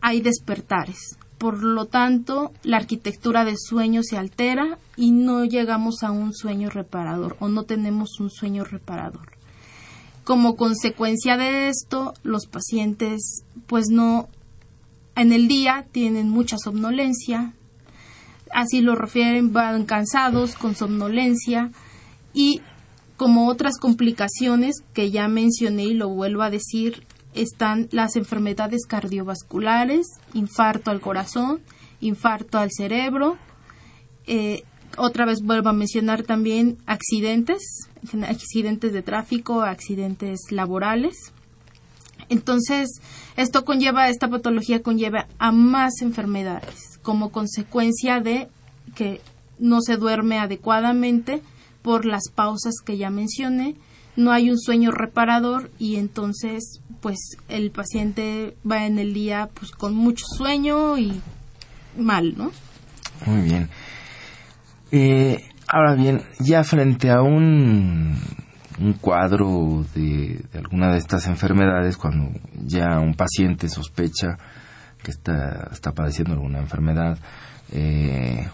hay 0.00 0.20
despertares. 0.22 1.18
Por 1.36 1.62
lo 1.62 1.84
tanto 1.84 2.52
la 2.64 2.78
arquitectura 2.78 3.44
de 3.44 3.54
sueño 3.56 4.02
se 4.02 4.16
altera 4.16 4.78
y 4.96 5.12
no 5.12 5.44
llegamos 5.44 6.02
a 6.02 6.10
un 6.10 6.34
sueño 6.34 6.70
reparador 6.70 7.36
o 7.38 7.48
no 7.48 7.64
tenemos 7.64 8.18
un 8.18 8.30
sueño 8.30 8.64
reparador. 8.64 9.30
Como 10.24 10.56
consecuencia 10.56 11.36
de 11.36 11.68
esto, 11.68 12.14
los 12.22 12.46
pacientes 12.46 13.44
pues 13.66 13.88
no 13.90 14.28
en 15.16 15.32
el 15.32 15.48
día 15.48 15.84
tienen 15.92 16.30
mucha 16.30 16.56
somnolencia, 16.58 17.52
así 18.54 18.80
lo 18.80 18.94
refieren, 18.94 19.52
van 19.52 19.84
cansados, 19.84 20.54
con 20.54 20.74
somnolencia 20.74 21.70
y 22.32 22.62
como 23.18 23.48
otras 23.48 23.78
complicaciones 23.78 24.76
que 24.94 25.10
ya 25.10 25.26
mencioné 25.28 25.84
y 25.86 25.94
lo 25.94 26.08
vuelvo 26.08 26.42
a 26.42 26.50
decir, 26.50 27.04
están 27.34 27.88
las 27.90 28.16
enfermedades 28.16 28.86
cardiovasculares, 28.86 30.06
infarto 30.34 30.92
al 30.92 31.00
corazón, 31.00 31.60
infarto 32.00 32.58
al 32.58 32.70
cerebro, 32.70 33.36
eh, 34.26 34.62
otra 34.96 35.26
vez 35.26 35.42
vuelvo 35.42 35.68
a 35.68 35.72
mencionar 35.72 36.22
también 36.22 36.78
accidentes, 36.86 37.88
accidentes 38.22 38.92
de 38.92 39.02
tráfico, 39.02 39.62
accidentes 39.62 40.50
laborales. 40.50 41.32
Entonces, 42.28 43.00
esto 43.36 43.64
conlleva, 43.64 44.08
esta 44.10 44.28
patología 44.28 44.82
conlleva 44.82 45.26
a 45.38 45.50
más 45.50 46.02
enfermedades 46.02 46.98
como 47.02 47.30
consecuencia 47.32 48.20
de 48.20 48.48
que 48.94 49.20
no 49.58 49.80
se 49.80 49.96
duerme 49.96 50.38
adecuadamente 50.38 51.42
por 51.82 52.04
las 52.04 52.30
pausas 52.34 52.74
que 52.84 52.96
ya 52.96 53.10
mencioné, 53.10 53.76
no 54.16 54.32
hay 54.32 54.50
un 54.50 54.58
sueño 54.58 54.90
reparador 54.90 55.70
y 55.78 55.96
entonces 55.96 56.80
pues 57.00 57.36
el 57.48 57.70
paciente 57.70 58.56
va 58.68 58.86
en 58.86 58.98
el 58.98 59.14
día 59.14 59.48
pues 59.54 59.70
con 59.70 59.94
mucho 59.94 60.24
sueño 60.36 60.98
y 60.98 61.20
mal, 61.96 62.34
¿no? 62.36 62.50
Muy 63.26 63.42
bien. 63.42 63.68
Eh, 64.90 65.44
ahora 65.68 65.94
bien, 65.94 66.22
ya 66.40 66.64
frente 66.64 67.10
a 67.10 67.22
un, 67.22 68.16
un 68.80 68.92
cuadro 68.94 69.84
de, 69.94 70.44
alguna 70.54 70.92
de 70.92 70.98
estas 70.98 71.26
enfermedades, 71.26 71.96
cuando 71.96 72.38
ya 72.64 72.98
un 73.00 73.14
paciente 73.14 73.68
sospecha 73.68 74.38
que 75.02 75.10
está, 75.10 75.68
está 75.72 75.92
padeciendo 75.92 76.34
alguna 76.34 76.58
enfermedad 76.58 77.18
eh, 77.72 78.48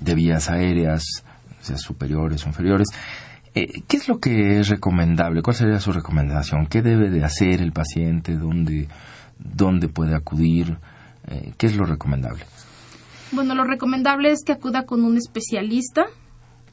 de 0.00 0.14
vías 0.14 0.50
aéreas, 0.50 1.24
sea 1.66 1.78
superiores 1.78 2.44
o 2.44 2.48
inferiores, 2.48 2.88
eh, 3.54 3.82
¿qué 3.86 3.96
es 3.96 4.08
lo 4.08 4.18
que 4.18 4.60
es 4.60 4.68
recomendable? 4.68 5.42
¿Cuál 5.42 5.56
sería 5.56 5.80
su 5.80 5.92
recomendación? 5.92 6.66
¿Qué 6.66 6.82
debe 6.82 7.10
de 7.10 7.24
hacer 7.24 7.60
el 7.60 7.72
paciente? 7.72 8.36
¿Dónde, 8.36 8.88
dónde 9.38 9.88
puede 9.88 10.14
acudir? 10.14 10.78
¿Qué 11.58 11.66
es 11.66 11.76
lo 11.76 11.86
recomendable? 11.86 12.44
Bueno, 13.32 13.54
lo 13.54 13.64
recomendable 13.64 14.30
es 14.30 14.44
que 14.44 14.52
acuda 14.52 14.86
con 14.86 15.04
un 15.04 15.16
especialista. 15.16 16.06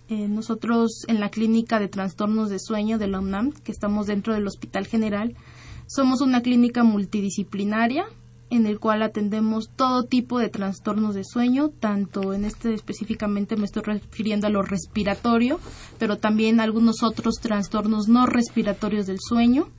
Eh, 0.09 0.27
nosotros 0.27 1.03
en 1.07 1.19
la 1.19 1.29
clínica 1.29 1.79
de 1.79 1.87
trastornos 1.87 2.49
de 2.49 2.59
sueño 2.59 2.99
de 2.99 3.07
la 3.07 3.19
UNAM, 3.19 3.51
que 3.51 3.71
estamos 3.71 4.05
dentro 4.05 4.33
del 4.33 4.45
Hospital 4.45 4.85
General, 4.85 5.35
somos 5.87 6.21
una 6.21 6.41
clínica 6.41 6.83
multidisciplinaria 6.83 8.05
en 8.55 8.67
el 8.67 8.79
cual 8.79 9.01
atendemos 9.01 9.69
todo 9.75 10.03
tipo 10.03 10.37
de 10.37 10.49
trastornos 10.49 11.15
de 11.15 11.23
sueño, 11.23 11.69
tanto 11.69 12.33
en 12.33 12.45
este 12.45 12.73
específicamente 12.73 13.55
me 13.55 13.65
estoy 13.65 13.81
refiriendo 13.83 14.47
a 14.47 14.51
lo 14.51 14.61
respiratorio, 14.61 15.59
pero 15.97 16.17
también 16.17 16.59
algunos 16.59 17.01
otros 17.01 17.35
trastornos 17.41 18.07
no 18.07 18.25
respiratorios 18.27 19.07
del 19.07 19.17
sueño 19.19 19.69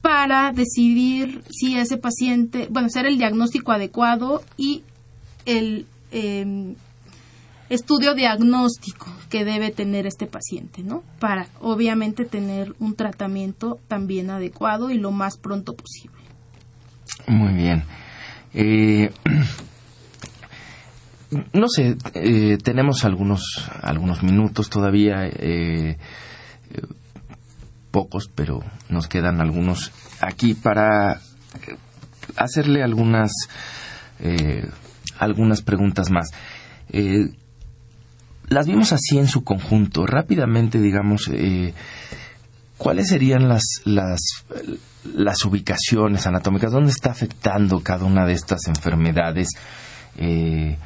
para 0.00 0.52
decidir 0.52 1.42
si 1.50 1.76
ese 1.76 1.98
paciente, 1.98 2.68
bueno, 2.70 2.86
hacer 2.86 3.06
el 3.06 3.18
diagnóstico 3.18 3.72
adecuado 3.72 4.42
y 4.56 4.82
el 5.44 5.86
em, 6.10 6.74
estudio 7.68 8.14
diagnóstico 8.14 9.06
que 9.28 9.44
debe 9.44 9.70
tener 9.70 10.06
este 10.06 10.26
paciente, 10.26 10.82
¿no? 10.82 11.02
Para 11.20 11.48
obviamente 11.60 12.24
tener 12.24 12.74
un 12.78 12.94
tratamiento 12.94 13.78
también 13.88 14.30
adecuado 14.30 14.90
y 14.90 14.96
lo 14.98 15.10
más 15.10 15.36
pronto 15.36 15.74
posible. 15.74 16.17
Muy 17.26 17.52
bien. 17.54 17.84
Eh, 18.54 19.12
no 21.52 21.68
sé, 21.68 21.96
eh, 22.14 22.58
tenemos 22.62 23.04
algunos 23.04 23.42
algunos 23.82 24.22
minutos 24.22 24.70
todavía, 24.70 25.26
eh, 25.26 25.98
pocos, 27.90 28.30
pero 28.34 28.60
nos 28.88 29.08
quedan 29.08 29.40
algunos 29.40 29.92
aquí 30.20 30.54
para 30.54 31.20
hacerle 32.36 32.82
algunas 32.82 33.32
algunas 35.18 35.62
preguntas 35.62 36.10
más 36.10 36.28
las 38.48 38.66
vimos 38.66 38.92
así 38.92 39.18
en 39.18 39.28
su 39.28 39.44
conjunto. 39.44 40.06
Rápidamente, 40.06 40.80
digamos, 40.80 41.28
eh, 41.32 41.74
¿cuáles 42.78 43.08
serían 43.08 43.48
las, 43.48 43.82
las, 43.84 44.20
las 45.14 45.44
ubicaciones 45.44 46.26
anatómicas? 46.26 46.72
¿Dónde 46.72 46.90
está 46.90 47.10
afectando 47.10 47.80
cada 47.80 48.06
una 48.06 48.24
de 48.24 48.32
estas 48.32 48.66
enfermedades? 48.68 49.48
Eh, 50.16 50.78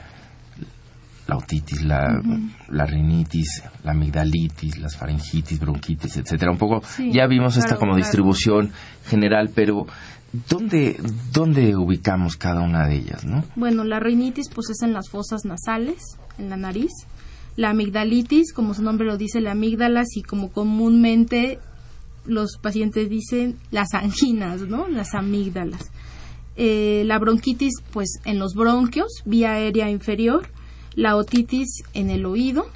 la 1.28 1.36
otitis, 1.36 1.82
la, 1.82 2.20
la, 2.68 2.84
rinitis, 2.84 3.62
la 3.84 3.93
amigdalitis, 3.93 4.78
las 4.78 4.97
faringitis, 4.97 5.61
bronquitis, 5.61 6.16
etcétera. 6.16 6.51
Un 6.51 6.59
poco, 6.59 6.82
ya 6.99 7.26
vimos 7.26 7.57
esta 7.57 7.76
como 7.76 7.95
distribución 7.97 8.72
general, 9.07 9.51
pero 9.55 9.86
¿dónde, 10.49 11.01
¿dónde 11.32 11.76
ubicamos 11.76 12.36
cada 12.36 12.62
una 12.62 12.88
de 12.88 12.97
ellas, 12.97 13.24
no? 13.24 13.45
Bueno, 13.55 13.84
la 13.84 14.01
rinitis 14.01 14.49
pues 14.53 14.70
es 14.70 14.82
en 14.82 14.93
las 14.93 15.09
fosas 15.09 15.45
nasales, 15.45 16.18
en 16.38 16.51
la 16.51 16.57
nariz 16.57 16.90
la 17.57 17.70
amigdalitis, 17.70 18.53
como 18.53 18.74
su 18.74 18.82
nombre 18.82 19.07
lo 19.07 19.16
dice, 19.16 19.40
la 19.40 19.53
amígdala, 19.53 20.05
y 20.14 20.22
como 20.22 20.51
comúnmente 20.51 21.59
los 22.25 22.59
pacientes 22.59 23.09
dicen, 23.09 23.59
las 23.70 23.95
anginas, 23.95 24.62
¿no? 24.62 24.89
Las 24.89 25.14
amígdalas. 25.14 25.91
Eh, 26.57 27.03
la 27.07 27.18
bronquitis, 27.18 27.75
pues 27.93 28.20
en 28.25 28.39
los 28.39 28.55
bronquios, 28.55 29.23
vía 29.25 29.53
aérea 29.53 29.91
inferior. 29.91 30.49
La 30.95 31.16
otitis 31.16 31.83
en 31.95 32.11
el 32.11 32.27
oído, 32.27 32.66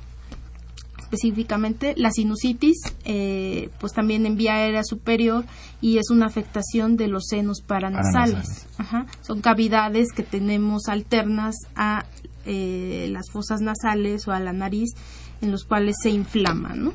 específicamente. 0.98 1.94
La 1.96 2.10
sinusitis, 2.10 2.78
eh, 3.04 3.68
pues 3.78 3.92
también 3.92 4.26
en 4.26 4.36
vía 4.36 4.54
aérea 4.54 4.82
superior 4.84 5.44
y 5.80 5.98
es 5.98 6.10
una 6.10 6.26
afectación 6.26 6.96
de 6.96 7.08
los 7.08 7.26
senos 7.26 7.60
paranasales. 7.60 8.66
Son 9.20 9.40
cavidades 9.40 10.12
que 10.12 10.22
tenemos 10.22 10.88
alternas 10.88 11.56
a 11.74 12.06
eh, 12.46 13.08
las 13.10 13.30
fosas 13.30 13.60
nasales 13.60 14.26
o 14.28 14.32
a 14.32 14.40
la 14.40 14.52
nariz 14.52 14.90
en 15.42 15.50
los 15.50 15.64
cuales 15.64 15.96
se 16.02 16.10
inflama, 16.10 16.74
¿no? 16.74 16.94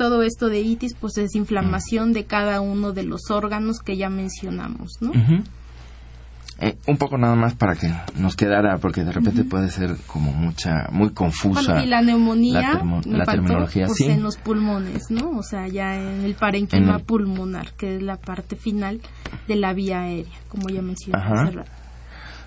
Todo 0.00 0.22
esto 0.22 0.48
de 0.48 0.62
itis 0.62 0.94
pues 0.98 1.18
es 1.18 1.34
inflamación 1.34 2.14
de 2.14 2.24
cada 2.24 2.62
uno 2.62 2.92
de 2.92 3.02
los 3.02 3.30
órganos 3.30 3.80
que 3.80 3.98
ya 3.98 4.08
mencionamos, 4.08 4.92
¿no? 5.02 5.12
Eh, 6.58 6.78
un 6.86 6.96
poco 6.96 7.18
nada 7.18 7.34
más 7.34 7.52
para 7.52 7.76
que 7.76 7.92
nos 8.16 8.34
quedara, 8.34 8.78
porque 8.78 9.04
de 9.04 9.12
repente 9.12 9.44
puede 9.44 9.68
ser 9.68 9.98
como 10.06 10.32
mucha, 10.32 10.88
muy 10.90 11.10
confusa. 11.10 11.84
y 11.84 11.86
la 11.86 12.00
neumonía, 12.00 12.82
la, 13.04 13.26
terminología, 13.26 13.88
pues, 13.88 14.00
en 14.00 14.22
los 14.22 14.38
pulmones, 14.38 15.10
¿no? 15.10 15.32
O 15.32 15.42
sea, 15.42 15.68
ya 15.68 15.94
en 15.96 16.24
el 16.24 16.32
parénquima 16.34 17.00
pulmonar, 17.00 17.74
que 17.74 17.96
es 17.96 18.02
la 18.02 18.16
parte 18.16 18.56
final 18.56 19.02
de 19.48 19.56
la 19.56 19.74
vía 19.74 20.00
aérea, 20.00 20.38
como 20.48 20.70
ya 20.70 20.80
mencioné 20.80 21.22
hace 21.22 21.50
rato. 21.56 21.70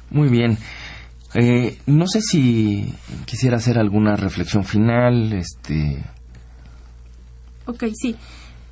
Muy 0.10 0.30
bien. 0.30 0.58
Eh, 1.36 1.78
no 1.86 2.08
sé 2.08 2.22
si 2.22 2.95
quisiera 3.26 3.58
hacer 3.58 3.78
alguna 3.78 4.16
reflexión 4.16 4.64
final, 4.64 5.34
este. 5.34 6.04
Ok, 7.66 7.86
sí. 7.93 8.16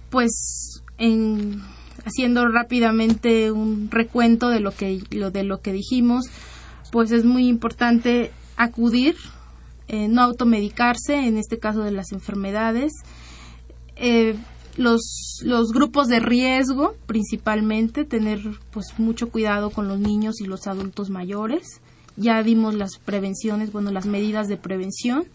Pues 0.10 0.84
en, 0.98 1.62
haciendo 2.06 2.48
rápidamente 2.48 3.52
un 3.52 3.90
recuento 3.90 4.50
de 4.50 4.60
lo 4.60 4.72
que 4.72 5.02
lo 5.12 5.32
de 5.32 5.44
lo 5.44 5.62
que 5.62 5.74
dijimos, 5.74 6.26
pues 6.92 7.12
es 7.12 7.26
muy 7.26 7.48
importante 7.48 8.32
acudir, 8.58 9.16
eh, 9.88 10.08
no 10.08 10.22
automedicarse 10.22 11.16
en 11.16 11.38
este 11.38 11.60
caso 11.60 11.84
de 11.84 11.92
las 11.92 12.12
enfermedades. 12.12 12.92
Eh, 13.96 14.36
los, 14.78 15.02
los 15.44 15.72
grupos 15.74 16.08
de 16.08 16.22
riesgo, 16.22 16.96
principalmente, 17.06 18.06
tener 18.06 18.40
pues 18.72 18.94
mucho 18.98 19.30
cuidado 19.30 19.70
con 19.70 19.88
los 19.88 20.00
niños 20.00 20.40
y 20.40 20.46
los 20.46 20.66
adultos 20.68 21.10
mayores 21.10 21.82
ya 22.18 22.42
dimos 22.44 22.76
las 22.76 22.98
prevenciones, 22.98 23.72
bueno, 23.72 23.92
las 23.92 24.06
medidas 24.06 24.48
de 24.48 24.58
prevención 24.58 25.26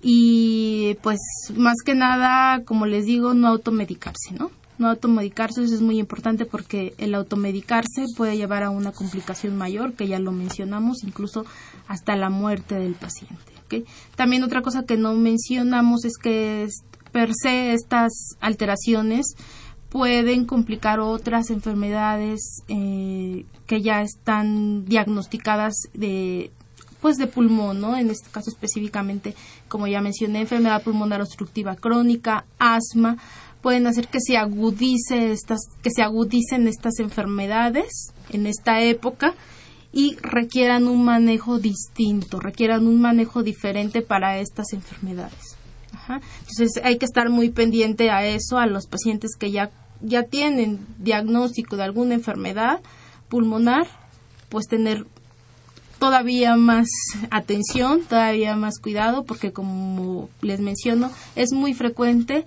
y 0.00 0.96
pues 1.02 1.18
más 1.56 1.76
que 1.84 1.94
nada, 1.94 2.64
como 2.64 2.86
les 2.86 3.06
digo, 3.06 3.34
no 3.34 3.48
automedicarse, 3.48 4.34
¿no? 4.38 4.50
No 4.78 4.88
automedicarse, 4.88 5.64
eso 5.64 5.74
es 5.74 5.80
muy 5.80 5.98
importante 5.98 6.44
porque 6.44 6.94
el 6.98 7.14
automedicarse 7.14 8.04
puede 8.16 8.36
llevar 8.36 8.62
a 8.62 8.70
una 8.70 8.92
complicación 8.92 9.56
mayor, 9.56 9.94
que 9.94 10.06
ya 10.06 10.20
lo 10.20 10.30
mencionamos, 10.30 11.02
incluso 11.02 11.44
hasta 11.88 12.14
la 12.14 12.30
muerte 12.30 12.76
del 12.76 12.94
paciente. 12.94 13.58
También 14.16 14.44
otra 14.44 14.62
cosa 14.62 14.84
que 14.84 14.96
no 14.96 15.14
mencionamos 15.14 16.04
es 16.04 16.16
que 16.16 16.68
per 17.12 17.30
se 17.34 17.72
estas 17.72 18.36
alteraciones 18.40 19.34
pueden 19.88 20.44
complicar 20.44 21.00
otras 21.00 21.50
enfermedades 21.50 22.62
eh, 22.68 23.46
que 23.66 23.82
ya 23.82 24.02
están 24.02 24.84
diagnosticadas 24.84 25.74
de 25.94 26.50
pues 27.00 27.16
de 27.16 27.26
pulmón, 27.26 27.80
¿no? 27.80 27.96
En 27.96 28.10
este 28.10 28.30
caso 28.30 28.50
específicamente, 28.50 29.34
como 29.68 29.86
ya 29.86 30.00
mencioné, 30.00 30.40
enfermedad 30.40 30.82
pulmonar 30.82 31.20
obstructiva 31.20 31.76
crónica, 31.76 32.44
asma, 32.58 33.18
pueden 33.62 33.86
hacer 33.86 34.08
que 34.08 34.20
se 34.20 34.36
agudice 34.36 35.32
estas 35.32 35.60
que 35.82 35.90
se 35.90 36.02
agudicen 36.02 36.68
estas 36.68 36.98
enfermedades 36.98 38.12
en 38.30 38.46
esta 38.46 38.82
época 38.82 39.34
y 39.92 40.16
requieran 40.22 40.86
un 40.86 41.04
manejo 41.04 41.58
distinto, 41.58 42.40
requieran 42.40 42.86
un 42.86 43.00
manejo 43.00 43.42
diferente 43.42 44.02
para 44.02 44.38
estas 44.38 44.72
enfermedades. 44.72 45.56
Entonces 46.40 46.82
hay 46.84 46.98
que 46.98 47.04
estar 47.04 47.28
muy 47.30 47.50
pendiente 47.50 48.10
a 48.10 48.24
eso, 48.26 48.58
a 48.58 48.66
los 48.66 48.86
pacientes 48.86 49.32
que 49.38 49.50
ya, 49.50 49.70
ya 50.00 50.22
tienen 50.22 50.86
diagnóstico 50.98 51.76
de 51.76 51.84
alguna 51.84 52.14
enfermedad 52.14 52.80
pulmonar, 53.28 53.86
pues 54.48 54.66
tener 54.66 55.06
todavía 55.98 56.56
más 56.56 56.88
atención, 57.30 58.02
todavía 58.02 58.56
más 58.56 58.78
cuidado, 58.78 59.24
porque 59.24 59.52
como 59.52 60.28
les 60.40 60.60
menciono, 60.60 61.10
es 61.36 61.52
muy 61.52 61.74
frecuente 61.74 62.44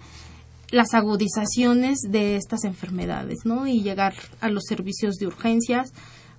las 0.71 0.93
agudizaciones 0.93 1.99
de 2.07 2.37
estas 2.37 2.63
enfermedades, 2.63 3.39
¿no? 3.43 3.67
Y 3.67 3.81
llegar 3.81 4.13
a 4.39 4.49
los 4.49 4.63
servicios 4.67 5.15
de 5.15 5.27
urgencias, 5.27 5.91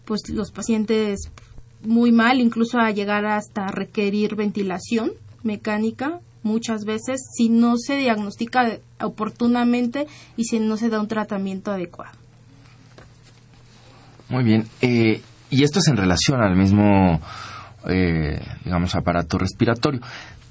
pues 0.04 0.28
los 0.28 0.50
pacientes 0.52 1.30
muy 1.82 2.12
mal, 2.12 2.40
incluso 2.40 2.78
a 2.78 2.90
llegar 2.90 3.26
hasta 3.26 3.68
requerir 3.68 4.34
ventilación 4.34 5.12
mecánica 5.42 6.20
muchas 6.42 6.84
veces 6.84 7.20
si 7.36 7.48
no 7.48 7.76
se 7.76 7.96
diagnostica 7.96 8.78
oportunamente 9.00 10.06
y 10.36 10.44
si 10.44 10.60
no 10.60 10.76
se 10.76 10.88
da 10.88 11.00
un 11.00 11.08
tratamiento 11.08 11.70
adecuado. 11.70 12.16
Muy 14.28 14.44
bien. 14.44 14.66
Eh, 14.80 15.20
y 15.52 15.62
esto 15.62 15.78
es 15.78 15.88
en 15.88 15.96
relación 15.96 16.42
al 16.42 16.56
mismo, 16.56 17.20
eh, 17.88 18.40
digamos, 18.64 18.94
aparato 18.94 19.38
respiratorio. 19.38 20.00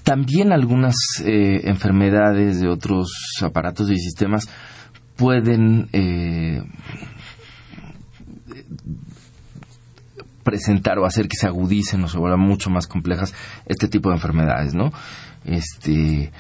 También 0.04 0.52
algunas 0.52 0.96
eh, 1.24 1.62
enfermedades 1.66 2.62
de 2.62 2.68
otros 2.68 3.12
aparatos 3.42 3.90
y 3.92 3.98
sistemas 3.98 4.48
pueden 5.16 5.90
presentar 10.44 10.98
o 10.98 11.06
hacer 11.06 11.28
que 11.28 11.38
se 11.38 11.48
agudicen 11.48 12.04
o 12.04 12.08
se 12.08 12.18
vuelvan 12.18 12.40
mucho 12.40 12.70
más 12.70 12.88
complejas 12.88 13.34
este 13.66 13.88
tipo 13.88 14.10
de 14.10 14.16
enfermedades, 14.16 14.74
¿no? 14.74 14.92
Este 15.46 16.32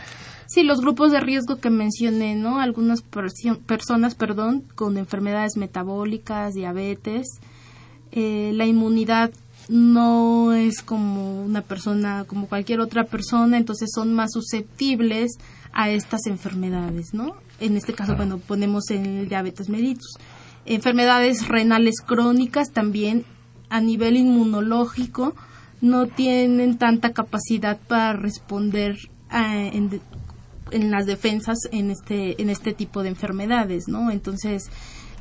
Sí, 0.53 0.63
los 0.63 0.81
grupos 0.81 1.13
de 1.13 1.21
riesgo 1.21 1.61
que 1.61 1.69
mencioné, 1.69 2.35
¿no? 2.35 2.59
Algunas 2.59 3.01
personas, 3.65 4.15
perdón, 4.15 4.65
con 4.75 4.97
enfermedades 4.97 5.55
metabólicas, 5.55 6.53
diabetes, 6.53 7.39
eh, 8.11 8.51
la 8.53 8.65
inmunidad 8.65 9.31
no 9.69 10.53
es 10.53 10.81
como 10.81 11.43
una 11.43 11.61
persona, 11.61 12.25
como 12.27 12.47
cualquier 12.47 12.79
otra 12.79 13.05
persona, 13.05 13.57
entonces 13.57 13.89
son 13.93 14.13
más 14.13 14.31
susceptibles 14.33 15.37
a 15.71 15.89
estas 15.89 16.25
enfermedades, 16.27 17.13
¿no? 17.13 17.35
En 17.59 17.77
este 17.77 17.93
caso, 17.93 18.15
bueno, 18.15 18.37
ponemos 18.39 18.89
el 18.89 19.29
diabetes 19.29 19.69
mellitus. 19.69 20.17
Enfermedades 20.65 21.47
renales 21.47 22.01
crónicas 22.05 22.71
también 22.71 23.25
a 23.69 23.79
nivel 23.79 24.17
inmunológico 24.17 25.33
no 25.79 26.07
tienen 26.07 26.77
tanta 26.77 27.13
capacidad 27.13 27.79
para 27.79 28.13
responder 28.13 28.97
a, 29.29 29.55
en 29.65 30.91
las 30.91 31.05
defensas 31.05 31.57
en 31.71 31.91
este 31.91 32.41
en 32.41 32.49
este 32.49 32.73
tipo 32.73 33.01
de 33.01 33.09
enfermedades 33.09 33.87
no 33.87 34.11
entonces 34.11 34.69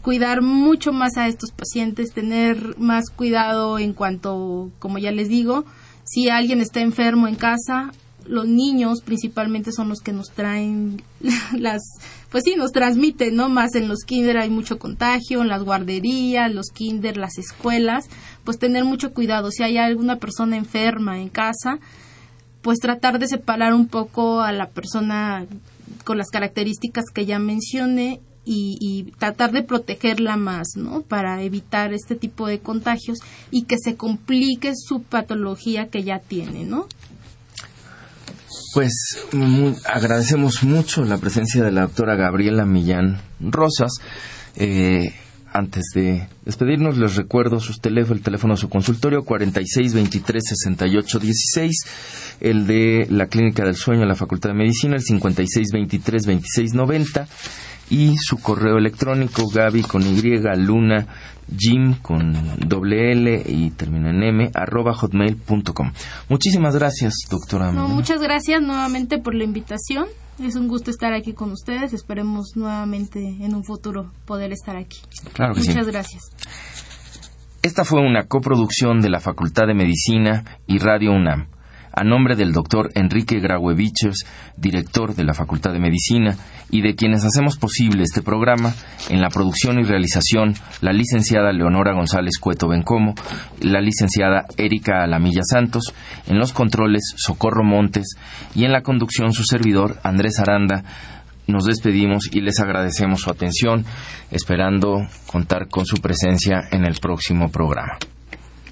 cuidar 0.02 0.42
mucho 0.42 0.92
más 0.92 1.16
a 1.16 1.28
estos 1.28 1.50
pacientes, 1.52 2.12
tener 2.12 2.78
más 2.78 3.10
cuidado 3.10 3.78
en 3.78 3.92
cuanto, 3.92 4.70
como 4.78 4.98
ya 4.98 5.12
les 5.12 5.28
digo, 5.28 5.64
si 6.04 6.28
alguien 6.28 6.60
está 6.60 6.80
enfermo 6.80 7.28
en 7.28 7.36
casa, 7.36 7.92
los 8.26 8.46
niños 8.46 9.00
principalmente 9.02 9.72
son 9.72 9.88
los 9.88 10.00
que 10.00 10.12
nos 10.12 10.30
traen 10.30 11.02
las, 11.58 11.82
pues 12.30 12.44
sí, 12.44 12.54
nos 12.56 12.72
transmiten, 12.72 13.34
¿no? 13.34 13.48
Más 13.48 13.74
en 13.74 13.88
los 13.88 14.04
kinder 14.04 14.38
hay 14.38 14.50
mucho 14.50 14.78
contagio, 14.78 15.42
en 15.42 15.48
las 15.48 15.62
guarderías, 15.62 16.52
los 16.52 16.66
kinder, 16.72 17.16
las 17.16 17.38
escuelas, 17.38 18.08
pues 18.44 18.58
tener 18.58 18.84
mucho 18.84 19.12
cuidado. 19.12 19.50
Si 19.50 19.62
hay 19.62 19.78
alguna 19.78 20.16
persona 20.16 20.56
enferma 20.56 21.20
en 21.20 21.28
casa, 21.28 21.78
pues 22.62 22.78
tratar 22.78 23.18
de 23.18 23.26
separar 23.26 23.74
un 23.74 23.88
poco 23.88 24.40
a 24.40 24.52
la 24.52 24.68
persona 24.68 25.46
con 26.04 26.18
las 26.18 26.28
características 26.28 27.04
que 27.12 27.26
ya 27.26 27.38
mencioné 27.38 28.20
y, 28.52 29.12
tratar 29.18 29.52
de 29.52 29.62
protegerla 29.62 30.36
más, 30.36 30.70
¿no? 30.76 31.02
Para 31.02 31.42
evitar 31.42 31.92
este 31.92 32.16
tipo 32.16 32.48
de 32.48 32.58
contagios 32.58 33.18
y 33.50 33.62
que 33.62 33.76
se 33.78 33.96
complique 33.96 34.72
su 34.74 35.02
patología 35.02 35.88
que 35.88 36.02
ya 36.02 36.18
tiene, 36.18 36.64
¿no? 36.64 36.86
Pues 38.74 38.92
agradecemos 39.86 40.62
mucho 40.64 41.04
la 41.04 41.18
presencia 41.18 41.62
de 41.62 41.70
la 41.70 41.82
doctora 41.82 42.16
Gabriela 42.16 42.64
Millán 42.64 43.20
Rosas. 43.40 43.92
Eh, 44.56 45.12
antes 45.52 45.84
de 45.94 46.28
despedirnos, 46.44 46.96
les 46.96 47.16
recuerdo 47.16 47.58
sus 47.58 47.80
teléfonos, 47.80 48.18
el 48.18 48.24
teléfono 48.24 48.54
de 48.54 48.60
su 48.60 48.68
consultorio 48.68 49.22
46 49.22 49.94
23 49.94 50.44
68 50.46 51.18
16, 51.18 51.76
el 52.40 52.66
de 52.68 53.06
la 53.10 53.26
Clínica 53.26 53.64
del 53.64 53.74
Sueño 53.74 54.02
de 54.02 54.06
la 54.06 54.14
Facultad 54.14 54.50
de 54.50 54.56
Medicina, 54.56 54.94
el 54.94 55.02
56 55.02 55.72
23 55.72 56.26
26 56.26 56.74
90 56.74 57.28
y 57.90 58.16
su 58.18 58.38
correo 58.38 58.78
electrónico 58.78 59.48
gaby 59.52 59.82
con 59.82 60.02
y 60.02 60.56
luna 60.56 61.06
jim 61.56 61.94
con 62.00 62.32
doble 62.58 63.12
l 63.12 63.42
y 63.46 63.70
termina 63.70 64.10
en 64.10 64.22
m 64.22 64.50
arroba 64.54 64.94
hotmail.com. 64.94 65.92
Muchísimas 66.28 66.76
gracias, 66.76 67.14
doctora. 67.28 67.72
muchas 67.72 68.20
gracias 68.20 68.62
nuevamente 68.62 69.18
por 69.18 69.34
la 69.34 69.44
invitación. 69.44 70.06
Es 70.38 70.56
un 70.56 70.68
gusto 70.68 70.90
estar 70.90 71.12
aquí 71.12 71.34
con 71.34 71.50
ustedes. 71.50 71.92
Esperemos 71.92 72.52
nuevamente 72.54 73.18
en 73.18 73.54
un 73.54 73.64
futuro 73.64 74.10
poder 74.24 74.52
estar 74.52 74.76
aquí. 74.76 75.00
Claro 75.34 75.54
que 75.54 75.60
Muchas 75.60 75.86
gracias. 75.86 76.22
Esta 77.62 77.84
fue 77.84 78.00
una 78.00 78.22
coproducción 78.22 79.00
de 79.00 79.10
la 79.10 79.20
Facultad 79.20 79.66
de 79.66 79.74
Medicina 79.74 80.44
y 80.66 80.78
Radio 80.78 81.12
UNAM 81.12 81.48
a 82.00 82.02
nombre 82.02 82.34
del 82.34 82.52
doctor 82.52 82.90
Enrique 82.94 83.40
Grauevichers, 83.40 84.24
director 84.56 85.14
de 85.14 85.22
la 85.22 85.34
Facultad 85.34 85.74
de 85.74 85.80
Medicina, 85.80 86.34
y 86.70 86.80
de 86.80 86.94
quienes 86.94 87.26
hacemos 87.26 87.58
posible 87.58 88.04
este 88.04 88.22
programa, 88.22 88.72
en 89.10 89.20
la 89.20 89.28
producción 89.28 89.78
y 89.78 89.82
realización, 89.82 90.54
la 90.80 90.94
licenciada 90.94 91.52
Leonora 91.52 91.92
González 91.92 92.38
Cueto 92.40 92.68
Bencomo, 92.68 93.14
la 93.60 93.82
licenciada 93.82 94.46
Erika 94.56 95.04
Alamilla 95.04 95.42
Santos, 95.44 95.92
en 96.26 96.38
los 96.38 96.54
controles 96.54 97.02
Socorro 97.16 97.64
Montes 97.64 98.16
y 98.54 98.64
en 98.64 98.72
la 98.72 98.80
conducción 98.80 99.34
su 99.34 99.44
servidor 99.44 99.98
Andrés 100.02 100.38
Aranda. 100.38 100.82
Nos 101.48 101.66
despedimos 101.66 102.30
y 102.32 102.40
les 102.40 102.60
agradecemos 102.60 103.20
su 103.20 103.30
atención, 103.30 103.84
esperando 104.30 105.06
contar 105.26 105.68
con 105.68 105.84
su 105.84 105.98
presencia 105.98 106.62
en 106.70 106.86
el 106.86 106.94
próximo 106.98 107.50
programa. 107.50 107.98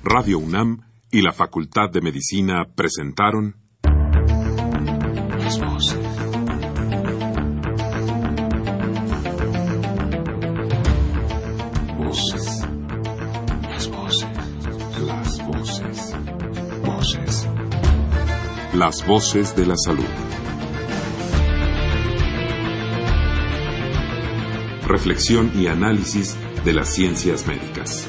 Radio 0.02 0.38
UNAM 0.38 0.87
y 1.10 1.22
la 1.22 1.32
Facultad 1.32 1.90
de 1.90 2.00
Medicina 2.00 2.66
presentaron 2.74 3.56
Las 5.38 5.58
voces. 5.60 5.98
Voces. 11.96 12.66
Las 13.70 13.88
voces. 13.90 14.28
Las 15.00 15.46
voces. 15.46 16.16
Voces. 16.84 17.48
Las 18.74 19.06
voces 19.06 19.56
de 19.56 19.66
la 19.66 19.76
salud. 19.76 20.04
Reflexión 24.86 25.52
y 25.54 25.66
análisis 25.66 26.36
de 26.64 26.72
las 26.72 26.88
ciencias 26.88 27.46
médicas. 27.46 28.07